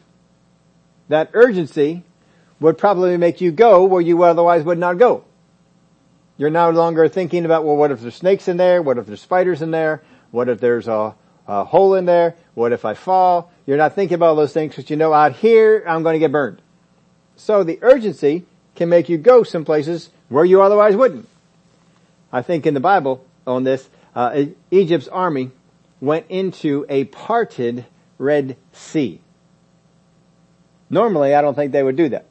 that 1.10 1.30
urgency 1.34 2.04
would 2.60 2.78
probably 2.78 3.18
make 3.18 3.42
you 3.42 3.52
go 3.52 3.84
where 3.86 4.02
you 4.02 4.24
otherwise 4.24 4.64
would 4.64 4.78
not 4.78 4.98
go. 4.98 5.24
You're 6.38 6.50
no 6.50 6.70
longer 6.70 7.08
thinking 7.08 7.46
about, 7.46 7.66
well, 7.66 7.76
what 7.76 7.92
if 7.92 8.02
there's 8.02 8.16
snakes 8.16 8.48
in 8.48 8.58
there? 8.58 8.82
What 8.82 8.98
if 8.98 9.06
there's 9.06 9.22
spiders 9.22 9.62
in 9.62 9.72
there? 9.72 10.02
What 10.32 10.50
if 10.50 10.60
there's 10.60 10.88
a, 10.88 11.14
a 11.48 11.66
hole 11.66 11.96
in 11.96 12.06
there? 12.06 12.36
What 12.54 12.72
if 12.72 12.86
I 12.86 12.94
fall? 12.94 13.52
You're 13.66 13.78
not 13.78 13.94
thinking 13.94 14.16
about 14.16 14.36
those 14.36 14.54
things 14.54 14.76
because 14.76 14.90
you 14.90 14.96
know 14.96 15.14
out 15.14 15.34
here 15.34 15.84
I'm 15.88 16.04
going 16.04 16.16
to 16.16 16.20
get 16.20 16.32
burned. 16.32 16.62
So 17.36 17.64
the 17.64 17.80
urgency 17.82 18.46
can 18.76 18.90
make 18.90 19.10
you 19.10 19.18
go 19.18 19.44
some 19.44 19.66
places 19.66 20.10
where 20.30 20.46
you 20.46 20.62
otherwise 20.62 20.96
wouldn't. 20.96 21.28
I 22.32 22.42
think 22.42 22.66
in 22.66 22.74
the 22.74 22.80
Bible 22.80 23.26
on 23.46 23.64
this, 23.64 23.88
uh, 24.16 24.46
Egypt's 24.70 25.08
army 25.08 25.52
went 26.00 26.26
into 26.30 26.86
a 26.90 27.06
parted 27.06 27.86
Red 28.18 28.58
Sea. 28.72 29.20
Normally, 30.90 31.34
I 31.34 31.42
don't 31.42 31.56
think 31.56 31.72
they 31.72 31.84
would 31.84 31.96
do 31.96 32.10
that. 32.10 32.26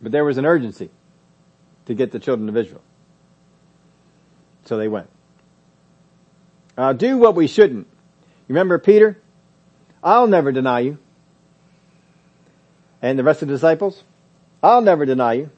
But 0.00 0.12
there 0.12 0.24
was 0.24 0.38
an 0.38 0.46
urgency 0.46 0.90
to 1.86 1.94
get 1.94 2.12
the 2.12 2.18
children 2.18 2.48
of 2.48 2.56
Israel. 2.56 2.82
So 4.64 4.76
they 4.76 4.88
went. 4.88 5.08
Uh, 6.76 6.92
do 6.92 7.18
what 7.18 7.34
we 7.34 7.46
shouldn't. 7.46 7.86
You 8.48 8.54
remember 8.54 8.78
Peter? 8.78 9.18
I'll 10.02 10.26
never 10.26 10.52
deny 10.52 10.80
you. 10.80 10.98
And 13.02 13.18
the 13.18 13.24
rest 13.24 13.42
of 13.42 13.48
the 13.48 13.54
disciples? 13.54 14.02
I'll 14.62 14.82
never 14.82 15.06
deny 15.06 15.34
you. 15.34 15.50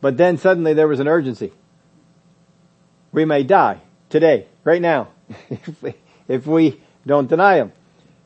But 0.00 0.16
then 0.16 0.38
suddenly 0.38 0.72
there 0.74 0.88
was 0.88 1.00
an 1.00 1.08
urgency 1.08 1.52
we 3.12 3.24
may 3.24 3.42
die 3.42 3.80
today, 4.08 4.46
right 4.64 4.80
now, 4.80 5.08
if, 5.50 5.82
we, 5.82 5.94
if 6.28 6.46
we 6.46 6.80
don't 7.06 7.28
deny 7.28 7.56
Him. 7.56 7.72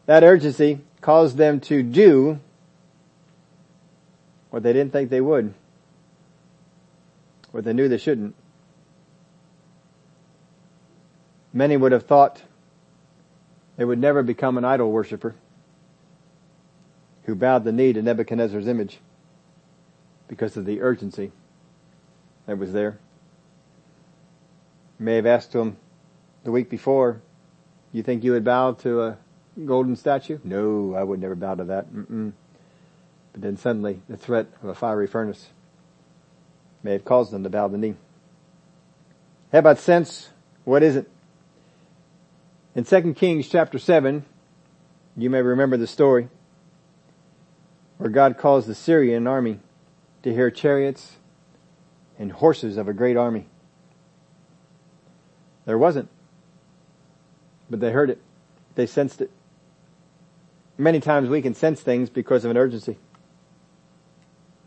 That 0.07 0.23
urgency 0.23 0.81
caused 1.01 1.37
them 1.37 1.61
to 1.61 1.83
do 1.83 2.41
what 4.51 4.63
they 4.63 4.73
didn't 4.73 4.93
think 4.93 5.11
they 5.11 5.21
would, 5.21 5.55
what 7.51 7.65
they 7.65 7.73
knew 7.73 7.89
they 7.89 7.99
shouldn't. 7.99 8.35
Many 11.53 11.77
would 11.77 11.93
have 11.93 12.07
thought 12.07 12.43
they 13.77 13.85
would 13.85 13.99
never 13.99 14.23
become 14.23 14.59
an 14.59 14.65
idol 14.65 14.91
worshiper 14.91 15.35
who 17.25 17.35
bowed 17.35 17.65
the 17.65 17.73
knee 17.73 17.93
to 17.93 18.03
Nebuchadnezzar's 18.03 18.67
image 18.67 18.99
because 20.29 20.57
of 20.57 20.65
the 20.65 20.83
urgency 20.83 21.33
that 22.47 22.59
was 22.59 22.73
there 22.73 22.99
may 24.99 25.17
have 25.17 25.27
asked 25.27 25.55
him 25.55 25.77
the 26.45 26.51
week 26.51 26.71
before, 26.71 27.21
you 27.93 28.03
think 28.03 28.25
you 28.25 28.33
would 28.33 28.45
bow 28.45 28.73
to 28.73 29.03
a 29.03 29.19
golden 29.65 29.97
statue? 29.97 30.39
No, 30.45 30.95
I 30.95 31.03
would 31.03 31.21
never 31.21 31.35
bow 31.35 31.55
to 31.55 31.65
that. 31.65 31.93
Mm-mm. 31.93 32.33
But 33.33 33.43
then 33.43 33.57
suddenly 33.57 34.03
the 34.09 34.17
threat 34.17 34.47
of 34.63 34.69
a 34.69 34.75
fiery 34.75 35.07
furnace 35.07 35.49
may 36.83 36.93
have 36.93 37.05
caused 37.05 37.33
them 37.33 37.43
to 37.43 37.51
bow 37.51 37.69
the 37.69 37.79
knee. 37.79 37.95
How 39.53 39.59
about 39.61 39.79
sense? 39.79 40.31
What 40.65 40.83
is 40.83 40.97
it? 40.97 41.09
In 42.75 42.85
2 42.85 43.15
Kings 43.15 43.49
chapter 43.49 43.79
7, 43.79 44.25
you 45.17 45.31
may 45.31 45.43
remember 45.43 45.77
the 45.77 45.87
story 45.87 46.29
where 47.99 48.11
God 48.11 48.37
calls 48.37 48.67
the 48.67 48.75
Syrian 48.75 49.27
army 49.27 49.61
to 50.25 50.33
hear 50.33 50.51
chariots 50.51 51.17
and 52.19 52.33
horses 52.33 52.77
of 52.77 52.89
a 52.89 52.93
great 52.93 53.17
army. 53.17 53.47
There 55.67 55.79
wasn't, 55.79 56.09
but 57.71 57.81
they 57.81 57.91
heard 57.91 58.11
it. 58.11 58.21
They 58.75 58.87
sensed 58.87 59.21
it. 59.21 59.31
Many 60.77 61.01
times 61.01 61.29
we 61.29 61.41
can 61.41 61.55
sense 61.55 61.81
things 61.81 62.11
because 62.11 62.45
of 62.45 62.51
an 62.51 62.57
urgency. 62.57 62.99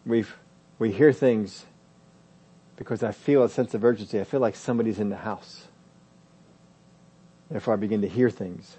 we 0.06 0.26
we 0.80 0.92
hear 0.92 1.12
things 1.12 1.66
because 2.78 3.04
I 3.04 3.12
feel 3.12 3.44
a 3.44 3.50
sense 3.50 3.74
of 3.74 3.84
urgency. 3.84 4.20
I 4.20 4.24
feel 4.24 4.40
like 4.40 4.56
somebody's 4.56 5.00
in 5.00 5.10
the 5.10 5.18
house. 5.18 5.68
Therefore 7.50 7.74
I 7.74 7.78
begin 7.78 8.02
to 8.02 8.08
hear 8.08 8.30
things. 8.30 8.78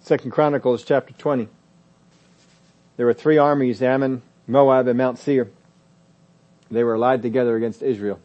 Second 0.00 0.32
Chronicles 0.32 0.84
chapter 0.84 1.14
20. 1.14 1.48
There 2.96 3.06
were 3.06 3.14
three 3.14 3.38
armies, 3.38 3.82
Ammon, 3.82 4.22
Moab, 4.46 4.86
and 4.86 4.98
Mount 4.98 5.18
Seir. 5.18 5.50
They 6.70 6.84
were 6.84 6.94
allied 6.94 7.22
together 7.22 7.56
against 7.56 7.82
Israel. 7.82 8.20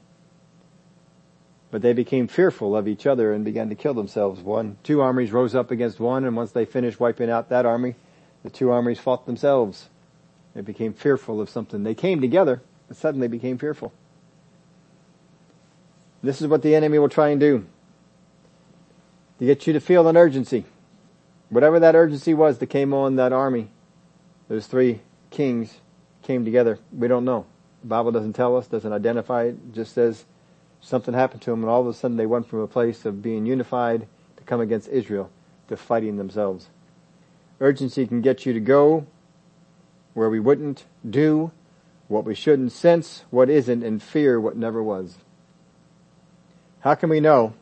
But 1.71 1.81
they 1.81 1.93
became 1.93 2.27
fearful 2.27 2.75
of 2.75 2.87
each 2.87 3.05
other 3.05 3.31
and 3.31 3.45
began 3.45 3.69
to 3.69 3.75
kill 3.75 3.93
themselves. 3.93 4.41
One, 4.41 4.77
two 4.83 5.01
armies 5.01 5.31
rose 5.31 5.53
up 5.53 5.69
against 5.69 5.99
one, 5.99 6.25
and 6.25 6.35
once 6.35 6.51
they 6.51 6.65
finished 6.65 6.99
wiping 6.99 7.29
out 7.29 7.49
that 7.49 7.65
army, 7.65 7.95
the 8.43 8.49
two 8.49 8.71
armies 8.71 8.99
fought 8.99 9.25
themselves. 9.25 9.89
They 10.55 10.61
became 10.61 10.93
fearful 10.93 11.39
of 11.39 11.49
something. 11.49 11.83
They 11.83 11.93
came 11.93 12.21
together, 12.21 12.61
and 12.87 12.97
suddenly 12.97 13.27
became 13.27 13.57
fearful. 13.57 13.93
This 16.23 16.41
is 16.41 16.47
what 16.47 16.63
the 16.63 16.75
enemy 16.75 16.97
will 16.97 17.09
try 17.09 17.29
and 17.29 17.39
do. 17.39 17.65
To 19.37 19.45
get 19.45 19.67
you 19.67 19.73
to 19.73 19.79
feel 19.79 20.07
an 20.07 20.17
urgency. 20.17 20.65
Whatever 21.49 21.79
that 21.79 21.95
urgency 21.95 22.33
was 22.33 22.57
that 22.57 22.67
came 22.67 22.93
on 22.93 23.15
that 23.15 23.31
army, 23.31 23.69
those 24.47 24.67
three 24.67 25.01
kings 25.29 25.79
came 26.23 26.43
together. 26.43 26.79
We 26.91 27.07
don't 27.07 27.25
know. 27.25 27.45
The 27.81 27.87
Bible 27.87 28.11
doesn't 28.11 28.33
tell 28.33 28.57
us, 28.57 28.67
doesn't 28.67 28.91
identify 28.91 29.45
it 29.45 29.73
just 29.73 29.93
says 29.93 30.25
something 30.81 31.13
happened 31.13 31.41
to 31.43 31.51
them 31.51 31.61
and 31.61 31.69
all 31.69 31.81
of 31.81 31.87
a 31.87 31.93
sudden 31.93 32.17
they 32.17 32.25
went 32.25 32.47
from 32.47 32.59
a 32.59 32.67
place 32.67 33.05
of 33.05 33.21
being 33.21 33.45
unified 33.45 34.07
to 34.37 34.43
come 34.43 34.61
against 34.61 34.87
Israel 34.89 35.29
to 35.67 35.77
fighting 35.77 36.17
themselves. 36.17 36.69
Urgency 37.59 38.07
can 38.07 38.21
get 38.21 38.45
you 38.45 38.53
to 38.53 38.59
go 38.59 39.05
where 40.13 40.29
we 40.29 40.39
wouldn't 40.39 40.85
do 41.07 41.51
what 42.07 42.25
we 42.25 42.33
shouldn't 42.33 42.71
sense 42.71 43.23
what 43.29 43.49
isn't 43.49 43.83
and 43.83 44.01
fear 44.01 44.39
what 44.39 44.57
never 44.57 44.81
was. 44.81 45.17
How 46.81 46.95
can 46.95 47.09
we 47.09 47.19
know 47.19 47.53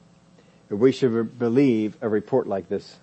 if 0.70 0.78
we 0.78 0.92
should 0.92 1.38
believe 1.38 1.98
a 2.02 2.08
report 2.08 2.48
like 2.48 2.70
this? 2.70 2.98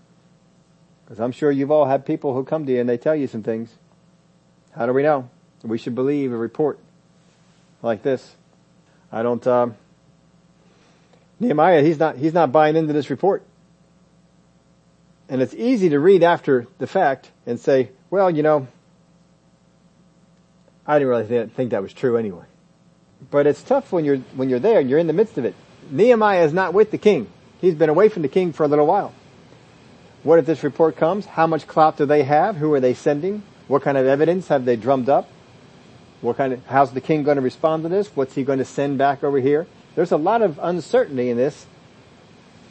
Because 1.05 1.21
I'm 1.21 1.33
sure 1.33 1.51
you've 1.51 1.71
all 1.71 1.85
had 1.85 2.07
people 2.07 2.35
who 2.35 2.45
come 2.45 2.65
to 2.67 2.73
you 2.73 2.81
and 2.81 2.89
they 2.89 2.97
tell 2.97 3.15
you 3.15 3.27
some 3.27 3.43
things. 3.43 3.75
How 4.73 4.87
do 4.87 4.93
we 4.93 5.03
know? 5.03 5.29
We 5.63 5.79
should 5.79 5.95
believe 5.95 6.33
a 6.33 6.37
report 6.37 6.79
like 7.83 8.03
this. 8.03 8.37
I 9.13 9.23
don't, 9.23 9.47
um, 9.47 9.77
Nehemiah, 11.41 11.83
he's 11.83 11.99
not, 11.99 12.17
he's 12.17 12.35
not 12.35 12.53
buying 12.53 12.77
into 12.77 12.93
this 12.93 13.11
report. 13.11 13.43
And 15.29 15.43
it's 15.43 15.55
easy 15.55 15.89
to 15.91 15.99
read 15.99 16.23
after 16.23 16.67
the 16.79 16.87
fact 16.87 17.31
and 17.47 17.59
say, 17.59 17.91
well, 18.11 18.31
you 18.31 18.43
know, 18.43 18.69
I 20.87 20.99
didn't 20.99 21.09
really 21.09 21.47
think 21.49 21.71
that 21.71 21.83
was 21.83 21.93
true 21.93 22.17
anyway. 22.17 22.45
But 23.31 23.47
it's 23.47 23.63
tough 23.63 23.91
when 23.91 24.05
you're, 24.05 24.19
when 24.37 24.51
you're 24.51 24.59
there 24.59 24.81
and 24.81 24.91
you're 24.91 24.99
in 24.99 25.07
the 25.07 25.15
midst 25.15 25.39
of 25.39 25.45
it. 25.45 25.55
Nehemiah 25.91 26.45
is 26.45 26.53
not 26.53 26.75
with 26.75 26.91
the 26.91 26.99
king. 26.99 27.31
He's 27.61 27.75
been 27.75 27.89
away 27.89 28.09
from 28.11 28.23
the 28.23 28.29
king 28.29 28.53
for 28.53 28.65
a 28.65 28.69
little 28.69 28.87
while. 28.87 29.15
What 30.23 30.39
if 30.39 30.47
this 30.47 30.63
report 30.63 30.97
comes? 30.97 31.25
How 31.25 31.47
much 31.47 31.67
clout 31.67 31.97
do 31.97 32.07
they 32.07 32.23
have? 32.23 32.57
Who 32.57 32.73
are 32.75 32.81
they 32.81 32.95
sending? 32.95 33.43
What 33.67 33.83
kind 33.83 33.97
of 33.97 34.07
evidence 34.07 34.49
have 34.49 34.65
they 34.65 34.77
drummed 34.77 35.09
up? 35.09 35.29
What 36.21 36.37
kind 36.37 36.53
of, 36.53 36.67
how's 36.67 36.93
the 36.93 37.01
king 37.01 37.23
going 37.23 37.37
to 37.37 37.43
respond 37.43 37.83
to 37.83 37.89
this? 37.89 38.09
What's 38.15 38.35
he 38.35 38.45
going 38.45 38.59
to 38.59 38.65
send 38.65 38.99
back 38.99 39.25
over 39.25 39.39
here? 39.39 39.67
There's 39.95 40.13
a 40.13 40.17
lot 40.17 40.43
of 40.43 40.59
uncertainty 40.63 41.31
in 41.31 41.37
this. 41.37 41.67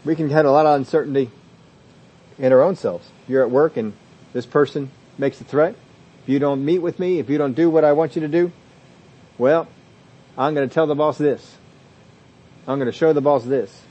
We 0.03 0.15
can 0.15 0.29
have 0.29 0.45
a 0.45 0.51
lot 0.51 0.65
of 0.65 0.75
uncertainty 0.75 1.29
in 2.37 2.51
our 2.51 2.61
own 2.61 2.75
selves. 2.75 3.07
You're 3.27 3.43
at 3.43 3.51
work 3.51 3.77
and 3.77 3.93
this 4.33 4.45
person 4.45 4.91
makes 5.17 5.39
a 5.39 5.43
threat. 5.43 5.75
If 6.23 6.29
you 6.29 6.39
don't 6.39 6.65
meet 6.65 6.79
with 6.79 6.99
me, 6.99 7.19
if 7.19 7.29
you 7.29 7.37
don't 7.37 7.53
do 7.53 7.69
what 7.69 7.83
I 7.83 7.93
want 7.93 8.15
you 8.15 8.21
to 8.21 8.27
do, 8.27 8.51
well, 9.37 9.67
I'm 10.37 10.53
going 10.53 10.67
to 10.67 10.73
tell 10.73 10.87
the 10.87 10.95
boss 10.95 11.17
this. 11.17 11.57
I'm 12.67 12.79
going 12.79 12.91
to 12.91 12.97
show 12.97 13.13
the 13.13 13.21
boss 13.21 13.43
this. 13.43 13.81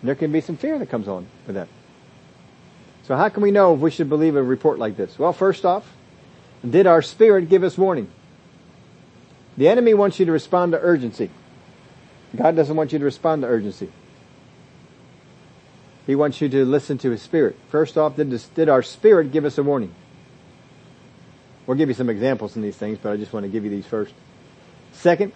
And 0.00 0.08
there 0.08 0.14
can 0.14 0.32
be 0.32 0.40
some 0.40 0.56
fear 0.56 0.78
that 0.78 0.88
comes 0.88 1.08
on 1.08 1.26
with 1.46 1.56
that. 1.56 1.68
So 3.04 3.16
how 3.16 3.28
can 3.28 3.42
we 3.42 3.50
know 3.50 3.74
if 3.74 3.80
we 3.80 3.90
should 3.90 4.08
believe 4.08 4.36
a 4.36 4.42
report 4.42 4.78
like 4.78 4.96
this? 4.96 5.18
Well, 5.18 5.32
first 5.32 5.64
off, 5.64 5.84
did 6.68 6.86
our 6.86 7.02
spirit 7.02 7.48
give 7.48 7.64
us 7.64 7.76
warning? 7.76 8.10
The 9.58 9.68
enemy 9.68 9.92
wants 9.92 10.20
you 10.20 10.26
to 10.26 10.32
respond 10.32 10.70
to 10.70 10.80
urgency. 10.80 11.30
God 12.36 12.54
doesn't 12.54 12.76
want 12.76 12.92
you 12.92 13.00
to 13.00 13.04
respond 13.04 13.42
to 13.42 13.48
urgency. 13.48 13.90
He 16.06 16.14
wants 16.14 16.40
you 16.40 16.48
to 16.48 16.64
listen 16.64 16.96
to 16.98 17.10
his 17.10 17.20
spirit. 17.20 17.56
First 17.68 17.98
off, 17.98 18.14
did, 18.14 18.30
this, 18.30 18.46
did 18.46 18.68
our 18.68 18.84
spirit 18.84 19.32
give 19.32 19.44
us 19.44 19.58
a 19.58 19.64
warning? 19.64 19.92
We'll 21.66 21.76
give 21.76 21.88
you 21.88 21.94
some 21.94 22.08
examples 22.08 22.54
in 22.54 22.62
these 22.62 22.76
things, 22.76 22.98
but 23.02 23.12
I 23.12 23.16
just 23.16 23.32
want 23.32 23.44
to 23.44 23.50
give 23.50 23.64
you 23.64 23.70
these 23.70 23.84
first. 23.84 24.14
Second, 24.92 25.32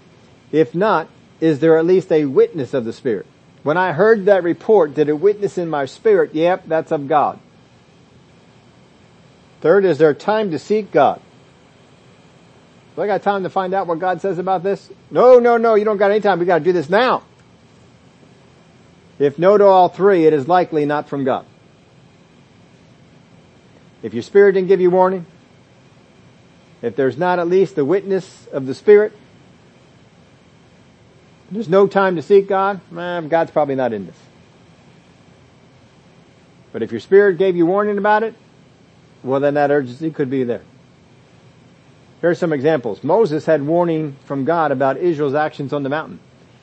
if 0.53 0.73
not, 0.73 1.09
is 1.41 1.59
there 1.59 1.77
at 1.77 1.85
least 1.85 2.13
a 2.13 2.25
witness 2.25 2.75
of 2.75 2.85
the 2.85 2.93
Spirit? 2.93 3.27
When 3.65 3.77
I 3.77 3.91
heard 3.93 4.27
that 4.27 4.45
report, 4.45 4.95
did 4.95 5.09
a 5.09 5.17
witness 5.17 5.59
in 5.59 5.69
my 5.69 5.87
spirit? 5.87 6.33
Yep, 6.33 6.65
that's 6.69 6.93
of 6.93 7.09
God. 7.09 7.41
Third, 9.61 9.85
is 9.85 9.99
there 9.99 10.15
time 10.15 10.53
to 10.53 10.61
seek 10.61 10.93
God? 10.93 11.21
Do 12.95 13.03
I 13.03 13.07
got 13.07 13.23
time 13.23 13.43
to 13.45 13.51
find 13.51 13.73
out 13.73 13.87
what 13.87 13.99
God 13.99 14.21
says 14.21 14.39
about 14.39 14.63
this? 14.63 14.91
No, 15.11 15.39
no, 15.39 15.57
no, 15.57 15.75
you 15.75 15.85
don't 15.85 15.97
got 15.97 16.11
any 16.11 16.21
time. 16.21 16.39
We 16.39 16.47
got 16.47 16.59
to 16.59 16.65
do 16.65 16.73
this 16.73 16.91
now. 16.91 17.23
If 19.19 19.39
no 19.39 19.57
to 19.57 19.65
all 19.65 19.89
three, 19.89 20.27
it 20.27 20.33
is 20.33 20.49
likely 20.49 20.85
not 20.85 21.09
from 21.09 21.25
God. 21.25 21.47
If 24.03 24.15
your 24.15 24.23
spirit 24.23 24.53
didn't 24.53 24.69
give 24.69 24.81
you 24.81 24.91
warning, 24.91 25.27
if 26.83 26.97
there's 26.97 27.17
not 27.17 27.39
at 27.39 27.47
least 27.47 27.77
the 27.77 27.85
witness 27.85 28.49
of 28.49 28.67
the 28.67 28.75
Spirit, 28.75 29.13
there's 31.53 31.69
no 31.69 31.87
time 31.87 32.17
to 32.17 32.23
seek 32.23 32.49
God, 32.49 32.81
man, 32.91 33.29
God's 33.29 33.53
probably 33.53 33.77
not 33.77 33.93
in 33.93 34.07
this. 34.07 34.17
But 36.73 36.83
if 36.83 36.91
your 36.91 37.01
spirit 37.01 37.39
gave 37.39 37.55
you 37.55 37.67
warning 37.67 37.99
about 37.99 38.23
it, 38.23 38.35
well 39.23 39.39
then 39.39 39.55
that 39.55 39.71
urgency 39.71 40.11
could 40.11 40.31
be 40.31 40.43
there. 40.43 40.63
Here 42.23 42.31
are 42.31 42.35
some 42.37 42.53
examples. 42.53 43.03
Moses 43.03 43.45
had 43.45 43.67
warning 43.67 44.17
from 44.27 44.45
God 44.45 44.71
about 44.71 44.97
Israel's 44.97 45.35
actions 45.35 45.73
on 45.73 45.83
the 45.83 45.89
mountain. 45.89 46.21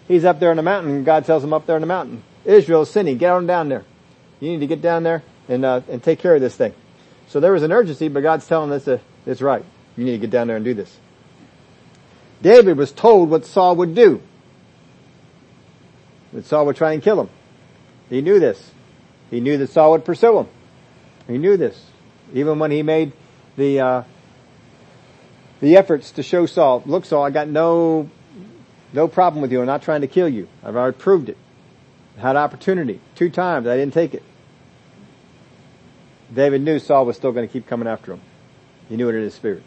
He's 0.07 0.23
up 0.23 0.39
there 0.39 0.51
on 0.51 0.57
the 0.57 0.63
mountain 0.63 0.95
and 0.95 1.05
God 1.05 1.25
tells 1.25 1.43
him 1.43 1.53
up 1.53 1.67
there 1.67 1.75
on 1.75 1.81
the 1.81 1.87
mountain, 1.87 2.23
Israel's 2.45 2.89
sinning, 2.89 3.17
get 3.17 3.31
on 3.31 3.45
down 3.45 3.67
there. 3.67 3.83
You 4.39 4.51
need 4.51 4.61
to 4.61 4.67
get 4.67 4.81
down 4.81 5.03
there 5.03 5.21
and, 5.49 5.65
uh, 5.65 5.81
and 5.89 6.01
take 6.01 6.19
care 6.19 6.33
of 6.33 6.39
this 6.39 6.55
thing. 6.55 6.73
So 7.27 7.41
there 7.41 7.51
was 7.51 7.61
an 7.61 7.73
urgency, 7.73 8.07
but 8.07 8.23
God's 8.23 8.47
telling 8.47 8.71
us 8.71 8.85
that 8.85 9.01
it's 9.25 9.41
right. 9.41 9.63
You 9.97 10.05
need 10.05 10.13
to 10.13 10.17
get 10.17 10.29
down 10.29 10.47
there 10.47 10.55
and 10.55 10.63
do 10.63 10.73
this. 10.73 10.97
David 12.41 12.77
was 12.77 12.93
told 12.93 13.29
what 13.29 13.45
Saul 13.45 13.75
would 13.75 13.93
do 13.93 14.21
that 16.31 16.45
Saul 16.45 16.67
would 16.67 16.77
try 16.77 16.93
and 16.93 17.03
kill 17.03 17.19
him. 17.19 17.29
He 18.09 18.21
knew 18.21 18.39
this. 18.39 18.71
He 19.29 19.41
knew 19.41 19.57
that 19.57 19.69
Saul 19.69 19.91
would 19.91 20.05
pursue 20.05 20.39
him. 20.39 20.47
He 21.27 21.37
knew 21.37 21.57
this. 21.57 21.85
Even 22.33 22.59
when 22.59 22.71
he 22.71 22.81
made 22.81 23.11
the, 23.57 23.79
uh, 23.81 24.03
the 25.61 25.77
efforts 25.77 26.11
to 26.11 26.23
show 26.23 26.45
Saul, 26.45 26.83
look 26.85 27.05
Saul, 27.05 27.23
I 27.23 27.29
got 27.29 27.47
no, 27.47 28.09
no 28.93 29.07
problem 29.07 29.41
with 29.41 29.51
you. 29.51 29.59
I'm 29.59 29.67
not 29.67 29.81
trying 29.81 30.01
to 30.01 30.07
kill 30.07 30.29
you. 30.29 30.47
I've 30.63 30.75
already 30.75 30.97
proved 30.97 31.29
it. 31.29 31.37
Had 32.17 32.35
opportunity. 32.35 32.99
Two 33.15 33.29
times. 33.29 33.67
I 33.67 33.77
didn't 33.77 33.93
take 33.93 34.13
it. 34.13 34.23
David 36.33 36.61
knew 36.61 36.79
Saul 36.79 37.05
was 37.05 37.15
still 37.15 37.31
going 37.31 37.47
to 37.47 37.51
keep 37.51 37.67
coming 37.67 37.87
after 37.87 38.13
him. 38.13 38.21
He 38.87 38.97
knew 38.97 39.09
it 39.09 39.15
in 39.15 39.23
his 39.23 39.33
spirit. 39.33 39.63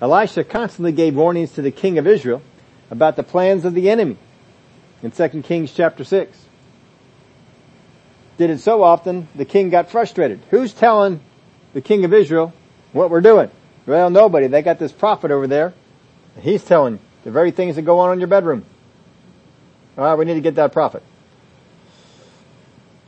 Elisha 0.00 0.44
constantly 0.44 0.92
gave 0.92 1.14
warnings 1.14 1.52
to 1.52 1.62
the 1.62 1.70
king 1.70 1.98
of 1.98 2.06
Israel 2.06 2.42
about 2.90 3.16
the 3.16 3.22
plans 3.22 3.64
of 3.64 3.74
the 3.74 3.90
enemy 3.90 4.16
in 5.02 5.10
2 5.10 5.42
Kings 5.42 5.72
chapter 5.72 6.04
6. 6.04 6.44
Did 8.38 8.50
it 8.50 8.60
so 8.60 8.82
often, 8.82 9.28
the 9.34 9.46
king 9.46 9.70
got 9.70 9.90
frustrated. 9.90 10.40
Who's 10.50 10.74
telling 10.74 11.20
the 11.72 11.80
king 11.80 12.04
of 12.04 12.12
Israel 12.12 12.52
what 12.92 13.10
we're 13.10 13.22
doing? 13.22 13.50
Well, 13.86 14.10
nobody. 14.10 14.48
They 14.48 14.62
got 14.62 14.78
this 14.78 14.92
prophet 14.92 15.30
over 15.30 15.46
there. 15.46 15.72
He's 16.40 16.64
telling 16.64 16.98
the 17.24 17.30
very 17.30 17.50
things 17.50 17.76
that 17.76 17.82
go 17.82 18.00
on 18.00 18.12
in 18.12 18.18
your 18.18 18.28
bedroom. 18.28 18.64
Alright, 19.96 20.18
we 20.18 20.24
need 20.24 20.34
to 20.34 20.40
get 20.40 20.56
that 20.56 20.72
prophet. 20.72 21.02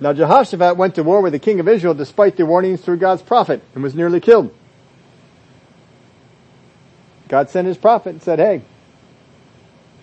Now 0.00 0.12
Jehoshaphat 0.12 0.76
went 0.76 0.94
to 0.94 1.02
war 1.02 1.20
with 1.20 1.32
the 1.32 1.38
king 1.38 1.60
of 1.60 1.68
Israel 1.68 1.94
despite 1.94 2.36
the 2.36 2.46
warnings 2.46 2.80
through 2.80 2.98
God's 2.98 3.22
prophet 3.22 3.62
and 3.74 3.82
was 3.82 3.94
nearly 3.94 4.20
killed. 4.20 4.54
God 7.26 7.50
sent 7.50 7.66
his 7.66 7.76
prophet 7.76 8.10
and 8.10 8.22
said, 8.22 8.38
hey, 8.38 8.62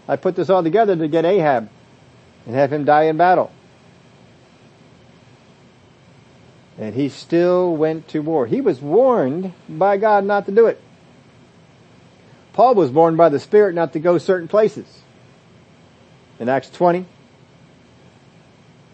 I 0.07 0.17
put 0.17 0.35
this 0.35 0.49
all 0.49 0.61
together 0.61 0.95
to 0.95 1.07
get 1.07 1.25
Ahab 1.25 1.69
and 2.45 2.55
have 2.55 2.71
him 2.71 2.85
die 2.85 3.03
in 3.03 3.17
battle. 3.17 3.51
And 6.77 6.93
he 6.93 7.09
still 7.09 7.75
went 7.75 8.09
to 8.09 8.19
war. 8.21 8.45
He 8.45 8.61
was 8.61 8.81
warned 8.81 9.53
by 9.69 9.97
God 9.97 10.25
not 10.25 10.45
to 10.47 10.51
do 10.51 10.67
it. 10.67 10.81
Paul 12.53 12.75
was 12.75 12.89
warned 12.89 13.17
by 13.17 13.29
the 13.29 13.39
Spirit 13.39 13.75
not 13.75 13.93
to 13.93 13.99
go 13.99 14.17
certain 14.17 14.47
places. 14.47 15.01
In 16.39 16.49
Acts 16.49 16.69
20, 16.69 17.05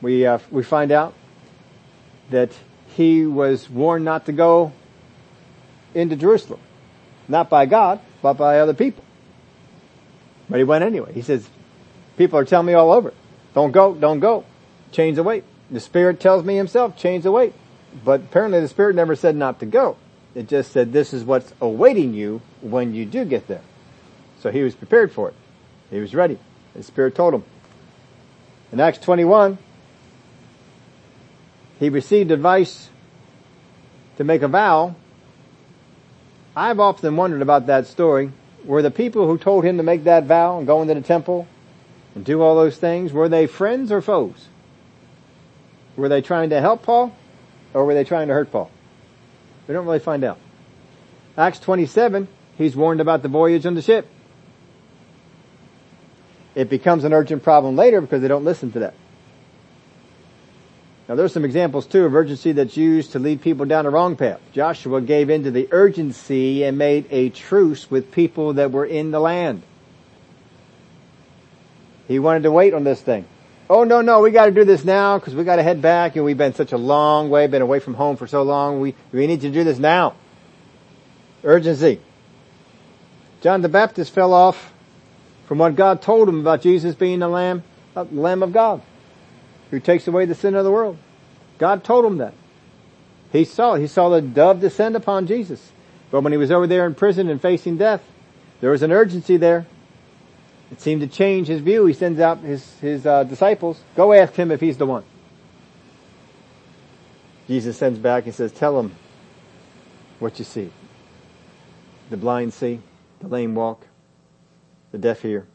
we, 0.02 0.26
uh, 0.26 0.40
we 0.50 0.64
find 0.64 0.92
out 0.92 1.14
that 2.30 2.52
he 2.96 3.26
was 3.26 3.70
warned 3.70 4.06
not 4.06 4.26
to 4.28 4.32
go 4.32 4.74
into 5.94 6.16
Jerusalem. 6.16 6.60
Not 7.28 7.50
by 7.50 7.66
God, 7.66 8.00
but 8.22 8.34
by 8.34 8.60
other 8.60 8.74
people. 8.74 9.04
But 10.50 10.58
he 10.58 10.64
went 10.64 10.84
anyway. 10.84 11.14
He 11.14 11.22
says, 11.22 11.48
people 12.18 12.38
are 12.38 12.46
telling 12.46 12.68
me 12.68 12.74
all 12.74 12.92
over. 12.92 13.14
Don't 13.54 13.72
go, 13.72 13.94
don't 13.94 14.20
go. 14.20 14.44
Change 14.92 15.16
the 15.16 15.24
weight. 15.24 15.44
The 15.70 15.80
Spirit 15.80 16.20
tells 16.20 16.44
me 16.44 16.56
himself, 16.56 16.98
change 16.98 17.24
the 17.24 17.32
weight. 17.32 17.54
But 18.04 18.22
apparently 18.22 18.60
the 18.60 18.68
Spirit 18.68 18.96
never 18.96 19.16
said 19.16 19.36
not 19.36 19.60
to 19.60 19.66
go. 19.66 19.98
It 20.34 20.48
just 20.48 20.72
said 20.72 20.94
this 20.94 21.14
is 21.14 21.24
what's 21.24 21.54
awaiting 21.60 22.14
you 22.14 22.42
when 22.62 22.94
you 22.94 23.06
do 23.06 23.26
get 23.26 23.48
there. 23.48 23.62
So 24.40 24.52
he 24.52 24.62
was 24.62 24.76
prepared 24.76 25.12
for 25.12 25.30
it. 25.30 25.36
He 25.90 26.00
was 26.00 26.16
ready. 26.16 26.40
The 26.74 26.84
Spirit 26.84 27.16
told 27.16 27.34
him. 27.34 27.44
In 28.72 28.80
Acts 28.80 29.00
21, 29.00 29.58
he 31.80 31.90
received 31.90 32.32
advice 32.32 32.90
to 34.18 34.24
make 34.24 34.42
a 34.42 34.48
vow. 34.48 34.96
I've 36.56 36.80
often 36.80 37.16
wondered 37.18 37.42
about 37.42 37.68
that 37.68 37.88
story. 37.88 38.32
Were 38.64 38.82
the 38.82 38.92
people 38.92 39.28
who 39.28 39.38
told 39.38 39.66
him 39.66 39.78
to 39.78 39.84
make 39.84 40.06
that 40.06 40.26
vow 40.26 40.58
and 40.58 40.68
go 40.68 40.82
into 40.82 40.94
the 40.94 41.02
temple 41.02 41.48
and 42.16 42.24
do 42.24 42.42
all 42.42 42.56
those 42.56 42.78
things, 42.78 43.12
were 43.12 43.30
they 43.30 43.48
friends 43.48 43.92
or 43.92 44.02
foes? 44.02 44.48
Were 45.96 46.10
they 46.10 46.22
trying 46.22 46.50
to 46.52 46.62
help 46.62 46.84
Paul 46.84 47.16
or 47.74 47.86
were 47.86 47.94
they 47.94 48.04
trying 48.04 48.28
to 48.28 48.34
hurt 48.34 48.52
Paul? 48.52 48.70
We 49.68 49.74
don't 49.74 49.86
really 49.86 50.00
find 50.00 50.24
out. 50.24 50.38
Acts 51.38 51.60
27, 51.60 52.28
he's 52.58 52.76
warned 52.76 53.02
about 53.02 53.22
the 53.22 53.30
voyage 53.30 53.66
on 53.66 53.76
the 53.76 53.82
ship. 53.82 54.08
It 56.56 56.70
becomes 56.70 57.04
an 57.04 57.14
urgent 57.14 57.44
problem 57.44 57.76
later 57.76 58.02
because 58.02 58.22
they 58.22 58.28
don't 58.28 58.44
listen 58.44 58.72
to 58.74 58.80
that. 58.80 58.94
Now 61.08 61.16
there's 61.16 61.34
some 61.34 61.46
examples 61.46 61.88
too 61.88 62.06
of 62.06 62.16
urgency 62.16 62.54
that's 62.54 62.78
used 62.78 63.14
to 63.14 63.20
lead 63.20 63.42
people 63.42 63.66
down 63.66 63.86
the 63.86 63.92
wrong 63.92 64.16
path. 64.16 64.40
Joshua 64.54 65.02
gave 65.02 65.30
in 65.30 65.44
to 65.44 65.52
the 65.52 65.68
urgency 65.72 66.64
and 66.64 66.78
made 66.78 67.08
a 67.12 67.30
truce 67.30 67.90
with 67.90 68.12
people 68.12 68.54
that 68.54 68.72
were 68.72 68.86
in 68.86 69.12
the 69.12 69.20
land. 69.20 69.64
He 72.08 72.20
wanted 72.20 72.44
to 72.44 72.52
wait 72.52 72.74
on 72.74 72.84
this 72.84 73.02
thing. 73.02 73.26
Oh 73.74 73.86
no, 73.86 74.02
no, 74.02 74.20
we 74.20 74.32
gotta 74.32 74.52
do 74.52 74.66
this 74.66 74.84
now 74.84 75.18
because 75.18 75.34
we 75.34 75.46
gotta 75.46 75.64
head 75.64 75.82
back 75.82 76.18
and 76.18 76.26
we've 76.26 76.38
been 76.38 76.54
such 76.54 76.74
a 76.74 76.78
long 76.78 77.30
way, 77.30 77.48
been 77.48 77.62
away 77.62 77.80
from 77.80 77.94
home 77.94 78.18
for 78.18 78.28
so 78.28 78.44
long. 78.44 78.82
We, 78.82 78.96
we 79.14 79.28
need 79.28 79.40
to 79.42 79.50
do 79.50 79.64
this 79.64 79.80
now. 79.80 80.16
Urgency. 81.42 82.02
John 83.40 83.62
the 83.62 83.70
Baptist 83.70 84.14
fell 84.14 84.34
off 84.34 84.74
from 85.48 85.60
what 85.60 85.78
God 85.78 86.02
told 86.02 86.28
him 86.28 86.42
about 86.42 86.62
Jesus 86.62 86.96
being 86.96 87.20
the 87.20 87.30
Lamb, 87.30 87.64
the 87.94 88.04
Lamb 88.04 88.44
of 88.44 88.52
God, 88.52 88.82
who 89.70 89.80
takes 89.80 90.06
away 90.06 90.26
the 90.26 90.36
sin 90.36 90.54
of 90.54 90.66
the 90.66 90.72
world. 90.72 90.98
God 91.58 91.86
told 91.86 92.04
him 92.04 92.18
that. 92.18 92.34
He 93.32 93.46
saw, 93.46 93.76
he 93.76 93.88
saw 93.88 94.10
the 94.10 94.22
dove 94.22 94.60
descend 94.60 94.98
upon 94.98 95.28
Jesus. 95.28 95.72
But 96.12 96.24
when 96.24 96.34
he 96.34 96.38
was 96.38 96.52
over 96.52 96.68
there 96.68 96.86
in 96.86 96.94
prison 96.94 97.30
and 97.30 97.42
facing 97.42 97.78
death, 97.78 98.04
there 98.60 98.72
was 98.72 98.84
an 98.84 98.92
urgency 98.92 99.38
there. 99.38 99.66
It 100.72 100.80
seemed 100.80 101.02
to 101.02 101.08
change 101.08 101.48
his 101.48 101.62
view. 101.62 101.86
He 101.86 101.94
sends 101.94 102.20
out 102.20 102.40
his, 102.40 102.80
his 102.80 103.06
uh, 103.06 103.26
disciples, 103.26 103.82
go 103.96 104.14
ask 104.14 104.34
him 104.34 104.52
if 104.52 104.62
he's 104.62 104.78
the 104.78 104.86
one. 104.86 105.04
Jesus 107.48 107.78
sends 107.78 108.00
back 108.00 108.26
and 108.26 108.34
says, 108.34 108.54
tell 108.54 108.80
him 108.80 108.96
what 110.20 110.40
you 110.40 110.46
see. 110.46 110.72
The 112.10 112.18
blind 112.18 112.54
see, 112.54 112.80
the 113.20 113.28
lame 113.28 113.56
walk, 113.56 113.86
the 114.92 114.98
deaf 114.98 115.22
hear. 115.22 115.46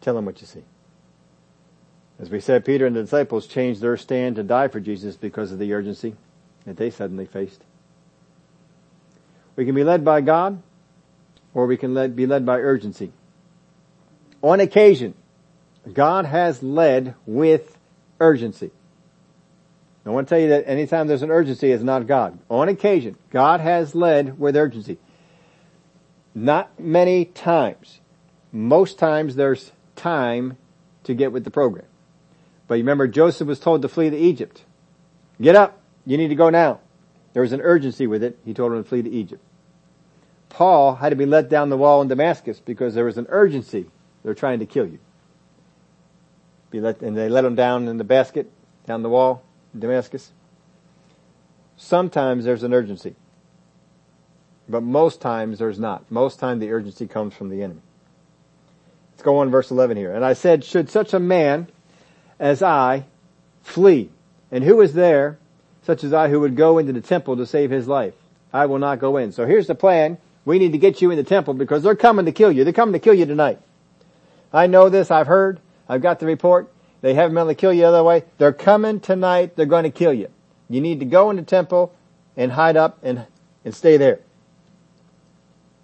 Tell 0.00 0.14
them 0.14 0.24
what 0.24 0.40
you 0.40 0.46
see. 0.46 0.62
As 2.20 2.30
we 2.30 2.40
said, 2.40 2.64
Peter 2.64 2.86
and 2.86 2.94
the 2.94 3.02
disciples 3.02 3.46
changed 3.46 3.80
their 3.80 3.96
stand 3.96 4.36
to 4.36 4.42
die 4.42 4.68
for 4.68 4.78
Jesus 4.78 5.16
because 5.16 5.50
of 5.50 5.58
the 5.58 5.72
urgency 5.72 6.14
that 6.64 6.76
they 6.76 6.90
suddenly 6.90 7.26
faced. 7.26 7.62
We 9.56 9.64
can 9.64 9.74
be 9.74 9.84
led 9.84 10.04
by 10.04 10.20
God, 10.20 10.62
or 11.54 11.66
we 11.66 11.76
can 11.76 11.94
led, 11.94 12.14
be 12.14 12.26
led 12.26 12.46
by 12.46 12.58
urgency. 12.58 13.12
On 14.46 14.60
occasion, 14.60 15.14
God 15.92 16.24
has 16.24 16.62
led 16.62 17.14
with 17.26 17.76
urgency. 18.20 18.70
I 20.04 20.10
want 20.10 20.28
to 20.28 20.34
tell 20.34 20.40
you 20.40 20.50
that 20.50 20.68
anytime 20.68 21.08
there's 21.08 21.22
an 21.22 21.32
urgency, 21.32 21.72
it's 21.72 21.82
not 21.82 22.06
God. 22.06 22.38
On 22.48 22.68
occasion, 22.68 23.16
God 23.30 23.60
has 23.60 23.94
led 23.94 24.38
with 24.38 24.56
urgency. 24.56 24.98
Not 26.32 26.78
many 26.78 27.24
times 27.24 28.00
most 28.56 28.98
times 28.98 29.36
there's 29.36 29.72
time 29.94 30.56
to 31.04 31.14
get 31.14 31.32
with 31.32 31.44
the 31.44 31.50
program. 31.50 31.84
But 32.66 32.76
you 32.76 32.82
remember, 32.82 33.06
Joseph 33.06 33.46
was 33.46 33.60
told 33.60 33.82
to 33.82 33.88
flee 33.88 34.10
to 34.10 34.16
Egypt. 34.16 34.64
Get 35.40 35.54
up. 35.54 35.80
You 36.06 36.16
need 36.16 36.28
to 36.28 36.34
go 36.34 36.50
now. 36.50 36.80
There 37.32 37.42
was 37.42 37.52
an 37.52 37.60
urgency 37.60 38.06
with 38.06 38.22
it. 38.22 38.38
He 38.44 38.54
told 38.54 38.72
him 38.72 38.82
to 38.82 38.88
flee 38.88 39.02
to 39.02 39.10
Egypt. 39.10 39.42
Paul 40.48 40.96
had 40.96 41.10
to 41.10 41.16
be 41.16 41.26
let 41.26 41.50
down 41.50 41.68
the 41.68 41.76
wall 41.76 42.00
in 42.00 42.08
Damascus 42.08 42.60
because 42.60 42.94
there 42.94 43.04
was 43.04 43.18
an 43.18 43.26
urgency. 43.28 43.90
They're 44.26 44.34
trying 44.34 44.58
to 44.58 44.66
kill 44.66 44.88
you. 44.88 44.98
And 46.72 47.16
they 47.16 47.28
let 47.28 47.42
them 47.42 47.54
down 47.54 47.86
in 47.86 47.96
the 47.96 48.02
basket, 48.02 48.50
down 48.84 49.04
the 49.04 49.08
wall 49.08 49.44
Damascus. 49.78 50.32
Sometimes 51.76 52.44
there's 52.44 52.64
an 52.64 52.74
urgency. 52.74 53.14
But 54.68 54.82
most 54.82 55.20
times 55.20 55.60
there's 55.60 55.78
not. 55.78 56.10
Most 56.10 56.40
time 56.40 56.58
the 56.58 56.72
urgency 56.72 57.06
comes 57.06 57.34
from 57.34 57.50
the 57.50 57.62
enemy. 57.62 57.82
Let's 59.12 59.22
go 59.22 59.38
on 59.38 59.50
verse 59.52 59.70
11 59.70 59.96
here. 59.96 60.12
And 60.12 60.24
I 60.24 60.32
said, 60.32 60.64
should 60.64 60.90
such 60.90 61.14
a 61.14 61.20
man 61.20 61.68
as 62.40 62.64
I 62.64 63.04
flee? 63.62 64.10
And 64.50 64.64
who 64.64 64.80
is 64.80 64.92
there, 64.92 65.38
such 65.84 66.02
as 66.02 66.12
I, 66.12 66.30
who 66.30 66.40
would 66.40 66.56
go 66.56 66.78
into 66.78 66.92
the 66.92 67.00
temple 67.00 67.36
to 67.36 67.46
save 67.46 67.70
his 67.70 67.86
life? 67.86 68.14
I 68.52 68.66
will 68.66 68.80
not 68.80 68.98
go 68.98 69.18
in. 69.18 69.30
So 69.30 69.46
here's 69.46 69.68
the 69.68 69.76
plan. 69.76 70.18
We 70.44 70.58
need 70.58 70.72
to 70.72 70.78
get 70.78 71.00
you 71.00 71.12
in 71.12 71.16
the 71.16 71.22
temple 71.22 71.54
because 71.54 71.84
they're 71.84 71.94
coming 71.94 72.24
to 72.24 72.32
kill 72.32 72.50
you. 72.50 72.64
They're 72.64 72.72
coming 72.72 72.94
to 72.94 72.98
kill 72.98 73.14
you 73.14 73.24
tonight. 73.24 73.60
I 74.52 74.66
know 74.66 74.88
this. 74.88 75.10
I've 75.10 75.26
heard. 75.26 75.60
I've 75.88 76.02
got 76.02 76.20
the 76.20 76.26
report. 76.26 76.72
They 77.00 77.18
able 77.18 77.46
to 77.46 77.54
kill 77.54 77.72
you 77.72 77.82
the 77.82 77.88
other 77.88 78.02
way. 78.02 78.24
They're 78.38 78.52
coming 78.52 79.00
tonight. 79.00 79.54
They're 79.54 79.66
going 79.66 79.84
to 79.84 79.90
kill 79.90 80.12
you. 80.12 80.28
You 80.68 80.80
need 80.80 81.00
to 81.00 81.06
go 81.06 81.30
in 81.30 81.36
the 81.36 81.42
temple 81.42 81.94
and 82.36 82.50
hide 82.50 82.76
up 82.76 82.98
and, 83.02 83.26
and 83.64 83.74
stay 83.74 83.96
there. 83.96 84.20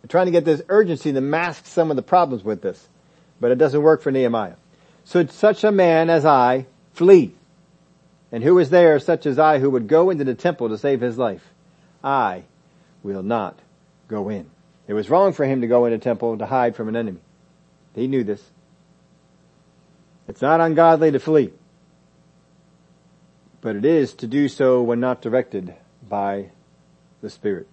Trying 0.08 0.26
to 0.26 0.32
get 0.32 0.44
this 0.44 0.62
urgency 0.68 1.12
to 1.12 1.20
mask 1.20 1.66
some 1.66 1.90
of 1.90 1.96
the 1.96 2.02
problems 2.02 2.42
with 2.42 2.60
this 2.60 2.88
but 3.42 3.50
it 3.50 3.58
doesn't 3.58 3.82
work 3.82 4.02
for 4.02 4.12
Nehemiah. 4.12 4.54
So 5.04 5.26
such 5.26 5.64
a 5.64 5.72
man 5.72 6.08
as 6.08 6.24
I 6.24 6.66
flee. 6.92 7.34
And 8.30 8.44
who 8.44 8.56
is 8.60 8.70
there 8.70 9.00
such 9.00 9.26
as 9.26 9.36
I 9.36 9.58
who 9.58 9.68
would 9.70 9.88
go 9.88 10.10
into 10.10 10.22
the 10.22 10.36
temple 10.36 10.68
to 10.68 10.78
save 10.78 11.00
his 11.00 11.18
life? 11.18 11.42
I 12.04 12.44
will 13.02 13.24
not 13.24 13.58
go 14.06 14.28
in. 14.28 14.48
It 14.86 14.94
was 14.94 15.10
wrong 15.10 15.32
for 15.32 15.44
him 15.44 15.60
to 15.60 15.66
go 15.66 15.86
in 15.86 15.92
a 15.92 15.98
temple 15.98 16.38
to 16.38 16.46
hide 16.46 16.76
from 16.76 16.88
an 16.88 16.94
enemy. 16.94 17.18
He 17.94 18.06
knew 18.06 18.24
this. 18.24 18.42
It's 20.28 20.42
not 20.42 20.60
ungodly 20.60 21.10
to 21.10 21.18
flee. 21.18 21.52
But 23.60 23.76
it 23.76 23.84
is 23.84 24.14
to 24.14 24.26
do 24.26 24.48
so 24.48 24.82
when 24.82 25.00
not 25.00 25.22
directed 25.22 25.74
by 26.08 26.50
the 27.20 27.30
Spirit. 27.30 27.68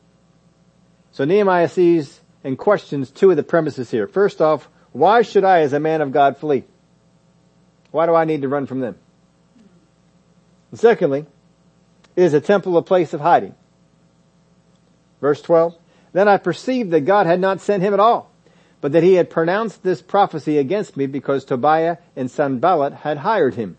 So 1.11 1.25
Nehemiah 1.25 1.69
sees 1.69 2.21
and 2.43 2.57
questions 2.57 3.11
two 3.11 3.31
of 3.31 3.37
the 3.37 3.43
premises 3.43 3.91
here. 3.91 4.07
First 4.07 4.41
off, 4.41 4.69
why 4.91 5.21
should 5.21 5.43
I 5.43 5.61
as 5.61 5.73
a 5.73 5.79
man 5.79 6.01
of 6.01 6.11
God 6.11 6.37
flee? 6.37 6.63
Why 7.91 8.05
do 8.05 8.15
I 8.15 8.25
need 8.25 8.43
to 8.43 8.47
run 8.47 8.65
from 8.65 8.79
them? 8.79 8.95
And 10.71 10.79
secondly, 10.79 11.25
is 12.15 12.33
a 12.33 12.41
temple 12.41 12.77
a 12.77 12.81
place 12.81 13.13
of 13.13 13.21
hiding? 13.21 13.55
Verse 15.21 15.41
12, 15.41 15.75
then 16.13 16.27
I 16.27 16.37
perceived 16.37 16.91
that 16.91 17.01
God 17.01 17.25
had 17.25 17.39
not 17.39 17.61
sent 17.61 17.83
him 17.83 17.93
at 17.93 17.99
all, 17.99 18.31
but 18.81 18.91
that 18.93 19.03
he 19.03 19.15
had 19.15 19.29
pronounced 19.29 19.83
this 19.83 20.01
prophecy 20.01 20.57
against 20.57 20.95
me 20.95 21.05
because 21.05 21.43
Tobiah 21.43 21.97
and 22.15 22.31
Sanballat 22.31 22.93
had 22.93 23.17
hired 23.17 23.55
him. 23.55 23.77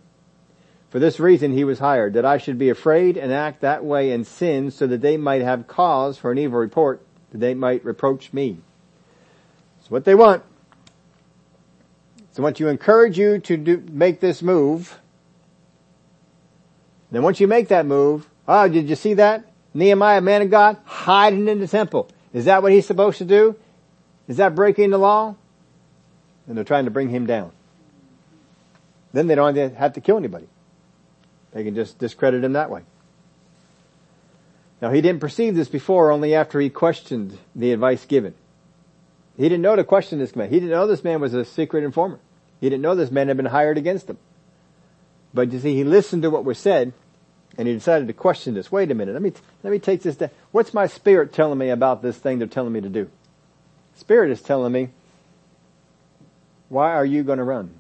For 0.90 0.98
this 0.98 1.20
reason 1.20 1.53
he 1.53 1.64
was 1.64 1.78
hired, 1.78 2.14
that 2.14 2.24
I 2.24 2.38
should 2.38 2.59
be 2.59 2.68
afraid 2.68 3.16
and 3.16 3.32
act 3.32 3.61
that 3.61 3.84
way 3.84 4.11
and 4.11 4.26
sin 4.26 4.70
so 4.70 4.86
that 4.88 5.01
they 5.01 5.16
might 5.16 5.42
have 5.42 5.68
cause 5.68 6.18
for 6.18 6.32
an 6.32 6.38
evil 6.38 6.59
report, 6.59 7.01
that 7.30 7.38
they 7.38 7.55
might 7.55 7.84
reproach 7.84 8.32
me. 8.32 8.59
It's 9.80 9.90
what 9.90 10.05
they 10.05 10.16
want. 10.16 10.42
So 12.32 12.42
once 12.42 12.61
you 12.61 12.68
encourage 12.68 13.18
you 13.18 13.38
to 13.38 13.57
do, 13.57 13.82
make 13.90 14.20
this 14.20 14.42
move, 14.42 14.98
then 17.11 17.22
once 17.22 17.40
you 17.40 17.46
make 17.46 17.68
that 17.68 17.86
move, 17.86 18.28
oh, 18.46 18.68
did 18.68 18.88
you 18.88 18.96
see 18.96 19.14
that? 19.14 19.46
Nehemiah, 19.72 20.20
man 20.20 20.42
of 20.42 20.51
God, 20.51 20.76
hiding 20.84 21.48
in 21.48 21.61
the 21.61 21.68
temple. 21.68 22.09
Is 22.32 22.44
that 22.44 22.62
what 22.62 22.72
he's 22.72 22.86
supposed 22.86 23.18
to 23.18 23.24
do? 23.24 23.57
Is 24.31 24.37
that 24.37 24.55
breaking 24.55 24.91
the 24.91 24.99
law? 24.99 25.35
And 26.47 26.57
they're 26.57 26.62
trying 26.62 26.85
to 26.85 26.93
bring 26.93 27.09
him 27.09 27.26
down. 27.26 27.51
Then 29.12 29.26
they 29.26 29.35
don't 29.35 29.57
have 29.74 29.95
to 29.95 30.01
kill 30.01 30.16
anybody. 30.16 30.47
They 31.53 31.64
can 31.64 31.74
just 31.74 31.99
discredit 31.99 32.45
him 32.45 32.53
that 32.53 32.70
way. 32.70 32.83
Now 34.81 34.93
he 34.93 35.01
didn't 35.01 35.20
perceive 35.20 35.57
this 35.57 35.68
before, 35.68 36.12
only 36.12 36.33
after 36.37 36.61
he 36.61 36.70
questioned 36.70 37.37
the 37.57 37.72
advice 37.72 38.07
given. 38.07 38.35
He 39.37 39.43
didn't 39.43 39.62
know 39.62 39.74
to 39.74 39.83
question 39.83 40.20
this 40.20 40.37
man. 40.37 40.49
He 40.49 40.61
didn't 40.61 40.70
know 40.70 40.87
this 40.87 41.03
man 41.03 41.20
was 41.20 41.35
a 41.35 41.45
secret 41.45 41.83
informer. 41.83 42.20
He 42.61 42.70
didn't 42.70 42.83
know 42.83 42.95
this 42.95 43.11
man 43.11 43.26
had 43.26 43.37
been 43.37 43.47
hired 43.47 43.78
against 43.78 44.09
him. 44.09 44.18
But 45.35 45.53
you 45.53 45.59
see, 45.59 45.74
he 45.74 45.83
listened 45.83 46.22
to 46.22 46.31
what 46.31 46.45
was 46.45 46.59
said, 46.59 46.93
and 47.59 47.66
he 47.66 47.74
decided 47.74 48.07
to 48.07 48.14
question 48.14 48.55
this. 48.55 48.70
Wait 48.70 48.93
a 48.93 48.95
minute, 48.95 49.12
let 49.12 49.22
me, 49.22 49.33
let 49.64 49.72
me 49.72 49.81
take 49.81 50.03
this 50.03 50.14
down. 50.14 50.31
What's 50.53 50.72
my 50.72 50.87
spirit 50.87 51.33
telling 51.33 51.59
me 51.59 51.70
about 51.70 52.01
this 52.01 52.16
thing 52.16 52.39
they're 52.39 52.47
telling 52.47 52.72
me 52.72 52.81
to 52.81 52.89
do? 52.89 53.11
Spirit 54.01 54.30
is 54.30 54.40
telling 54.40 54.72
me, 54.72 54.88
why 56.70 56.94
are 56.94 57.05
you 57.05 57.22
going 57.22 57.36
to 57.36 57.44
run? 57.44 57.78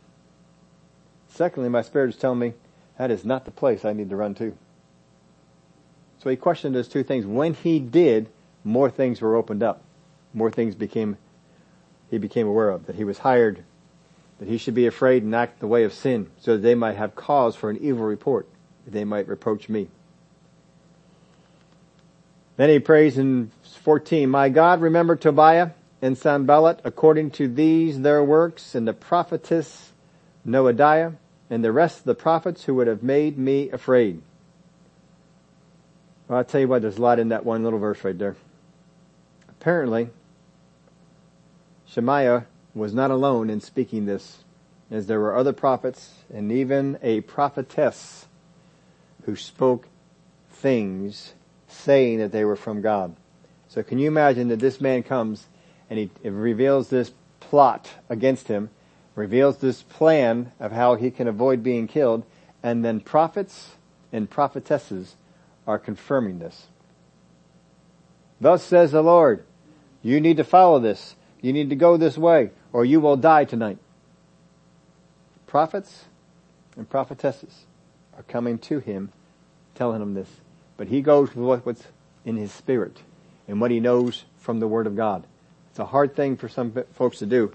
Secondly, 1.30 1.70
my 1.70 1.80
spirit 1.80 2.10
is 2.10 2.16
telling 2.16 2.38
me, 2.38 2.52
that 2.98 3.10
is 3.10 3.24
not 3.24 3.46
the 3.46 3.50
place 3.50 3.86
I 3.86 3.94
need 3.94 4.10
to 4.10 4.16
run 4.16 4.34
to. 4.34 4.54
So 6.22 6.28
he 6.28 6.36
questioned 6.36 6.74
those 6.74 6.88
two 6.88 7.02
things. 7.02 7.24
When 7.24 7.54
he 7.54 7.80
did, 7.80 8.28
more 8.64 8.90
things 8.90 9.22
were 9.22 9.34
opened 9.34 9.62
up. 9.62 9.82
More 10.34 10.50
things 10.50 10.74
became, 10.74 11.16
he 12.10 12.18
became 12.18 12.46
aware 12.46 12.68
of. 12.68 12.84
That 12.84 12.96
he 12.96 13.04
was 13.04 13.16
hired, 13.16 13.64
that 14.40 14.48
he 14.48 14.58
should 14.58 14.74
be 14.74 14.86
afraid 14.86 15.22
and 15.22 15.34
act 15.34 15.60
the 15.60 15.66
way 15.66 15.84
of 15.84 15.94
sin, 15.94 16.30
so 16.38 16.56
that 16.56 16.62
they 16.62 16.74
might 16.74 16.96
have 16.96 17.14
cause 17.14 17.56
for 17.56 17.70
an 17.70 17.78
evil 17.78 18.04
report, 18.04 18.46
that 18.84 18.90
they 18.90 19.04
might 19.04 19.26
reproach 19.26 19.70
me. 19.70 19.88
Then 22.58 22.68
he 22.68 22.78
prays 22.78 23.16
in 23.16 23.52
14, 23.62 24.28
My 24.28 24.50
God, 24.50 24.82
remember 24.82 25.16
Tobiah 25.16 25.70
and 26.02 26.16
Sanballat 26.16 26.80
according 26.84 27.30
to 27.32 27.48
these 27.48 28.00
their 28.00 28.22
works, 28.24 28.74
and 28.74 28.86
the 28.86 28.92
prophetess 28.92 29.92
Noadiah, 30.46 31.14
and 31.50 31.64
the 31.64 31.72
rest 31.72 31.98
of 31.98 32.04
the 32.04 32.14
prophets 32.14 32.64
who 32.64 32.74
would 32.76 32.86
have 32.86 33.02
made 33.02 33.36
me 33.36 33.70
afraid. 33.70 34.22
Well, 36.28 36.38
I'll 36.38 36.44
tell 36.44 36.60
you 36.60 36.68
what, 36.68 36.82
there's 36.82 36.98
a 36.98 37.02
lot 37.02 37.18
in 37.18 37.28
that 37.30 37.44
one 37.44 37.64
little 37.64 37.78
verse 37.78 38.04
right 38.04 38.16
there. 38.16 38.36
Apparently, 39.48 40.10
Shemaiah 41.86 42.46
was 42.72 42.94
not 42.94 43.10
alone 43.10 43.50
in 43.50 43.60
speaking 43.60 44.06
this, 44.06 44.44
as 44.90 45.06
there 45.08 45.18
were 45.18 45.36
other 45.36 45.52
prophets 45.52 46.14
and 46.32 46.52
even 46.52 46.98
a 47.02 47.20
prophetess 47.22 48.26
who 49.24 49.34
spoke 49.34 49.88
things 50.50 51.34
saying 51.66 52.18
that 52.18 52.32
they 52.32 52.44
were 52.44 52.56
from 52.56 52.80
God. 52.80 53.16
So 53.68 53.82
can 53.82 53.98
you 53.98 54.08
imagine 54.08 54.48
that 54.48 54.60
this 54.60 54.80
man 54.80 55.02
comes 55.02 55.46
and 55.90 55.98
he 55.98 56.10
reveals 56.28 56.88
this 56.88 57.12
plot 57.40 57.90
against 58.08 58.48
him 58.48 58.70
reveals 59.14 59.58
this 59.58 59.82
plan 59.82 60.52
of 60.58 60.72
how 60.72 60.94
he 60.94 61.10
can 61.10 61.28
avoid 61.28 61.62
being 61.62 61.86
killed, 61.86 62.24
and 62.62 62.84
then 62.84 63.00
prophets 63.00 63.72
and 64.12 64.30
prophetesses 64.30 65.14
are 65.66 65.78
confirming 65.78 66.38
this. 66.38 66.68
Thus 68.40 68.62
says 68.62 68.92
the 68.92 69.02
Lord, 69.02 69.44
you 70.02 70.20
need 70.20 70.38
to 70.38 70.44
follow 70.44 70.78
this. 70.78 71.16
You 71.42 71.52
need 71.52 71.70
to 71.70 71.76
go 71.76 71.96
this 71.96 72.16
way, 72.16 72.50
or 72.72 72.84
you 72.84 73.00
will 73.00 73.16
die 73.16 73.44
tonight. 73.44 73.78
Prophets 75.46 76.06
and 76.76 76.88
prophetesses 76.88 77.66
are 78.16 78.22
coming 78.22 78.58
to 78.58 78.78
him, 78.78 79.12
telling 79.74 80.00
him 80.00 80.14
this. 80.14 80.30
But 80.76 80.88
he 80.88 81.02
goes 81.02 81.34
with 81.34 81.66
what's 81.66 81.84
in 82.24 82.36
his 82.36 82.52
spirit 82.52 83.02
and 83.46 83.60
what 83.60 83.70
he 83.70 83.80
knows 83.80 84.24
from 84.38 84.60
the 84.60 84.68
Word 84.68 84.86
of 84.86 84.96
God. 84.96 85.26
It's 85.70 85.78
a 85.78 85.86
hard 85.86 86.14
thing 86.14 86.36
for 86.36 86.48
some 86.48 86.74
folks 86.92 87.18
to 87.18 87.26
do 87.26 87.52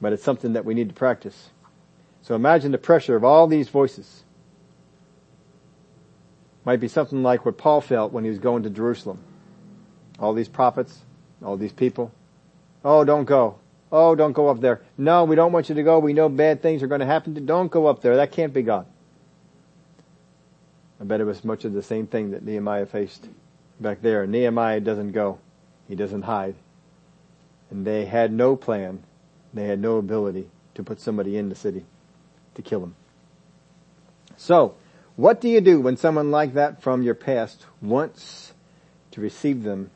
but 0.00 0.12
it's 0.12 0.22
something 0.22 0.54
that 0.54 0.64
we 0.64 0.74
need 0.74 0.88
to 0.88 0.94
practice. 0.94 1.50
So 2.22 2.34
imagine 2.34 2.72
the 2.72 2.78
pressure 2.78 3.16
of 3.16 3.24
all 3.24 3.46
these 3.46 3.68
voices. 3.68 4.24
Might 6.64 6.80
be 6.80 6.88
something 6.88 7.22
like 7.22 7.44
what 7.44 7.56
Paul 7.56 7.80
felt 7.80 8.12
when 8.12 8.24
he 8.24 8.30
was 8.30 8.40
going 8.40 8.64
to 8.64 8.70
Jerusalem. 8.70 9.18
All 10.18 10.34
these 10.34 10.48
prophets, 10.48 10.98
all 11.44 11.56
these 11.56 11.72
people. 11.72 12.10
Oh, 12.84 13.04
don't 13.04 13.24
go. 13.24 13.58
Oh, 13.92 14.16
don't 14.16 14.32
go 14.32 14.48
up 14.48 14.60
there. 14.60 14.82
No, 14.98 15.24
we 15.24 15.36
don't 15.36 15.52
want 15.52 15.68
you 15.68 15.76
to 15.76 15.82
go. 15.82 16.00
We 16.00 16.12
know 16.12 16.28
bad 16.28 16.60
things 16.60 16.82
are 16.82 16.88
going 16.88 17.00
to 17.00 17.06
happen. 17.06 17.34
To 17.36 17.40
don't 17.40 17.70
go 17.70 17.86
up 17.86 18.02
there. 18.02 18.16
That 18.16 18.32
can't 18.32 18.52
be 18.52 18.62
God. 18.62 18.86
I 21.00 21.04
bet 21.04 21.20
it 21.20 21.24
was 21.24 21.44
much 21.44 21.64
of 21.64 21.72
the 21.72 21.82
same 21.82 22.06
thing 22.06 22.32
that 22.32 22.42
Nehemiah 22.42 22.86
faced 22.86 23.28
back 23.78 24.02
there. 24.02 24.26
Nehemiah 24.26 24.80
doesn't 24.80 25.12
go. 25.12 25.38
He 25.88 25.94
doesn't 25.94 26.22
hide. 26.22 26.56
And 27.70 27.86
they 27.86 28.04
had 28.04 28.32
no 28.32 28.56
plan 28.56 29.02
they 29.56 29.66
had 29.66 29.80
no 29.80 29.96
ability 29.96 30.48
to 30.74 30.82
put 30.82 31.00
somebody 31.00 31.36
in 31.36 31.48
the 31.48 31.54
city 31.54 31.86
to 32.54 32.62
kill 32.62 32.80
them. 32.80 32.94
So, 34.36 34.74
what 35.16 35.40
do 35.40 35.48
you 35.48 35.62
do 35.62 35.80
when 35.80 35.96
someone 35.96 36.30
like 36.30 36.54
that 36.54 36.82
from 36.82 37.02
your 37.02 37.14
past 37.14 37.64
wants 37.80 38.52
to 39.12 39.22
receive 39.22 39.62
them, 39.62 39.90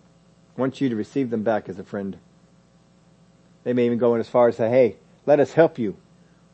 wants 0.56 0.80
you 0.80 0.88
to 0.88 0.96
receive 0.96 1.28
them 1.28 1.42
back 1.42 1.68
as 1.68 1.78
a 1.78 1.84
friend? 1.84 2.16
They 3.64 3.74
may 3.74 3.84
even 3.84 3.98
go 3.98 4.14
in 4.14 4.20
as 4.20 4.28
far 4.30 4.48
as 4.48 4.56
say, 4.56 4.70
hey, 4.70 4.96
let 5.26 5.40
us 5.40 5.52
help 5.52 5.78
you 5.78 5.96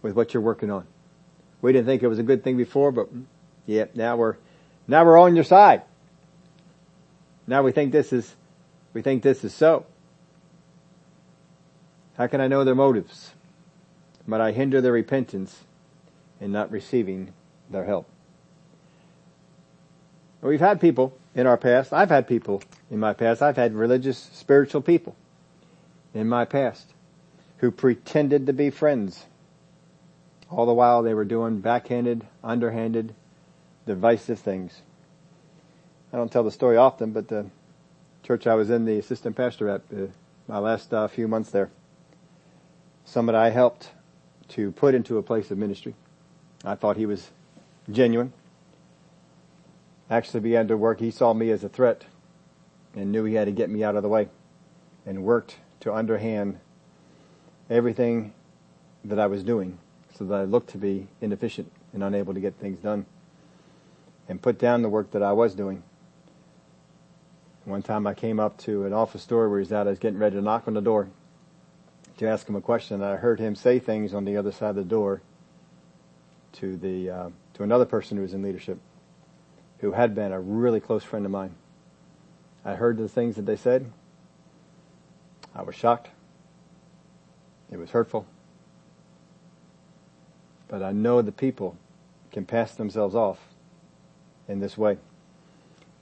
with 0.03 0.15
what 0.15 0.35
you're 0.35 0.43
working 0.43 0.73
on. 0.73 0.85
We 1.63 1.73
didn't 1.73 1.87
think 1.87 2.03
it 2.03 2.09
was 2.09 2.19
a 2.19 2.25
good 2.25 2.43
thing 2.43 2.57
before, 2.57 2.91
but 2.91 3.09
yeah, 3.67 3.85
now 3.95 4.17
we're, 4.17 4.37
now 4.89 5.05
we're 5.05 5.19
on 5.19 5.37
your 5.37 5.45
side. 5.45 5.83
Now 7.47 7.63
we 7.63 7.71
think 7.71 7.93
this 7.93 8.13
is, 8.13 8.35
we 8.93 9.03
think 9.03 9.23
this 9.23 9.45
is 9.45 9.55
so. 9.55 9.87
How 12.17 12.27
can 12.27 12.41
I 12.41 12.49
know 12.49 12.65
their 12.65 12.75
motives? 12.75 13.33
But 14.27 14.41
I 14.41 14.53
hinder 14.53 14.81
their 14.81 14.93
repentance 14.93 15.65
in 16.41 16.53
not 16.53 16.71
receiving 16.71 17.33
their 17.71 17.85
help. 17.85 18.09
We've 20.41 20.61
had 20.61 20.81
people 20.81 21.17
in 21.35 21.47
our 21.47 21.57
past, 21.57 21.93
I've 21.93 22.11
had 22.11 22.29
people 22.29 22.63
in 22.91 22.99
my 22.99 23.13
past, 23.13 23.43
I've 23.43 23.57
had 23.57 23.75
religious, 23.75 24.19
spiritual 24.33 24.81
people 24.81 25.17
in 26.15 26.29
my 26.29 26.45
past 26.45 26.93
who 27.59 27.71
pretended 27.71 28.47
to 28.47 28.53
be 28.53 28.71
friends. 28.71 29.27
All 30.51 30.67
the 30.67 30.75
while 30.75 31.03
they 31.03 31.15
were 31.15 31.25
doing 31.25 31.61
backhanded, 31.61 32.27
underhanded, 32.45 33.15
divisive 33.87 34.39
things. 34.39 34.83
I 36.13 36.17
don't 36.17 36.31
tell 36.31 36.45
the 36.45 36.51
story 36.51 36.77
often, 36.77 37.11
but 37.11 37.29
the 37.29 37.47
church 38.23 38.47
I 38.47 38.55
was 38.55 38.71
in, 38.71 38.85
the 38.85 38.99
assistant 38.99 39.37
pastor 39.37 39.69
at, 39.69 39.83
uh, 39.93 40.07
my 40.47 40.59
last 40.59 40.95
uh, 40.95 41.09
few 41.09 41.27
months 41.27 41.51
there, 41.51 41.71
somebody 43.07 43.39
I 43.39 43.51
helped 43.51 43.91
to 44.49 44.73
put 44.73 44.95
into 44.95 45.17
a 45.17 45.23
place 45.23 45.51
of 45.51 45.57
ministry. 45.57 45.95
I 46.65 46.75
thought 46.75 46.97
he 46.97 47.07
was 47.07 47.31
genuine. 47.91 48.33
Actually 50.11 50.41
began 50.41 50.69
to 50.69 50.77
work. 50.77 51.01
He 51.01 51.11
saw 51.11 51.33
me 51.33 51.51
as 51.51 51.65
a 51.65 51.69
threat 51.69 52.05
and 52.95 53.11
knew 53.11 53.25
he 53.25 53.35
had 53.35 53.47
to 53.47 53.53
get 53.53 53.71
me 53.71 53.83
out 53.83 53.97
of 53.97 54.03
the 54.03 54.09
way 54.09 54.29
and 55.07 55.25
worked 55.25 55.57
to 55.81 55.95
underhand 55.95 56.59
everything 57.71 58.35
that 59.05 59.19
I 59.19 59.27
was 59.27 59.43
doing 59.43 59.79
so 60.15 60.25
that 60.25 60.41
I 60.41 60.45
looked 60.45 60.71
to 60.71 60.79
be 60.79 61.07
inefficient 61.21 61.71
and 61.93 62.03
unable 62.03 62.35
to 62.35 62.41
get 62.41 62.55
things 62.57 62.79
done 62.79 63.07
and 64.29 64.43
put 64.43 64.59
down 64.59 64.83
the 64.83 64.89
work 64.89 65.13
that 65.13 65.23
I 65.23 65.33
was 65.33 65.55
doing. 65.55 65.83
One 67.65 67.83
time 67.83 68.07
I 68.07 68.15
came 68.15 68.39
up 68.41 68.59
to 68.59 68.85
an 68.85 68.93
office 68.93 69.25
door 69.27 69.49
where 69.49 69.59
he's 69.59 69.73
at. 69.73 69.87
I 69.87 69.91
was 69.91 69.99
getting 69.99 70.19
ready 70.19 70.37
to 70.37 70.43
knock 70.43 70.67
on 70.67 70.75
the 70.75 70.81
door 70.81 71.09
to 72.17 72.29
ask 72.29 72.49
him 72.49 72.57
a 72.57 72.61
question. 72.61 73.03
I 73.03 73.17
heard 73.17 73.39
him 73.39 73.55
say 73.55 73.79
things 73.79 74.15
on 74.15 74.25
the 74.25 74.37
other 74.37 74.53
side 74.53 74.71
of 74.71 74.77
the 74.77 74.85
door 74.85 75.23
to 76.53 76.77
the 76.77 77.11
uh, 77.11 77.31
to 77.55 77.63
another 77.63 77.85
person 77.85 78.17
who 78.17 78.23
was 78.23 78.33
in 78.33 78.43
leadership, 78.43 78.79
who 79.79 79.93
had 79.93 80.15
been 80.15 80.33
a 80.33 80.41
really 80.41 80.81
close 80.81 81.05
friend 81.05 81.25
of 81.25 81.31
mine. 81.31 81.55
I 82.65 82.75
heard 82.75 82.97
the 82.97 83.09
things 83.09 83.37
that 83.37 83.47
they 83.47 83.57
said. 83.57 83.93
I 85.55 85.63
was 85.63 85.75
shocked. 85.75 86.11
It 87.71 87.79
was 87.79 87.91
hurtful. 87.91 88.27
But 90.69 90.83
I 90.83 90.93
know 90.93 91.23
the 91.23 91.33
people 91.33 91.77
can 92.33 92.45
pass 92.45 92.75
themselves 92.75 93.15
off 93.15 93.39
in 94.49 94.61
this 94.61 94.77
way. 94.77 94.99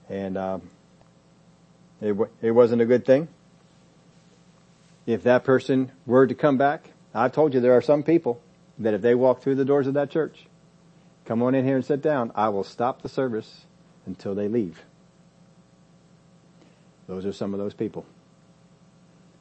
And 0.09 0.37
um, 0.37 0.71
it, 2.01 2.09
w- 2.09 2.31
it 2.43 2.51
wasn't 2.51 2.83
a 2.83 2.87
good 2.87 3.05
thing 3.05 3.29
if 5.07 5.23
that 5.25 5.45
person 5.45 5.93
were 6.07 6.27
to 6.27 6.35
come 6.35 6.57
back, 6.57 6.91
I've 7.15 7.33
told 7.33 7.55
you 7.55 7.61
there 7.61 7.77
are 7.77 7.83
some 7.83 8.03
people 8.03 8.41
that 8.79 8.95
if 8.95 9.03
they 9.03 9.15
walk 9.15 9.43
through 9.43 9.55
the 9.57 9.65
doors 9.65 9.87
of 9.87 9.95
that 9.95 10.11
church, 10.11 10.47
come 11.25 11.43
on 11.43 11.55
in 11.55 11.65
here 11.65 11.77
and 11.77 11.85
sit 11.85 12.03
down, 12.03 12.33
I 12.35 12.49
will 12.49 12.65
stop 12.65 13.03
the 13.03 13.09
service 13.09 13.67
until 14.07 14.35
they 14.35 14.49
leave. 14.49 14.83
Those 17.07 17.27
are 17.27 17.33
some 17.33 17.53
of 17.53 17.61
those 17.61 17.75
people. 17.75 18.05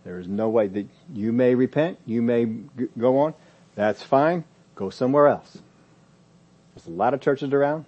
There 0.04 0.20
is 0.20 0.28
no 0.28 0.50
way 0.50 0.68
that 0.68 0.88
you 1.14 1.32
may 1.32 1.56
repent, 1.56 1.98
you 2.06 2.22
may 2.22 2.46
go 2.98 3.20
on. 3.20 3.34
That's 3.76 4.04
fine. 4.04 4.44
Go 4.76 4.90
somewhere 4.90 5.28
else. 5.28 5.60
There's 6.76 6.88
a 6.88 6.92
lot 6.92 7.14
of 7.14 7.22
churches 7.22 7.54
around. 7.54 7.86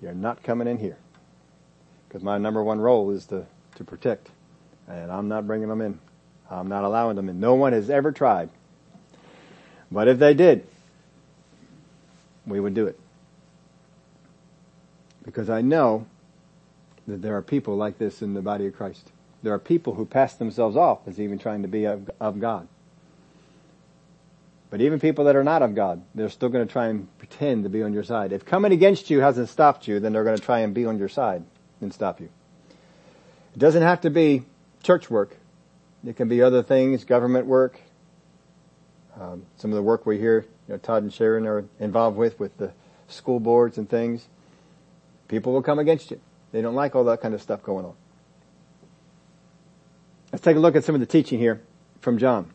You're 0.00 0.14
not 0.14 0.42
coming 0.42 0.66
in 0.66 0.78
here. 0.78 0.96
Because 2.08 2.22
my 2.22 2.38
number 2.38 2.62
one 2.62 2.80
role 2.80 3.10
is 3.10 3.26
to, 3.26 3.46
to 3.76 3.84
protect. 3.84 4.30
And 4.88 5.10
I'm 5.10 5.28
not 5.28 5.46
bringing 5.46 5.68
them 5.68 5.80
in. 5.80 5.98
I'm 6.50 6.68
not 6.68 6.84
allowing 6.84 7.16
them 7.16 7.28
and 7.28 7.40
no 7.40 7.54
one 7.54 7.72
has 7.72 7.90
ever 7.90 8.12
tried. 8.12 8.50
But 9.90 10.08
if 10.08 10.18
they 10.18 10.34
did, 10.34 10.66
we 12.46 12.60
would 12.60 12.74
do 12.74 12.86
it. 12.86 12.98
Because 15.24 15.48
I 15.48 15.62
know 15.62 16.06
that 17.06 17.22
there 17.22 17.36
are 17.36 17.42
people 17.42 17.76
like 17.76 17.98
this 17.98 18.22
in 18.22 18.34
the 18.34 18.42
body 18.42 18.66
of 18.66 18.76
Christ. 18.76 19.10
There 19.42 19.52
are 19.52 19.58
people 19.58 19.94
who 19.94 20.06
pass 20.06 20.34
themselves 20.34 20.76
off 20.76 21.06
as 21.06 21.20
even 21.20 21.38
trying 21.38 21.62
to 21.62 21.68
be 21.68 21.84
of, 21.84 22.10
of 22.20 22.40
God. 22.40 22.66
But 24.70 24.80
even 24.80 24.98
people 24.98 25.26
that 25.26 25.36
are 25.36 25.44
not 25.44 25.62
of 25.62 25.74
God, 25.74 26.02
they're 26.14 26.28
still 26.28 26.48
going 26.48 26.66
to 26.66 26.72
try 26.72 26.88
and 26.88 27.06
pretend 27.18 27.62
to 27.62 27.68
be 27.68 27.82
on 27.82 27.92
your 27.92 28.02
side. 28.02 28.32
If 28.32 28.44
coming 28.44 28.72
against 28.72 29.08
you 29.10 29.20
hasn't 29.20 29.48
stopped 29.48 29.86
you, 29.86 30.00
then 30.00 30.12
they're 30.12 30.24
going 30.24 30.36
to 30.36 30.42
try 30.42 30.60
and 30.60 30.74
be 30.74 30.84
on 30.86 30.98
your 30.98 31.08
side 31.08 31.44
and 31.80 31.92
stop 31.94 32.20
you. 32.20 32.28
It 33.54 33.58
doesn't 33.58 33.82
have 33.82 34.00
to 34.00 34.10
be 34.10 34.44
church 34.82 35.08
work. 35.08 35.36
It 36.06 36.16
can 36.16 36.28
be 36.28 36.42
other 36.42 36.62
things, 36.62 37.04
government 37.04 37.46
work. 37.46 37.80
Um, 39.18 39.46
some 39.56 39.70
of 39.70 39.76
the 39.76 39.82
work 39.82 40.06
we 40.06 40.18
hear, 40.18 40.44
you 40.68 40.74
know, 40.74 40.78
Todd 40.78 41.02
and 41.02 41.12
Sharon 41.12 41.46
are 41.46 41.64
involved 41.78 42.16
with, 42.16 42.38
with 42.38 42.56
the 42.58 42.72
school 43.08 43.40
boards 43.40 43.78
and 43.78 43.88
things. 43.88 44.26
People 45.28 45.52
will 45.52 45.62
come 45.62 45.78
against 45.78 46.10
you. 46.10 46.20
They 46.52 46.60
don't 46.60 46.74
like 46.74 46.94
all 46.94 47.04
that 47.04 47.20
kind 47.20 47.34
of 47.34 47.40
stuff 47.40 47.62
going 47.62 47.86
on. 47.86 47.94
Let's 50.32 50.44
take 50.44 50.56
a 50.56 50.60
look 50.60 50.76
at 50.76 50.84
some 50.84 50.94
of 50.94 51.00
the 51.00 51.06
teaching 51.06 51.38
here 51.38 51.62
from 52.00 52.18
John. 52.18 52.50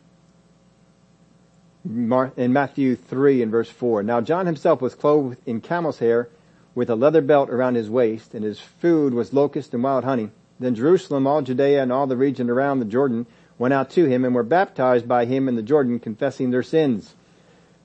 In 1.84 2.52
Matthew 2.52 2.94
3 2.94 3.42
and 3.42 3.50
verse 3.50 3.70
4. 3.70 4.02
Now 4.02 4.20
John 4.20 4.46
himself 4.46 4.82
was 4.82 4.94
clothed 4.94 5.38
in 5.46 5.62
camel's 5.62 5.98
hair 5.98 6.28
with 6.74 6.90
a 6.90 6.94
leather 6.94 7.22
belt 7.22 7.48
around 7.48 7.74
his 7.74 7.88
waist 7.88 8.34
and 8.34 8.44
his 8.44 8.60
food 8.60 9.14
was 9.14 9.32
locust 9.32 9.72
and 9.72 9.82
wild 9.82 10.04
honey. 10.04 10.30
Then 10.58 10.74
Jerusalem, 10.74 11.26
all 11.26 11.40
Judea 11.40 11.82
and 11.82 11.90
all 11.90 12.06
the 12.06 12.18
region 12.18 12.50
around 12.50 12.80
the 12.80 12.84
Jordan 12.84 13.26
went 13.60 13.74
out 13.74 13.90
to 13.90 14.06
him 14.06 14.24
and 14.24 14.34
were 14.34 14.42
baptized 14.42 15.06
by 15.06 15.26
him 15.26 15.46
in 15.46 15.54
the 15.54 15.62
Jordan 15.62 15.98
confessing 15.98 16.50
their 16.50 16.62
sins. 16.62 17.14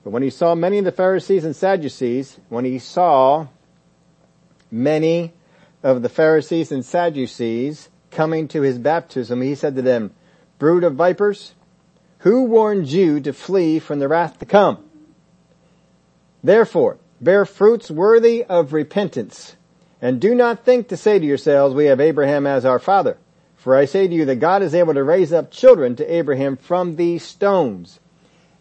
But 0.02 0.10
when 0.10 0.22
he 0.22 0.30
saw 0.30 0.54
many 0.54 0.78
of 0.78 0.86
the 0.86 0.90
Pharisees 0.90 1.44
and 1.44 1.54
Sadducees, 1.54 2.40
when 2.48 2.64
he 2.64 2.78
saw 2.78 3.48
many 4.70 5.34
of 5.82 6.00
the 6.00 6.08
Pharisees 6.08 6.72
and 6.72 6.82
Sadducees 6.82 7.90
coming 8.10 8.48
to 8.48 8.62
his 8.62 8.78
baptism, 8.78 9.42
he 9.42 9.54
said 9.54 9.76
to 9.76 9.82
them, 9.82 10.14
brood 10.58 10.82
of 10.82 10.94
vipers, 10.94 11.52
who 12.20 12.44
warned 12.44 12.88
you 12.88 13.20
to 13.20 13.34
flee 13.34 13.78
from 13.78 13.98
the 13.98 14.08
wrath 14.08 14.38
to 14.38 14.46
come? 14.46 14.82
Therefore, 16.42 16.96
bear 17.20 17.44
fruits 17.44 17.90
worthy 17.90 18.44
of 18.44 18.72
repentance, 18.72 19.54
and 20.00 20.22
do 20.22 20.34
not 20.34 20.64
think 20.64 20.88
to 20.88 20.96
say 20.96 21.18
to 21.18 21.26
yourselves, 21.26 21.74
we 21.74 21.84
have 21.84 22.00
Abraham 22.00 22.46
as 22.46 22.64
our 22.64 22.78
father. 22.78 23.18
For 23.66 23.74
I 23.74 23.84
say 23.84 24.06
to 24.06 24.14
you 24.14 24.24
that 24.26 24.36
God 24.36 24.62
is 24.62 24.76
able 24.76 24.94
to 24.94 25.02
raise 25.02 25.32
up 25.32 25.50
children 25.50 25.96
to 25.96 26.14
Abraham 26.14 26.56
from 26.56 26.94
these 26.94 27.24
stones. 27.24 27.98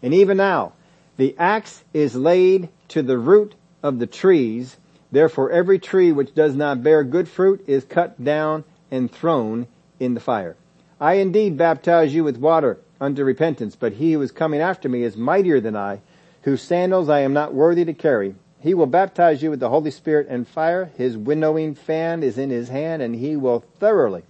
And 0.01 0.15
even 0.15 0.37
now, 0.37 0.73
the 1.17 1.35
axe 1.37 1.83
is 1.93 2.15
laid 2.15 2.69
to 2.87 3.03
the 3.03 3.19
root 3.19 3.53
of 3.83 3.99
the 3.99 4.07
trees. 4.07 4.77
Therefore 5.11 5.51
every 5.51 5.77
tree 5.77 6.11
which 6.11 6.33
does 6.33 6.55
not 6.55 6.81
bear 6.81 7.03
good 7.03 7.29
fruit 7.29 7.63
is 7.67 7.85
cut 7.85 8.23
down 8.23 8.63
and 8.89 9.11
thrown 9.11 9.67
in 9.99 10.15
the 10.15 10.19
fire. 10.19 10.55
I 10.99 11.13
indeed 11.17 11.55
baptize 11.55 12.15
you 12.15 12.23
with 12.23 12.37
water 12.37 12.79
unto 12.99 13.23
repentance, 13.23 13.75
but 13.75 13.93
he 13.93 14.13
who 14.13 14.23
is 14.23 14.31
coming 14.31 14.59
after 14.59 14.89
me 14.89 15.03
is 15.03 15.15
mightier 15.15 15.59
than 15.59 15.75
I, 15.75 16.01
whose 16.41 16.63
sandals 16.63 17.09
I 17.09 17.19
am 17.19 17.31
not 17.31 17.53
worthy 17.53 17.85
to 17.85 17.93
carry. 17.93 18.33
He 18.59 18.73
will 18.73 18.87
baptize 18.87 19.43
you 19.43 19.51
with 19.51 19.59
the 19.59 19.69
Holy 19.69 19.91
Spirit 19.91 20.25
and 20.31 20.47
fire. 20.47 20.89
His 20.97 21.15
winnowing 21.15 21.75
fan 21.75 22.23
is 22.23 22.39
in 22.39 22.49
his 22.49 22.69
hand, 22.69 23.03
and 23.03 23.13
he 23.13 23.35
will 23.35 23.63
thoroughly 23.79 24.23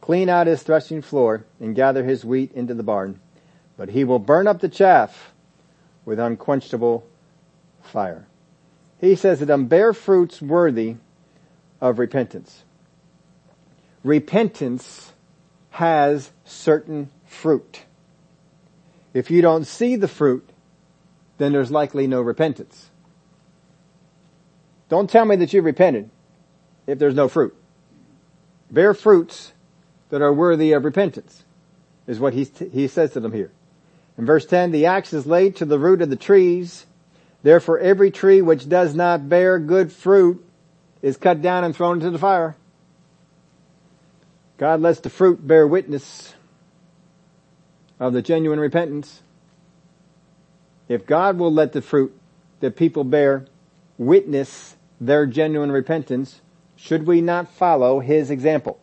clean 0.00 0.28
out 0.28 0.46
his 0.46 0.62
threshing 0.62 1.02
floor 1.02 1.44
and 1.58 1.74
gather 1.74 2.04
his 2.04 2.24
wheat 2.24 2.52
into 2.52 2.74
the 2.74 2.82
barn. 2.82 3.20
But 3.76 3.90
he 3.90 4.04
will 4.04 4.18
burn 4.18 4.46
up 4.46 4.60
the 4.60 4.68
chaff 4.68 5.32
with 6.04 6.18
unquenchable 6.18 7.06
fire. 7.82 8.26
He 9.00 9.14
says 9.14 9.40
that 9.40 9.50
I 9.50 9.56
bear 9.56 9.92
fruits 9.92 10.42
worthy 10.42 10.96
of 11.80 11.98
repentance 11.98 12.64
repentance 14.02 15.12
has 15.70 16.30
certain 16.44 17.10
fruit. 17.26 17.82
If 19.12 19.30
you 19.30 19.42
don't 19.42 19.66
see 19.66 19.96
the 19.96 20.08
fruit, 20.08 20.48
then 21.38 21.52
there's 21.52 21.70
likely 21.70 22.06
no 22.06 22.20
repentance. 22.20 22.90
Don't 24.88 25.08
tell 25.08 25.24
me 25.24 25.36
that 25.36 25.52
you've 25.52 25.64
repented 25.64 26.10
if 26.86 26.98
there's 26.98 27.14
no 27.14 27.28
fruit. 27.28 27.56
Bear 28.70 28.94
fruits 28.94 29.52
that 30.10 30.22
are 30.22 30.32
worthy 30.32 30.72
of 30.72 30.84
repentance 30.84 31.44
is 32.06 32.20
what 32.20 32.34
he, 32.34 32.44
he 32.72 32.88
says 32.88 33.12
to 33.12 33.20
them 33.20 33.32
here. 33.32 33.50
In 34.18 34.26
verse 34.26 34.44
10, 34.44 34.72
the 34.72 34.86
axe 34.86 35.12
is 35.12 35.26
laid 35.26 35.56
to 35.56 35.64
the 35.64 35.78
root 35.78 36.02
of 36.02 36.10
the 36.10 36.16
trees. 36.16 36.86
Therefore 37.42 37.78
every 37.78 38.10
tree 38.10 38.42
which 38.42 38.68
does 38.68 38.94
not 38.94 39.28
bear 39.28 39.58
good 39.58 39.92
fruit 39.92 40.44
is 41.00 41.16
cut 41.16 41.40
down 41.40 41.64
and 41.64 41.74
thrown 41.74 41.96
into 41.96 42.10
the 42.10 42.18
fire. 42.18 42.56
God 44.58 44.82
lets 44.82 45.00
the 45.00 45.08
fruit 45.08 45.46
bear 45.46 45.66
witness 45.66 46.34
of 47.98 48.12
the 48.12 48.20
genuine 48.20 48.60
repentance. 48.60 49.22
If 50.88 51.06
God 51.06 51.38
will 51.38 51.52
let 51.52 51.72
the 51.72 51.80
fruit 51.80 52.14
that 52.60 52.76
people 52.76 53.04
bear 53.04 53.46
witness 53.96 54.76
their 55.00 55.24
genuine 55.24 55.72
repentance, 55.72 56.40
should 56.76 57.06
we 57.06 57.22
not 57.22 57.48
follow 57.48 58.00
His 58.00 58.30
example? 58.30 58.78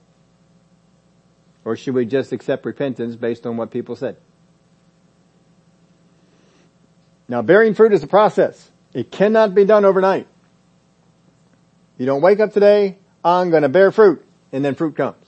Or 1.68 1.76
should 1.76 1.96
we 1.96 2.06
just 2.06 2.32
accept 2.32 2.66
repentance 2.66 3.18
based 3.18 3.46
on 3.46 3.58
what 3.58 3.72
people 3.72 3.98
said? 3.98 4.16
Now 7.28 7.42
bearing 7.42 7.74
fruit 7.74 7.92
is 7.92 8.02
a 8.02 8.08
process. 8.08 8.72
It 8.94 9.12
cannot 9.12 9.54
be 9.54 9.66
done 9.66 9.84
overnight. 9.84 10.28
You 11.98 12.06
don't 12.06 12.22
wake 12.22 12.40
up 12.40 12.54
today, 12.54 13.00
I'm 13.22 13.50
gonna 13.50 13.68
bear 13.68 13.92
fruit, 13.92 14.26
and 14.54 14.64
then 14.64 14.76
fruit 14.76 14.96
comes. 14.96 15.26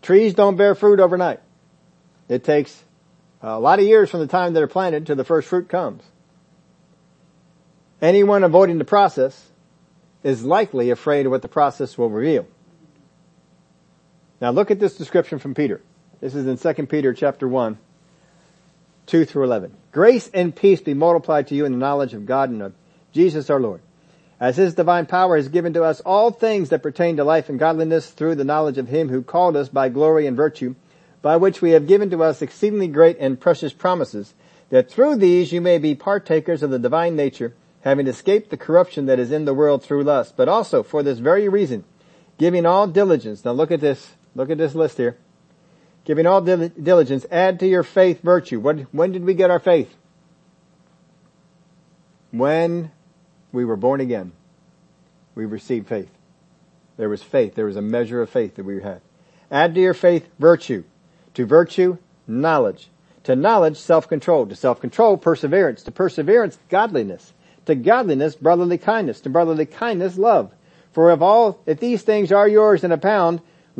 Trees 0.00 0.32
don't 0.32 0.54
bear 0.54 0.76
fruit 0.76 1.00
overnight. 1.00 1.40
It 2.28 2.44
takes 2.44 2.84
a 3.42 3.58
lot 3.58 3.80
of 3.80 3.86
years 3.86 4.10
from 4.10 4.20
the 4.20 4.28
time 4.28 4.52
they're 4.52 4.68
planted 4.68 5.06
to 5.06 5.16
the 5.16 5.24
first 5.24 5.48
fruit 5.48 5.68
comes. 5.68 6.04
Anyone 8.00 8.44
avoiding 8.44 8.78
the 8.78 8.84
process 8.84 9.50
is 10.22 10.44
likely 10.44 10.90
afraid 10.90 11.26
of 11.26 11.32
what 11.32 11.42
the 11.42 11.48
process 11.48 11.98
will 11.98 12.10
reveal. 12.10 12.46
Now 14.40 14.50
look 14.50 14.70
at 14.70 14.80
this 14.80 14.96
description 14.96 15.38
from 15.38 15.54
Peter. 15.54 15.80
This 16.20 16.34
is 16.34 16.46
in 16.46 16.74
2 16.74 16.86
Peter 16.86 17.12
chapter 17.12 17.46
1, 17.46 17.78
2 19.06 19.24
through 19.24 19.44
11. 19.44 19.74
Grace 19.92 20.30
and 20.32 20.54
peace 20.54 20.80
be 20.80 20.94
multiplied 20.94 21.48
to 21.48 21.54
you 21.54 21.64
in 21.64 21.72
the 21.72 21.78
knowledge 21.78 22.14
of 22.14 22.26
God 22.26 22.50
and 22.50 22.62
of 22.62 22.74
Jesus 23.12 23.50
our 23.50 23.60
Lord 23.60 23.80
as 24.40 24.56
his 24.56 24.74
divine 24.74 25.04
power 25.04 25.36
has 25.36 25.48
given 25.48 25.74
to 25.74 25.84
us 25.84 26.00
all 26.00 26.30
things 26.30 26.70
that 26.70 26.82
pertain 26.82 27.18
to 27.18 27.24
life 27.24 27.50
and 27.50 27.58
godliness 27.58 28.10
through 28.10 28.34
the 28.34 28.44
knowledge 28.44 28.78
of 28.78 28.88
him 28.88 29.10
who 29.10 29.22
called 29.22 29.54
us 29.54 29.68
by 29.68 29.90
glory 29.90 30.26
and 30.26 30.36
virtue, 30.36 30.74
by 31.20 31.36
which 31.36 31.60
we 31.60 31.72
have 31.72 31.86
given 31.86 32.08
to 32.08 32.22
us 32.22 32.40
exceedingly 32.40 32.88
great 32.88 33.18
and 33.20 33.38
precious 33.38 33.74
promises, 33.74 34.32
that 34.70 34.90
through 34.90 35.16
these 35.16 35.52
you 35.52 35.60
may 35.60 35.76
be 35.76 35.94
partakers 35.94 36.62
of 36.62 36.70
the 36.70 36.78
divine 36.78 37.14
nature, 37.14 37.54
having 37.82 38.06
escaped 38.06 38.48
the 38.48 38.56
corruption 38.56 39.04
that 39.06 39.18
is 39.18 39.30
in 39.30 39.44
the 39.44 39.54
world 39.54 39.82
through 39.82 40.02
lust, 40.02 40.34
but 40.36 40.48
also 40.48 40.82
for 40.82 41.02
this 41.02 41.18
very 41.18 41.46
reason, 41.46 41.84
giving 42.38 42.64
all 42.64 42.86
diligence. 42.86 43.44
Now 43.44 43.52
look 43.52 43.70
at 43.70 43.80
this, 43.80 44.14
look 44.40 44.50
at 44.50 44.58
this 44.58 44.74
list 44.74 44.96
here. 44.96 45.18
Giving 46.04 46.26
all 46.26 46.40
diligence, 46.40 47.26
add 47.30 47.60
to 47.60 47.66
your 47.66 47.82
faith 47.82 48.22
virtue. 48.22 48.58
When, 48.58 48.86
when 48.90 49.12
did 49.12 49.24
we 49.24 49.34
get 49.34 49.50
our 49.50 49.58
faith? 49.58 49.94
When 52.30 52.90
we 53.52 53.66
were 53.66 53.76
born 53.76 54.00
again. 54.00 54.32
We 55.34 55.44
received 55.44 55.88
faith. 55.88 56.10
There 56.96 57.10
was 57.10 57.22
faith. 57.22 57.54
There 57.54 57.66
was 57.66 57.76
a 57.76 57.82
measure 57.82 58.22
of 58.22 58.30
faith 58.30 58.56
that 58.56 58.64
we 58.64 58.80
had. 58.82 59.02
Add 59.50 59.74
to 59.74 59.80
your 59.80 59.94
faith 59.94 60.26
virtue. 60.38 60.84
To 61.34 61.44
virtue, 61.44 61.98
knowledge. 62.26 62.88
To 63.24 63.36
knowledge, 63.36 63.76
self-control. 63.76 64.46
To 64.46 64.56
self-control, 64.56 65.18
perseverance. 65.18 65.82
To 65.82 65.90
perseverance, 65.90 66.58
godliness. 66.70 67.34
To 67.66 67.74
godliness, 67.74 68.36
brotherly 68.36 68.78
kindness. 68.78 69.20
To 69.22 69.28
brotherly 69.28 69.66
kindness, 69.66 70.16
love. 70.16 70.50
For 70.92 71.10
if 71.12 71.20
all, 71.20 71.60
if 71.66 71.78
these 71.78 72.02
things 72.02 72.32
are 72.32 72.48
yours 72.48 72.84
in 72.84 72.90
a 72.90 72.94
abound, 72.94 73.42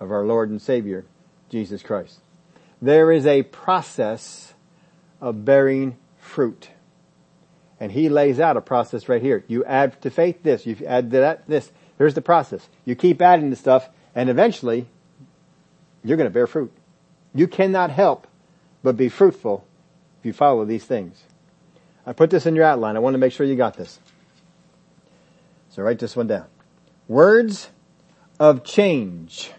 of 0.00 0.10
our 0.10 0.24
Lord 0.24 0.50
and 0.50 0.60
Savior, 0.60 1.04
Jesus 1.48 1.82
Christ. 1.82 2.20
there 2.80 3.10
is 3.10 3.26
a 3.26 3.42
process 3.42 4.54
of 5.20 5.44
bearing 5.44 5.96
fruit. 6.18 6.70
And 7.80 7.92
he 7.92 8.08
lays 8.08 8.40
out 8.40 8.56
a 8.56 8.60
process 8.60 9.08
right 9.08 9.22
here. 9.22 9.44
You 9.48 9.64
add 9.64 10.00
to 10.02 10.10
faith 10.10 10.42
this, 10.42 10.66
you 10.66 10.76
add 10.86 11.10
to 11.10 11.18
that 11.18 11.46
this. 11.48 11.70
Here's 11.96 12.14
the 12.14 12.22
process. 12.22 12.68
You 12.84 12.94
keep 12.94 13.20
adding 13.20 13.50
the 13.50 13.56
stuff 13.56 13.88
and 14.14 14.30
eventually 14.30 14.86
you're 16.04 16.16
going 16.16 16.28
to 16.28 16.34
bear 16.34 16.46
fruit. 16.46 16.72
You 17.34 17.48
cannot 17.48 17.90
help 17.90 18.26
but 18.82 18.96
be 18.96 19.08
fruitful 19.08 19.64
if 20.20 20.26
you 20.26 20.32
follow 20.32 20.64
these 20.64 20.84
things. 20.84 21.22
I 22.06 22.12
put 22.12 22.30
this 22.30 22.46
in 22.46 22.56
your 22.56 22.64
outline. 22.64 22.96
I 22.96 23.00
want 23.00 23.14
to 23.14 23.18
make 23.18 23.32
sure 23.32 23.46
you 23.46 23.56
got 23.56 23.76
this. 23.76 23.98
So 25.70 25.82
write 25.82 25.98
this 25.98 26.16
one 26.16 26.26
down. 26.26 26.46
Words 27.06 27.68
of 28.40 28.64
change. 28.64 29.50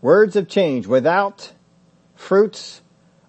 Words 0.00 0.36
of 0.36 0.48
change 0.48 0.86
without 0.86 1.52
fruits 2.14 2.82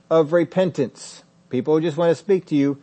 of 0.09 0.33
repentance. 0.33 1.23
People 1.49 1.79
just 1.79 1.97
want 1.97 2.11
to 2.11 2.15
speak 2.15 2.45
to 2.47 2.55
you. 2.55 2.81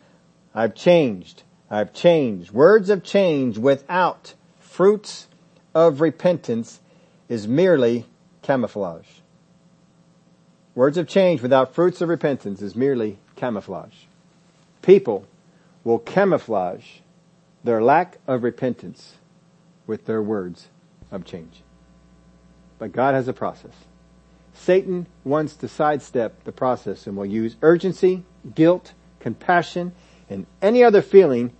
I've 0.54 0.74
changed. 0.74 1.44
I've 1.70 1.92
changed. 1.92 2.50
Words 2.50 2.90
of 2.90 3.04
change 3.04 3.58
without 3.58 4.34
fruits 4.58 5.28
of 5.74 6.00
repentance 6.00 6.80
is 7.28 7.46
merely 7.46 8.06
camouflage. 8.42 9.06
Words 10.74 10.98
of 10.98 11.08
change 11.08 11.40
without 11.40 11.74
fruits 11.74 12.00
of 12.00 12.08
repentance 12.08 12.60
is 12.60 12.74
merely 12.74 13.18
camouflage. 13.34 14.04
People 14.82 15.26
will 15.84 15.98
camouflage 15.98 16.98
their 17.64 17.82
lack 17.82 18.18
of 18.26 18.42
repentance 18.42 19.14
with 19.86 20.06
their 20.06 20.22
words 20.22 20.68
of 21.10 21.24
change. 21.24 21.62
But 22.78 22.92
God 22.92 23.14
has 23.14 23.28
a 23.28 23.32
process. 23.32 23.72
Satan 24.54 25.06
wants 25.24 25.54
to 25.56 25.68
sidestep 25.68 26.44
the 26.44 26.52
process 26.52 27.06
and 27.06 27.16
will 27.16 27.26
use 27.26 27.56
urgency, 27.62 28.24
guilt, 28.54 28.92
compassion, 29.20 29.92
and 30.28 30.46
any 30.62 30.82
other 30.82 31.02
feeling 31.02 31.52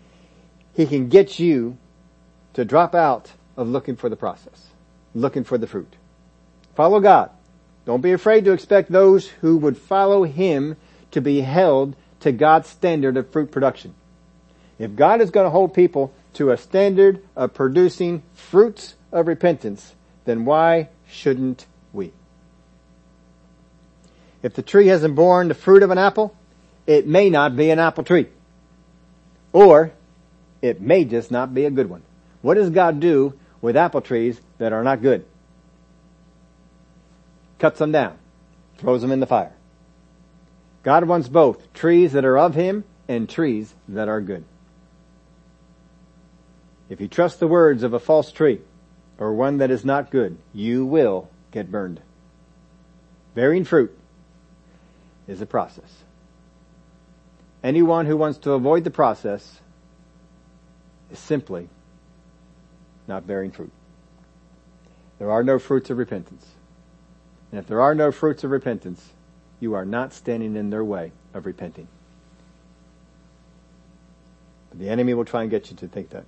he 0.74 0.86
can 0.86 1.08
get 1.08 1.38
you 1.38 1.76
to 2.54 2.64
drop 2.64 2.94
out 2.94 3.32
of 3.56 3.68
looking 3.68 3.96
for 3.96 4.08
the 4.08 4.16
process, 4.16 4.68
looking 5.14 5.44
for 5.44 5.58
the 5.58 5.66
fruit. 5.66 5.96
Follow 6.74 7.00
God. 7.00 7.30
Don't 7.86 8.00
be 8.00 8.12
afraid 8.12 8.44
to 8.44 8.52
expect 8.52 8.90
those 8.90 9.28
who 9.28 9.56
would 9.58 9.78
follow 9.78 10.24
Him 10.24 10.76
to 11.12 11.20
be 11.20 11.40
held 11.40 11.96
to 12.20 12.32
God's 12.32 12.68
standard 12.68 13.16
of 13.16 13.30
fruit 13.30 13.50
production. 13.50 13.94
If 14.78 14.96
God 14.96 15.20
is 15.20 15.30
going 15.30 15.46
to 15.46 15.50
hold 15.50 15.72
people 15.72 16.12
to 16.34 16.50
a 16.50 16.56
standard 16.56 17.22
of 17.34 17.54
producing 17.54 18.22
fruits 18.34 18.94
of 19.12 19.26
repentance, 19.26 19.94
then 20.24 20.44
why 20.44 20.88
shouldn't 21.08 21.66
we? 21.92 22.12
If 24.42 24.54
the 24.54 24.62
tree 24.62 24.88
hasn't 24.88 25.14
borne 25.14 25.48
the 25.48 25.54
fruit 25.54 25.82
of 25.82 25.90
an 25.90 25.98
apple, 25.98 26.34
it 26.86 27.06
may 27.06 27.30
not 27.30 27.56
be 27.56 27.70
an 27.70 27.78
apple 27.78 28.04
tree. 28.04 28.26
Or 29.52 29.92
it 30.62 30.80
may 30.80 31.04
just 31.04 31.30
not 31.30 31.54
be 31.54 31.64
a 31.64 31.70
good 31.70 31.88
one. 31.88 32.02
What 32.42 32.54
does 32.54 32.70
God 32.70 33.00
do 33.00 33.34
with 33.60 33.76
apple 33.76 34.00
trees 34.00 34.40
that 34.58 34.72
are 34.72 34.84
not 34.84 35.02
good? 35.02 35.24
Cuts 37.58 37.78
them 37.78 37.92
down, 37.92 38.18
throws 38.78 39.02
them 39.02 39.12
in 39.12 39.20
the 39.20 39.26
fire. 39.26 39.52
God 40.82 41.04
wants 41.04 41.28
both 41.28 41.72
trees 41.72 42.12
that 42.12 42.24
are 42.24 42.38
of 42.38 42.54
Him 42.54 42.84
and 43.08 43.28
trees 43.28 43.74
that 43.88 44.08
are 44.08 44.20
good. 44.20 44.44
If 46.88 47.00
you 47.00 47.08
trust 47.08 47.40
the 47.40 47.48
words 47.48 47.82
of 47.82 47.94
a 47.94 47.98
false 47.98 48.30
tree 48.30 48.60
or 49.18 49.32
one 49.32 49.58
that 49.58 49.70
is 49.70 49.84
not 49.84 50.10
good, 50.10 50.36
you 50.52 50.84
will 50.84 51.28
get 51.50 51.70
burned. 51.70 52.00
Bearing 53.34 53.64
fruit 53.64 53.96
is 55.26 55.40
a 55.40 55.46
process. 55.46 56.04
Anyone 57.62 58.06
who 58.06 58.16
wants 58.16 58.38
to 58.38 58.52
avoid 58.52 58.84
the 58.84 58.90
process 58.90 59.60
is 61.10 61.18
simply 61.18 61.68
not 63.08 63.26
bearing 63.26 63.50
fruit. 63.50 63.72
There 65.18 65.30
are 65.30 65.42
no 65.42 65.58
fruits 65.58 65.90
of 65.90 65.98
repentance. 65.98 66.46
And 67.50 67.58
if 67.58 67.66
there 67.66 67.80
are 67.80 67.94
no 67.94 68.12
fruits 68.12 68.44
of 68.44 68.50
repentance, 68.50 69.12
you 69.60 69.74
are 69.74 69.84
not 69.84 70.12
standing 70.12 70.56
in 70.56 70.70
their 70.70 70.84
way 70.84 71.12
of 71.32 71.46
repenting. 71.46 71.88
But 74.68 74.78
the 74.78 74.88
enemy 74.88 75.14
will 75.14 75.24
try 75.24 75.42
and 75.42 75.50
get 75.50 75.70
you 75.70 75.76
to 75.78 75.88
think 75.88 76.10
that. 76.10 76.24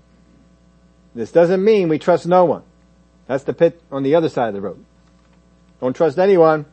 This 1.14 1.32
doesn't 1.32 1.62
mean 1.62 1.88
we 1.88 1.98
trust 1.98 2.26
no 2.26 2.44
one. 2.44 2.62
That's 3.28 3.44
the 3.44 3.52
pit 3.52 3.80
on 3.92 4.02
the 4.02 4.16
other 4.16 4.28
side 4.28 4.48
of 4.48 4.54
the 4.54 4.60
road. 4.60 4.84
Don't 5.80 5.94
trust 5.94 6.18
anyone. 6.18 6.66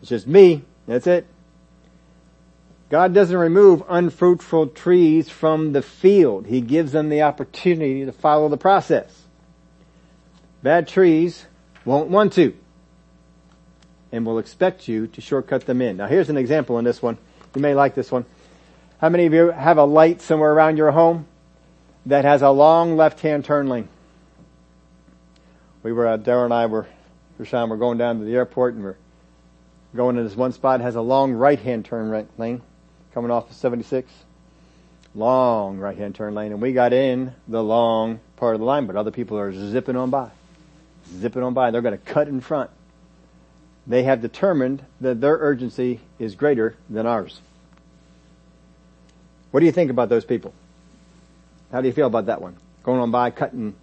It's 0.00 0.08
just 0.08 0.26
me. 0.26 0.62
That's 0.86 1.06
it. 1.06 1.26
God 2.88 3.12
doesn't 3.12 3.36
remove 3.36 3.82
unfruitful 3.86 4.68
trees 4.68 5.28
from 5.28 5.72
the 5.74 5.82
field. 5.82 6.46
He 6.46 6.62
gives 6.62 6.92
them 6.92 7.10
the 7.10 7.22
opportunity 7.22 8.06
to 8.06 8.12
follow 8.12 8.48
the 8.48 8.56
process. 8.56 9.24
Bad 10.62 10.88
trees 10.88 11.44
won't 11.84 12.08
want 12.08 12.32
to 12.34 12.56
and 14.10 14.24
will 14.24 14.38
expect 14.38 14.88
you 14.88 15.06
to 15.08 15.20
shortcut 15.20 15.66
them 15.66 15.82
in. 15.82 15.98
Now 15.98 16.06
here's 16.06 16.30
an 16.30 16.38
example 16.38 16.78
in 16.78 16.84
this 16.84 17.02
one. 17.02 17.18
You 17.54 17.60
may 17.60 17.74
like 17.74 17.94
this 17.94 18.10
one. 18.10 18.24
How 19.00 19.10
many 19.10 19.26
of 19.26 19.34
you 19.34 19.50
have 19.50 19.76
a 19.76 19.84
light 19.84 20.22
somewhere 20.22 20.52
around 20.52 20.78
your 20.78 20.90
home 20.90 21.26
that 22.06 22.24
has 22.24 22.40
a 22.40 22.50
long 22.50 22.96
left-hand 22.96 23.44
turn 23.44 23.68
lane? 23.68 23.88
We 25.88 25.94
were, 25.94 26.06
uh, 26.06 26.18
Darren 26.18 26.44
and 26.44 26.52
I 26.52 26.66
were, 26.66 26.86
Rashawn, 27.40 27.70
we're 27.70 27.78
going 27.78 27.96
down 27.96 28.18
to 28.18 28.24
the 28.26 28.34
airport 28.34 28.74
and 28.74 28.84
we're 28.84 28.98
going 29.96 30.16
to 30.16 30.22
this 30.22 30.36
one 30.36 30.52
spot. 30.52 30.80
It 30.80 30.82
has 30.82 30.96
a 30.96 31.00
long 31.00 31.32
right-hand 31.32 31.86
turn 31.86 32.10
right 32.10 32.26
lane 32.36 32.60
coming 33.14 33.30
off 33.30 33.48
of 33.48 33.56
76. 33.56 34.12
Long 35.14 35.78
right-hand 35.78 36.14
turn 36.14 36.34
lane. 36.34 36.52
And 36.52 36.60
we 36.60 36.74
got 36.74 36.92
in 36.92 37.32
the 37.48 37.64
long 37.64 38.20
part 38.36 38.54
of 38.54 38.60
the 38.60 38.66
line, 38.66 38.84
but 38.84 38.96
other 38.96 39.10
people 39.10 39.38
are 39.38 39.50
zipping 39.50 39.96
on 39.96 40.10
by. 40.10 40.28
Zipping 41.10 41.42
on 41.42 41.54
by. 41.54 41.70
They're 41.70 41.80
going 41.80 41.96
to 41.98 42.04
cut 42.04 42.28
in 42.28 42.42
front. 42.42 42.68
They 43.86 44.02
have 44.02 44.20
determined 44.20 44.84
that 45.00 45.22
their 45.22 45.38
urgency 45.38 46.00
is 46.18 46.34
greater 46.34 46.76
than 46.90 47.06
ours. 47.06 47.40
What 49.52 49.60
do 49.60 49.64
you 49.64 49.72
think 49.72 49.90
about 49.90 50.10
those 50.10 50.26
people? 50.26 50.52
How 51.72 51.80
do 51.80 51.86
you 51.86 51.94
feel 51.94 52.08
about 52.08 52.26
that 52.26 52.42
one? 52.42 52.58
Going 52.82 53.00
on 53.00 53.10
by, 53.10 53.30
cutting, 53.30 53.74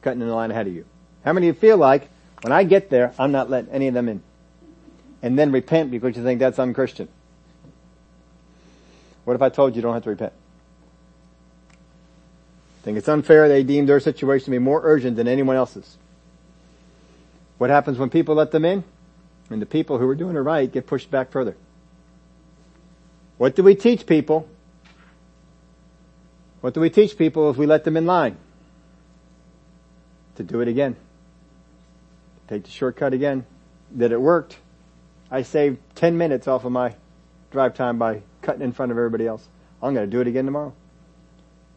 cutting 0.00 0.22
in 0.22 0.28
the 0.28 0.34
line 0.34 0.50
ahead 0.50 0.66
of 0.66 0.72
you. 0.72 0.86
How 1.24 1.32
many 1.32 1.48
of 1.48 1.56
you 1.56 1.60
feel 1.60 1.76
like 1.76 2.08
when 2.42 2.52
I 2.52 2.64
get 2.64 2.90
there, 2.90 3.14
I'm 3.18 3.32
not 3.32 3.48
letting 3.48 3.70
any 3.70 3.88
of 3.88 3.94
them 3.94 4.08
in? 4.08 4.22
And 5.22 5.38
then 5.38 5.52
repent 5.52 5.90
because 5.90 6.16
you 6.16 6.24
think 6.24 6.40
that's 6.40 6.58
unchristian. 6.58 7.08
What 9.24 9.34
if 9.34 9.42
I 9.42 9.48
told 9.48 9.72
you 9.72 9.76
you 9.76 9.82
don't 9.82 9.94
have 9.94 10.02
to 10.04 10.10
repent? 10.10 10.32
Think 12.82 12.98
it's 12.98 13.08
unfair 13.08 13.48
they 13.48 13.62
deem 13.62 13.86
their 13.86 14.00
situation 14.00 14.46
to 14.46 14.50
be 14.50 14.58
more 14.58 14.80
urgent 14.82 15.16
than 15.16 15.28
anyone 15.28 15.54
else's. 15.54 15.96
What 17.58 17.70
happens 17.70 17.98
when 17.98 18.10
people 18.10 18.34
let 18.34 18.50
them 18.50 18.64
in? 18.64 18.82
And 19.50 19.62
the 19.62 19.66
people 19.66 19.98
who 19.98 20.08
are 20.08 20.16
doing 20.16 20.34
it 20.34 20.40
right 20.40 20.70
get 20.70 20.86
pushed 20.86 21.10
back 21.10 21.30
further. 21.30 21.54
What 23.38 23.54
do 23.54 23.62
we 23.62 23.76
teach 23.76 24.06
people? 24.06 24.48
What 26.60 26.74
do 26.74 26.80
we 26.80 26.90
teach 26.90 27.16
people 27.16 27.50
if 27.50 27.56
we 27.56 27.66
let 27.66 27.84
them 27.84 27.96
in 27.96 28.06
line? 28.06 28.36
To 30.36 30.42
do 30.42 30.60
it 30.60 30.68
again. 30.68 30.96
Take 32.52 32.64
the 32.64 32.70
shortcut 32.70 33.14
again. 33.14 33.46
That 33.92 34.12
it 34.12 34.20
worked. 34.20 34.58
I 35.30 35.40
saved 35.40 35.78
10 35.94 36.18
minutes 36.18 36.46
off 36.46 36.66
of 36.66 36.72
my 36.72 36.94
drive 37.50 37.72
time 37.72 37.96
by 37.96 38.20
cutting 38.42 38.60
in 38.60 38.72
front 38.72 38.92
of 38.92 38.98
everybody 38.98 39.26
else. 39.26 39.48
I'm 39.82 39.94
going 39.94 40.04
to 40.04 40.10
do 40.10 40.20
it 40.20 40.26
again 40.26 40.44
tomorrow. 40.44 40.74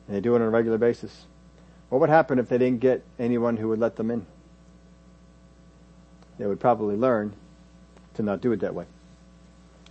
And 0.05 0.17
they 0.17 0.19
do 0.19 0.34
it 0.36 0.41
on 0.41 0.41
a 0.41 0.49
regular 0.49 0.78
basis. 0.78 1.28
What 1.88 2.01
would 2.01 2.09
happen 2.09 2.39
if 2.39 2.49
they 2.49 2.57
didn't 2.57 2.82
get 2.82 3.05
anyone 3.17 3.55
who 3.55 3.69
would 3.69 3.80
let 3.80 3.95
them 3.95 4.11
in? 4.11 4.26
They 6.39 6.45
would 6.45 6.59
probably 6.59 6.97
learn 6.97 7.32
to 8.15 8.23
not 8.23 8.41
do 8.41 8.51
it 8.51 8.59
that 8.59 8.76
way. 8.76 8.84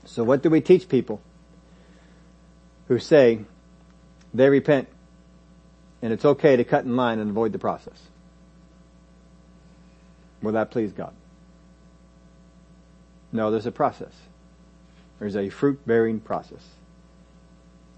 So 0.05 0.23
what 0.23 0.43
do 0.43 0.51
we 0.51 0.61
teach 0.61 0.87
people 0.87 1.23
who 2.89 2.99
say 2.99 3.41
they 4.35 4.51
repent 4.51 4.89
and 6.03 6.13
it's 6.13 6.27
okay 6.27 6.57
to 6.57 6.65
cut 6.65 6.85
in 6.85 6.95
line 6.95 7.21
and 7.21 7.31
avoid 7.31 7.53
the 7.53 7.59
process? 7.59 7.99
Will 10.45 10.53
that 10.53 10.71
please 10.71 10.93
God? 10.93 11.13
No, 13.33 13.51
there's 13.51 13.67
a 13.67 13.73
process. 13.73 14.13
There's 15.19 15.37
a 15.37 15.49
fruit 15.49 15.85
bearing 15.87 16.21
process. 16.21 16.63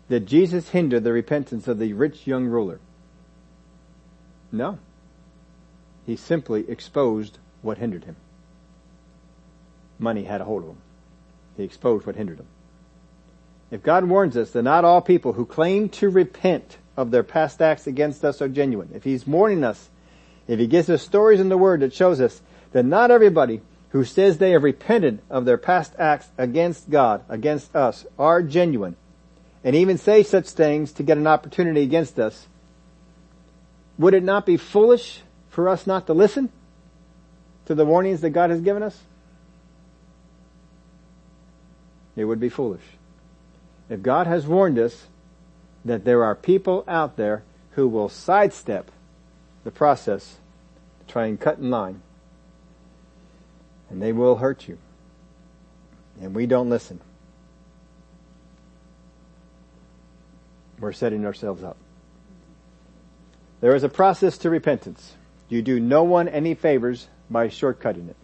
Did 0.09 0.27
Jesus 0.27 0.71
hinder 0.71 1.01
the 1.01 1.13
repentance 1.13 1.67
of 1.69 1.79
the 1.79 1.93
rich 1.93 2.27
young 2.27 2.47
ruler? 2.47 2.79
No. 4.53 4.79
He 6.07 6.17
simply 6.17 6.65
exposed 6.71 7.39
what 7.63 7.79
hindered 7.79 8.05
him. 8.05 8.17
Money 9.99 10.25
had 10.25 10.41
a 10.41 10.45
hold 10.45 10.63
of 10.63 10.69
him. 10.71 10.79
He 11.57 11.65
exposed 11.65 12.07
what 12.07 12.17
hindered 12.17 12.39
him. 12.39 12.47
If 13.71 13.83
God 13.83 14.05
warns 14.05 14.37
us 14.37 14.53
that 14.53 14.63
not 14.63 14.85
all 14.85 15.01
people 15.01 15.33
who 15.33 15.45
claim 15.45 15.89
to 15.91 16.09
repent 16.09 16.79
of 16.97 17.11
their 17.11 17.25
past 17.25 17.61
acts 17.61 17.87
against 17.87 18.25
us 18.25 18.41
are 18.41 18.49
genuine, 18.49 18.91
if 18.95 19.03
He's 19.03 19.27
warning 19.27 19.65
us, 19.65 19.91
if 20.49 20.59
He 20.59 20.67
gives 20.67 20.89
us 20.89 21.03
stories 21.03 21.41
in 21.41 21.49
the 21.49 21.59
Word 21.59 21.81
that 21.81 21.95
shows 21.95 22.21
us 22.21 22.41
that 22.73 22.85
not 22.85 23.11
everybody 23.11 23.61
who 23.91 24.05
says 24.05 24.39
they 24.39 24.51
have 24.51 24.63
repented 24.63 25.21
of 25.31 25.45
their 25.45 25.57
past 25.57 25.93
acts 25.99 26.29
against 26.37 26.91
God, 26.91 27.23
against 27.29 27.75
us, 27.75 28.07
are 28.19 28.43
genuine, 28.43 28.97
and 29.65 29.75
even 29.75 29.99
say 29.99 30.23
such 30.23 30.49
things 30.51 30.93
to 30.93 31.03
get 31.03 31.19
an 31.19 31.27
opportunity 31.27 31.83
against 31.83 32.19
us, 32.19 32.47
would 33.99 34.15
it 34.15 34.23
not 34.23 34.45
be 34.45 34.57
foolish 34.57 35.23
for 35.49 35.69
us 35.69 35.87
not 35.87 36.07
to 36.07 36.13
listen 36.13 36.51
to 37.65 37.75
the 37.75 37.87
warnings 37.87 38.21
that 38.21 38.31
God 38.31 38.51
has 38.51 38.61
given 38.61 38.83
us? 38.83 39.01
It 42.15 42.25
would 42.25 42.41
be 42.41 42.49
foolish. 42.49 42.83
If 43.89 44.03
God 44.03 44.27
has 44.27 44.47
warned 44.47 44.79
us 44.79 45.07
that 45.85 46.05
there 46.05 46.25
are 46.25 46.35
people 46.35 46.85
out 46.89 47.17
there 47.17 47.43
who 47.73 47.89
will 47.89 48.09
sidestep 48.09 48.91
the 49.67 49.73
process 49.73 50.37
to 51.01 51.13
try 51.13 51.27
and 51.27 51.41
cut 51.41 51.59
in 51.59 51.71
line, 51.71 52.01
and 53.91 54.01
they 54.01 54.13
will 54.13 54.37
hurt 54.37 54.69
you, 54.69 54.79
and 56.23 56.37
we 56.37 56.47
don't 56.47 56.71
listen, 56.71 57.01
we're 60.79 60.93
setting 60.93 61.27
ourselves 61.27 61.65
up. 61.65 61.77
There 63.61 63.75
is 63.75 63.83
a 63.83 63.89
process 63.89 64.39
to 64.39 64.51
repentance. 64.51 65.15
You 65.49 65.63
do 65.63 65.81
no 65.81 66.05
one 66.05 66.29
any 66.29 66.55
favors 66.55 67.09
by 67.29 67.49
shortcutting 67.49 68.09
it. 68.09 68.17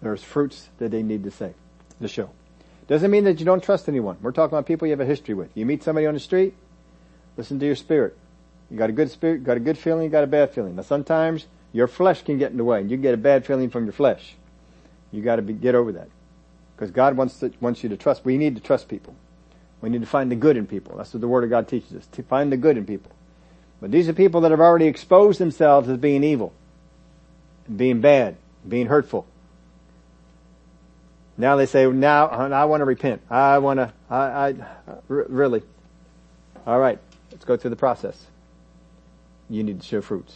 There's 0.00 0.22
fruits 0.22 0.70
that 0.78 0.92
they 0.92 1.02
need 1.02 1.24
to 1.24 1.30
say, 1.30 1.52
to 2.00 2.08
show. 2.08 2.30
Doesn't 2.86 3.10
mean 3.10 3.24
that 3.24 3.38
you 3.38 3.44
don't 3.44 3.62
trust 3.62 3.86
anyone. 3.86 4.16
We're 4.22 4.32
talking 4.32 4.56
about 4.56 4.64
people 4.64 4.86
you 4.86 4.92
have 4.92 5.00
a 5.00 5.04
history 5.04 5.34
with. 5.34 5.50
You 5.54 5.66
meet 5.66 5.82
somebody 5.82 6.06
on 6.06 6.14
the 6.14 6.20
street, 6.20 6.54
listen 7.38 7.58
to 7.58 7.64
your 7.64 7.76
spirit. 7.76 8.18
You 8.70 8.76
got 8.76 8.90
a 8.90 8.92
good 8.92 9.10
spirit, 9.10 9.40
you 9.40 9.46
got 9.46 9.56
a 9.56 9.60
good 9.60 9.78
feeling, 9.78 10.04
you 10.04 10.10
got 10.10 10.24
a 10.24 10.26
bad 10.26 10.50
feeling. 10.50 10.76
Now 10.76 10.82
sometimes 10.82 11.46
your 11.72 11.86
flesh 11.86 12.22
can 12.22 12.36
get 12.36 12.50
in 12.50 12.58
the 12.58 12.64
way 12.64 12.80
and 12.80 12.90
you 12.90 12.98
get 12.98 13.14
a 13.14 13.18
bad 13.18 13.46
feeling 13.46 13.70
from 13.70 13.84
your 13.84 13.94
flesh. 13.94 14.34
You 15.10 15.22
gotta 15.22 15.40
be, 15.40 15.54
get 15.54 15.74
over 15.74 15.92
that. 15.92 16.08
Because 16.76 16.90
God 16.90 17.16
wants 17.16 17.40
to, 17.40 17.50
wants 17.60 17.82
you 17.82 17.88
to 17.88 17.96
trust. 17.96 18.24
We 18.24 18.36
need 18.36 18.56
to 18.56 18.62
trust 18.62 18.88
people. 18.88 19.14
We 19.80 19.88
need 19.88 20.00
to 20.00 20.06
find 20.06 20.30
the 20.30 20.36
good 20.36 20.56
in 20.56 20.66
people. 20.66 20.96
That's 20.96 21.14
what 21.14 21.20
the 21.20 21.28
Word 21.28 21.44
of 21.44 21.50
God 21.50 21.68
teaches 21.68 21.94
us, 21.94 22.06
to 22.08 22.22
find 22.22 22.52
the 22.52 22.56
good 22.56 22.76
in 22.76 22.84
people. 22.84 23.12
But 23.80 23.90
these 23.90 24.08
are 24.08 24.12
people 24.12 24.40
that 24.42 24.50
have 24.50 24.60
already 24.60 24.86
exposed 24.86 25.38
themselves 25.38 25.88
as 25.88 25.98
being 25.98 26.24
evil, 26.24 26.52
being 27.74 28.00
bad, 28.00 28.36
being 28.68 28.86
hurtful. 28.86 29.26
Now 31.36 31.54
they 31.54 31.66
say, 31.66 31.86
now 31.86 32.26
I 32.26 32.64
want 32.64 32.80
to 32.80 32.84
repent. 32.84 33.22
I 33.30 33.58
want 33.58 33.78
to, 33.78 33.92
I, 34.10 34.16
I, 34.16 34.54
really. 35.08 35.62
All 36.66 36.80
right, 36.80 36.98
let's 37.38 37.44
go 37.44 37.56
through 37.56 37.70
the 37.70 37.76
process. 37.76 38.26
You 39.48 39.62
need 39.62 39.80
to 39.80 39.86
show 39.86 40.00
fruits. 40.00 40.34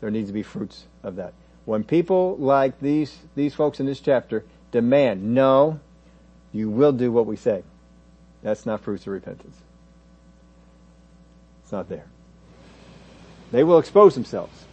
There 0.00 0.10
needs 0.10 0.28
to 0.30 0.32
be 0.32 0.42
fruits 0.42 0.86
of 1.04 1.14
that. 1.16 1.32
When 1.64 1.84
people 1.84 2.36
like 2.38 2.80
these, 2.80 3.16
these 3.36 3.54
folks 3.54 3.78
in 3.78 3.86
this 3.86 4.00
chapter 4.00 4.44
demand, 4.72 5.32
no, 5.32 5.78
you 6.52 6.70
will 6.70 6.90
do 6.90 7.12
what 7.12 7.26
we 7.26 7.36
say. 7.36 7.62
That's 8.42 8.66
not 8.66 8.80
fruits 8.80 9.06
of 9.06 9.12
repentance. 9.12 9.56
It's 11.62 11.70
not 11.70 11.88
there. 11.88 12.06
They 13.52 13.62
will 13.62 13.78
expose 13.78 14.14
themselves. 14.14 14.64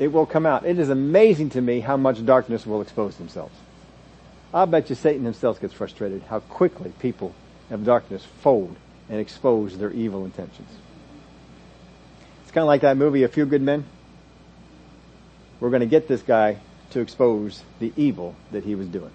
It 0.00 0.12
will 0.12 0.26
come 0.26 0.44
out. 0.44 0.66
It 0.66 0.80
is 0.80 0.88
amazing 0.88 1.50
to 1.50 1.60
me 1.60 1.80
how 1.80 1.96
much 1.96 2.26
darkness 2.26 2.66
will 2.66 2.82
expose 2.82 3.16
themselves. 3.16 3.54
I'll 4.52 4.66
bet 4.66 4.90
you 4.90 4.96
Satan 4.96 5.24
himself 5.24 5.60
gets 5.60 5.72
frustrated 5.72 6.22
how 6.22 6.40
quickly 6.40 6.92
people 6.98 7.32
of 7.70 7.84
darkness 7.84 8.26
fold 8.40 8.76
and 9.08 9.20
expose 9.20 9.78
their 9.78 9.90
evil 9.90 10.24
intentions. 10.24 10.68
It's 12.42 12.52
kind 12.52 12.62
of 12.62 12.68
like 12.68 12.82
that 12.82 12.96
movie, 12.96 13.22
A 13.22 13.28
Few 13.28 13.46
Good 13.46 13.62
Men. 13.62 13.84
We're 15.60 15.70
going 15.70 15.80
to 15.80 15.86
get 15.86 16.08
this 16.08 16.22
guy 16.22 16.58
to 16.90 17.00
expose 17.00 17.62
the 17.80 17.92
evil 17.96 18.34
that 18.52 18.64
he 18.64 18.74
was 18.74 18.88
doing. 18.88 19.10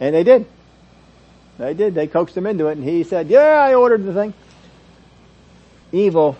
And 0.00 0.14
they 0.14 0.24
did. 0.24 0.46
They 1.58 1.74
did. 1.74 1.94
They 1.94 2.06
coaxed 2.06 2.36
him 2.36 2.46
into 2.46 2.68
it 2.68 2.76
and 2.76 2.84
he 2.84 3.02
said, 3.02 3.28
yeah, 3.28 3.60
I 3.60 3.74
ordered 3.74 4.04
the 4.04 4.14
thing. 4.14 4.34
Evil 5.90 6.36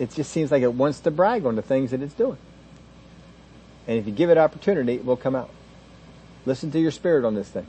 it 0.00 0.10
just 0.14 0.32
seems 0.32 0.50
like 0.50 0.62
it 0.62 0.72
wants 0.72 1.00
to 1.00 1.10
brag 1.10 1.44
on 1.44 1.56
the 1.56 1.62
things 1.62 1.90
that 1.90 2.00
it's 2.00 2.14
doing. 2.14 2.38
And 3.86 3.98
if 3.98 4.06
you 4.06 4.12
give 4.12 4.30
it 4.30 4.38
opportunity, 4.38 4.94
it 4.94 5.04
will 5.04 5.16
come 5.16 5.36
out. 5.36 5.50
Listen 6.46 6.70
to 6.70 6.80
your 6.80 6.90
spirit 6.90 7.26
on 7.26 7.34
this 7.34 7.48
thing. 7.48 7.66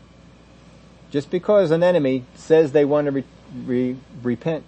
Just 1.12 1.30
because 1.30 1.72
an 1.72 1.84
enemy 1.84 2.24
says 2.36 2.72
they 2.72 2.86
want 2.86 3.05
to 3.05 3.12
re- 3.12 3.24
re- 3.66 3.97
repent 4.24 4.64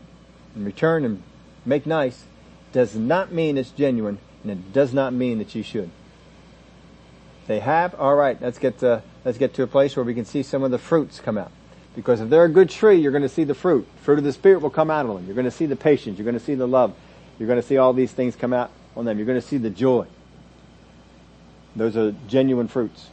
and 0.56 0.66
return 0.66 1.06
and 1.06 1.24
make 1.66 1.86
nice 1.86 2.26
does 2.74 2.96
not 2.96 3.32
mean 3.32 3.58
it's 3.58 3.72
genuine 3.72 4.20
and 4.44 4.52
it 4.52 4.74
does 4.74 4.94
not 4.94 5.14
mean 5.14 5.40
that 5.40 5.56
you 5.56 5.64
should. 5.64 5.90
They 7.48 7.60
have, 7.60 7.96
alright, 7.96 8.42
let's 8.42 8.60
get 8.60 8.80
to, 8.80 9.04
let's 9.24 9.38
get 9.38 9.54
to 9.56 9.64
a 9.64 9.68
place 9.68 9.96
where 9.96 10.04
we 10.04 10.14
can 10.14 10.26
see 10.26 10.44
some 10.44 10.64
of 10.64 10.72
the 10.72 10.78
fruits 10.78 11.20
come 11.20 11.38
out. 11.38 11.52
Because 11.96 12.20
if 12.20 12.30
they're 12.30 12.46
a 12.46 12.50
good 12.50 12.70
tree, 12.70 12.96
you're 12.96 13.12
going 13.12 13.24
to 13.24 13.30
see 13.30 13.44
the 13.44 13.54
fruit. 13.54 13.88
Fruit 14.02 14.18
of 14.18 14.24
the 14.24 14.34
Spirit 14.34 14.62
will 14.62 14.70
come 14.70 14.90
out 14.90 15.06
of 15.06 15.16
them. 15.16 15.26
You're 15.26 15.36
going 15.36 15.46
to 15.46 15.52
see 15.52 15.66
the 15.66 15.76
patience. 15.76 16.18
You're 16.18 16.26
going 16.26 16.38
to 16.38 16.44
see 16.44 16.56
the 16.56 16.68
love. 16.68 16.94
You're 17.38 17.48
going 17.48 17.62
to 17.62 17.68
see 17.68 17.78
all 17.78 17.94
these 17.94 18.12
things 18.12 18.36
come 18.36 18.54
out 18.54 18.72
on 18.96 19.06
them. 19.06 19.18
You're 19.18 19.28
going 19.28 19.40
to 19.40 19.48
see 19.48 19.58
the 19.58 19.70
joy. 19.70 20.08
Those 21.76 21.96
are 21.96 22.14
genuine 22.28 22.68
fruits. 22.68 23.10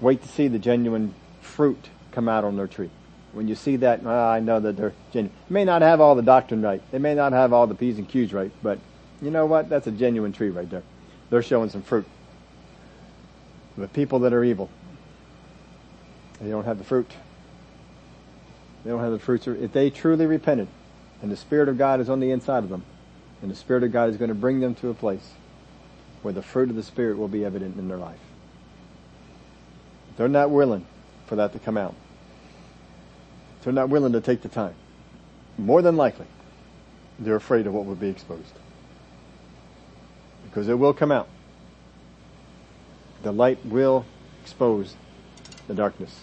Wait 0.00 0.22
to 0.22 0.28
see 0.28 0.48
the 0.48 0.58
genuine 0.58 1.14
fruit 1.40 1.88
come 2.18 2.28
out 2.28 2.42
on 2.42 2.56
their 2.56 2.66
tree. 2.66 2.90
When 3.30 3.46
you 3.46 3.54
see 3.54 3.76
that, 3.76 4.02
well, 4.02 4.28
I 4.28 4.40
know 4.40 4.58
that 4.58 4.76
they're 4.76 4.92
genuine. 5.12 5.32
They 5.48 5.54
may 5.54 5.64
not 5.64 5.82
have 5.82 6.00
all 6.00 6.16
the 6.16 6.22
doctrine 6.22 6.62
right. 6.62 6.82
They 6.90 6.98
may 6.98 7.14
not 7.14 7.32
have 7.32 7.52
all 7.52 7.68
the 7.68 7.76
P's 7.76 7.96
and 7.96 8.08
Q's 8.08 8.32
right, 8.32 8.50
but 8.60 8.80
you 9.22 9.30
know 9.30 9.46
what? 9.46 9.68
That's 9.68 9.86
a 9.86 9.92
genuine 9.92 10.32
tree 10.32 10.50
right 10.50 10.68
there. 10.68 10.82
They're 11.30 11.44
showing 11.44 11.70
some 11.70 11.82
fruit. 11.82 12.06
But 13.76 13.92
people 13.92 14.18
that 14.20 14.32
are 14.32 14.42
evil, 14.42 14.68
they 16.40 16.50
don't 16.50 16.64
have 16.64 16.78
the 16.78 16.84
fruit. 16.84 17.08
They 18.82 18.90
don't 18.90 18.98
have 18.98 19.12
the 19.12 19.20
fruits. 19.20 19.46
If 19.46 19.72
they 19.72 19.88
truly 19.88 20.26
repented 20.26 20.66
and 21.22 21.30
the 21.30 21.36
Spirit 21.36 21.68
of 21.68 21.78
God 21.78 22.00
is 22.00 22.10
on 22.10 22.18
the 22.18 22.32
inside 22.32 22.64
of 22.64 22.68
them, 22.68 22.82
and 23.42 23.48
the 23.48 23.54
Spirit 23.54 23.84
of 23.84 23.92
God 23.92 24.10
is 24.10 24.16
going 24.16 24.30
to 24.30 24.34
bring 24.34 24.58
them 24.58 24.74
to 24.76 24.88
a 24.88 24.94
place 24.94 25.34
where 26.22 26.34
the 26.34 26.42
fruit 26.42 26.68
of 26.68 26.74
the 26.74 26.82
Spirit 26.82 27.16
will 27.16 27.28
be 27.28 27.44
evident 27.44 27.78
in 27.78 27.86
their 27.86 27.96
life. 27.96 28.18
They're 30.16 30.26
not 30.26 30.50
willing 30.50 30.84
for 31.26 31.36
that 31.36 31.52
to 31.52 31.60
come 31.60 31.76
out. 31.76 31.94
They're 33.68 33.74
not 33.74 33.90
willing 33.90 34.14
to 34.14 34.22
take 34.22 34.40
the 34.40 34.48
time. 34.48 34.72
More 35.58 35.82
than 35.82 35.98
likely, 35.98 36.24
they're 37.18 37.36
afraid 37.36 37.66
of 37.66 37.74
what 37.74 37.84
will 37.84 37.96
be 37.96 38.08
exposed. 38.08 38.54
Because 40.44 40.70
it 40.70 40.78
will 40.78 40.94
come 40.94 41.12
out. 41.12 41.28
The 43.24 43.30
light 43.30 43.58
will 43.66 44.06
expose 44.42 44.94
the 45.66 45.74
darkness. 45.74 46.22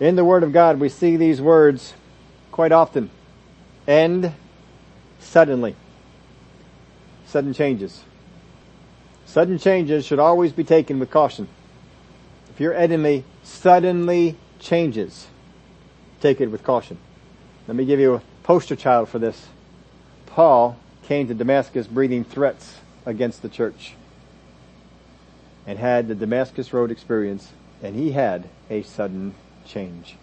In 0.00 0.16
the 0.16 0.24
Word 0.24 0.42
of 0.42 0.54
God, 0.54 0.80
we 0.80 0.88
see 0.88 1.18
these 1.18 1.38
words 1.38 1.92
quite 2.50 2.72
often. 2.72 3.10
End 3.86 4.32
suddenly 5.20 5.76
sudden 7.26 7.52
changes. 7.52 8.04
Sudden 9.26 9.58
changes 9.58 10.06
should 10.06 10.18
always 10.18 10.54
be 10.54 10.64
taken 10.64 10.98
with 10.98 11.10
caution. 11.10 11.46
If 12.48 12.58
your 12.58 12.72
enemy 12.72 13.24
suddenly 13.42 14.38
changes, 14.58 15.26
take 16.20 16.40
it 16.40 16.50
with 16.50 16.62
caution. 16.62 16.98
Let 17.66 17.76
me 17.76 17.84
give 17.84 18.00
you 18.00 18.14
a 18.14 18.22
poster 18.42 18.76
child 18.76 19.08
for 19.08 19.18
this. 19.18 19.46
Paul 20.26 20.76
came 21.02 21.28
to 21.28 21.34
Damascus 21.34 21.86
breathing 21.86 22.24
threats 22.24 22.76
against 23.04 23.42
the 23.42 23.48
church 23.48 23.94
and 25.66 25.78
had 25.78 26.08
the 26.08 26.14
Damascus 26.14 26.72
Road 26.72 26.90
experience 26.90 27.52
and 27.82 27.94
he 27.94 28.12
had 28.12 28.48
a 28.70 28.82
sudden 28.82 29.34
change. 29.66 30.16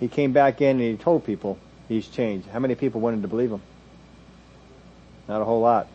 He 0.00 0.08
came 0.08 0.32
back 0.32 0.60
in 0.60 0.80
and 0.80 0.80
he 0.80 0.96
told 0.96 1.24
people 1.24 1.58
he's 1.88 2.08
changed. 2.08 2.48
How 2.48 2.58
many 2.58 2.74
people 2.74 3.00
wanted 3.00 3.22
to 3.22 3.28
believe 3.28 3.50
him? 3.50 3.62
Not 5.28 5.42
a 5.42 5.44
whole 5.44 5.60
lot. 5.60 5.88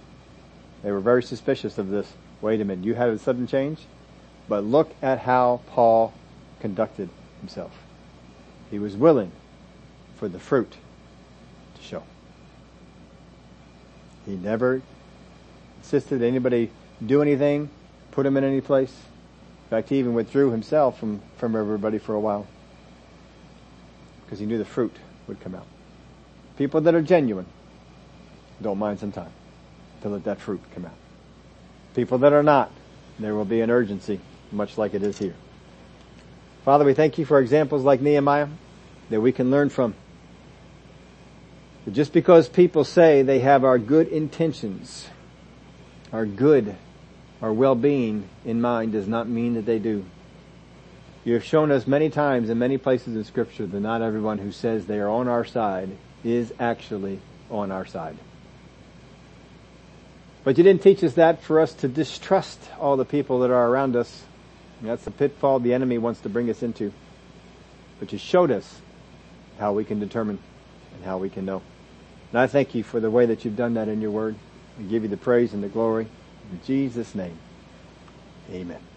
They 0.81 0.91
were 0.91 0.99
very 0.99 1.23
suspicious 1.23 1.77
of 1.77 1.89
this. 1.89 2.11
Wait 2.41 2.59
a 2.59 2.65
minute, 2.65 2.85
you 2.85 2.93
had 2.93 3.09
a 3.09 3.17
sudden 3.17 3.47
change? 3.47 3.79
But 4.49 4.63
look 4.63 4.93
at 5.01 5.19
how 5.19 5.61
Paul 5.67 6.13
conducted 6.59 7.09
himself. 7.39 7.71
He 8.73 8.79
was 8.79 8.95
willing 8.95 9.31
for 10.15 10.27
the 10.27 10.39
fruit 10.39 10.77
to 11.75 11.83
show. 11.83 12.01
He 14.25 14.35
never 14.35 14.81
insisted 15.77 16.23
anybody 16.23 16.71
do 17.05 17.21
anything, 17.21 17.69
put 18.09 18.25
him 18.25 18.35
in 18.35 18.43
any 18.43 18.61
place. 18.61 18.89
In 18.89 19.69
fact, 19.69 19.89
he 19.89 19.99
even 19.99 20.15
withdrew 20.15 20.49
himself 20.49 20.99
from, 20.99 21.21
from 21.37 21.55
everybody 21.55 21.99
for 21.99 22.15
a 22.15 22.19
while. 22.19 22.47
Because 24.25 24.39
he 24.39 24.47
knew 24.47 24.57
the 24.57 24.65
fruit 24.65 24.95
would 25.27 25.39
come 25.39 25.53
out. 25.53 25.67
People 26.57 26.81
that 26.81 26.95
are 26.95 27.01
genuine 27.03 27.45
don't 28.59 28.79
mind 28.79 28.99
some 28.99 29.11
time 29.11 29.33
to 30.01 30.09
let 30.09 30.23
that 30.23 30.39
fruit 30.41 30.61
come 30.73 30.85
out. 30.85 30.97
People 31.93 32.17
that 32.17 32.33
are 32.33 32.41
not, 32.41 32.71
there 33.19 33.35
will 33.35 33.45
be 33.45 33.61
an 33.61 33.69
urgency, 33.69 34.19
much 34.51 34.79
like 34.79 34.95
it 34.95 35.03
is 35.03 35.19
here. 35.19 35.35
Father, 36.65 36.85
we 36.85 36.93
thank 36.93 37.17
you 37.17 37.25
for 37.25 37.39
examples 37.39 37.83
like 37.83 38.01
Nehemiah 38.01 38.47
that 39.09 39.21
we 39.21 39.31
can 39.31 39.51
learn 39.51 39.69
from. 39.69 39.95
Just 41.91 42.13
because 42.13 42.47
people 42.47 42.85
say 42.85 43.21
they 43.21 43.39
have 43.39 43.65
our 43.65 43.77
good 43.77 44.07
intentions, 44.07 45.07
our 46.13 46.25
good 46.25 46.75
our 47.43 47.51
well-being 47.51 48.29
in 48.45 48.61
mind 48.61 48.93
does 48.93 49.05
not 49.05 49.27
mean 49.27 49.55
that 49.55 49.65
they 49.65 49.77
do. 49.77 50.05
You 51.25 51.33
have 51.33 51.43
shown 51.43 51.71
us 51.71 51.85
many 51.85 52.09
times 52.09 52.49
in 52.49 52.57
many 52.57 52.77
places 52.77 53.17
in 53.17 53.23
scripture 53.25 53.67
that 53.67 53.79
not 53.81 54.01
everyone 54.01 54.37
who 54.37 54.53
says 54.53 54.85
they 54.85 54.99
are 54.99 55.09
on 55.09 55.27
our 55.27 55.43
side 55.43 55.89
is 56.23 56.53
actually 56.57 57.19
on 57.51 57.69
our 57.69 57.85
side. 57.85 58.15
But 60.45 60.57
you 60.57 60.63
didn't 60.63 60.83
teach 60.83 61.03
us 61.03 61.15
that 61.15 61.43
for 61.43 61.59
us 61.59 61.73
to 61.75 61.89
distrust 61.89 62.61
all 62.79 62.95
the 62.95 63.03
people 63.03 63.39
that 63.39 63.51
are 63.51 63.67
around 63.67 63.97
us. 63.97 64.23
That's 64.83 65.05
the 65.05 65.11
pitfall 65.11 65.59
the 65.59 65.73
enemy 65.73 65.97
wants 65.97 66.19
to 66.21 66.29
bring 66.29 66.49
us 66.49 66.61
into. 66.61 66.91
But 67.99 68.11
you 68.11 68.17
showed 68.17 68.51
us 68.51 68.81
how 69.57 69.73
we 69.73 69.85
can 69.85 69.99
determine 69.99 70.39
and 70.93 71.05
how 71.05 71.17
we 71.17 71.29
can 71.29 71.45
know. 71.45 71.61
And 72.31 72.41
I 72.41 72.47
thank 72.47 72.75
you 72.75 72.83
for 72.83 72.99
the 72.99 73.09
way 73.09 73.25
that 73.25 73.45
you've 73.45 73.55
done 73.55 73.75
that 73.75 73.87
in 73.87 74.01
your 74.01 74.11
word. 74.11 74.35
We 74.77 74.85
give 74.85 75.03
you 75.03 75.09
the 75.09 75.17
praise 75.17 75.53
and 75.53 75.63
the 75.63 75.69
glory. 75.69 76.07
In 76.51 76.59
Jesus' 76.65 77.15
name, 77.15 77.37
amen. 78.51 78.92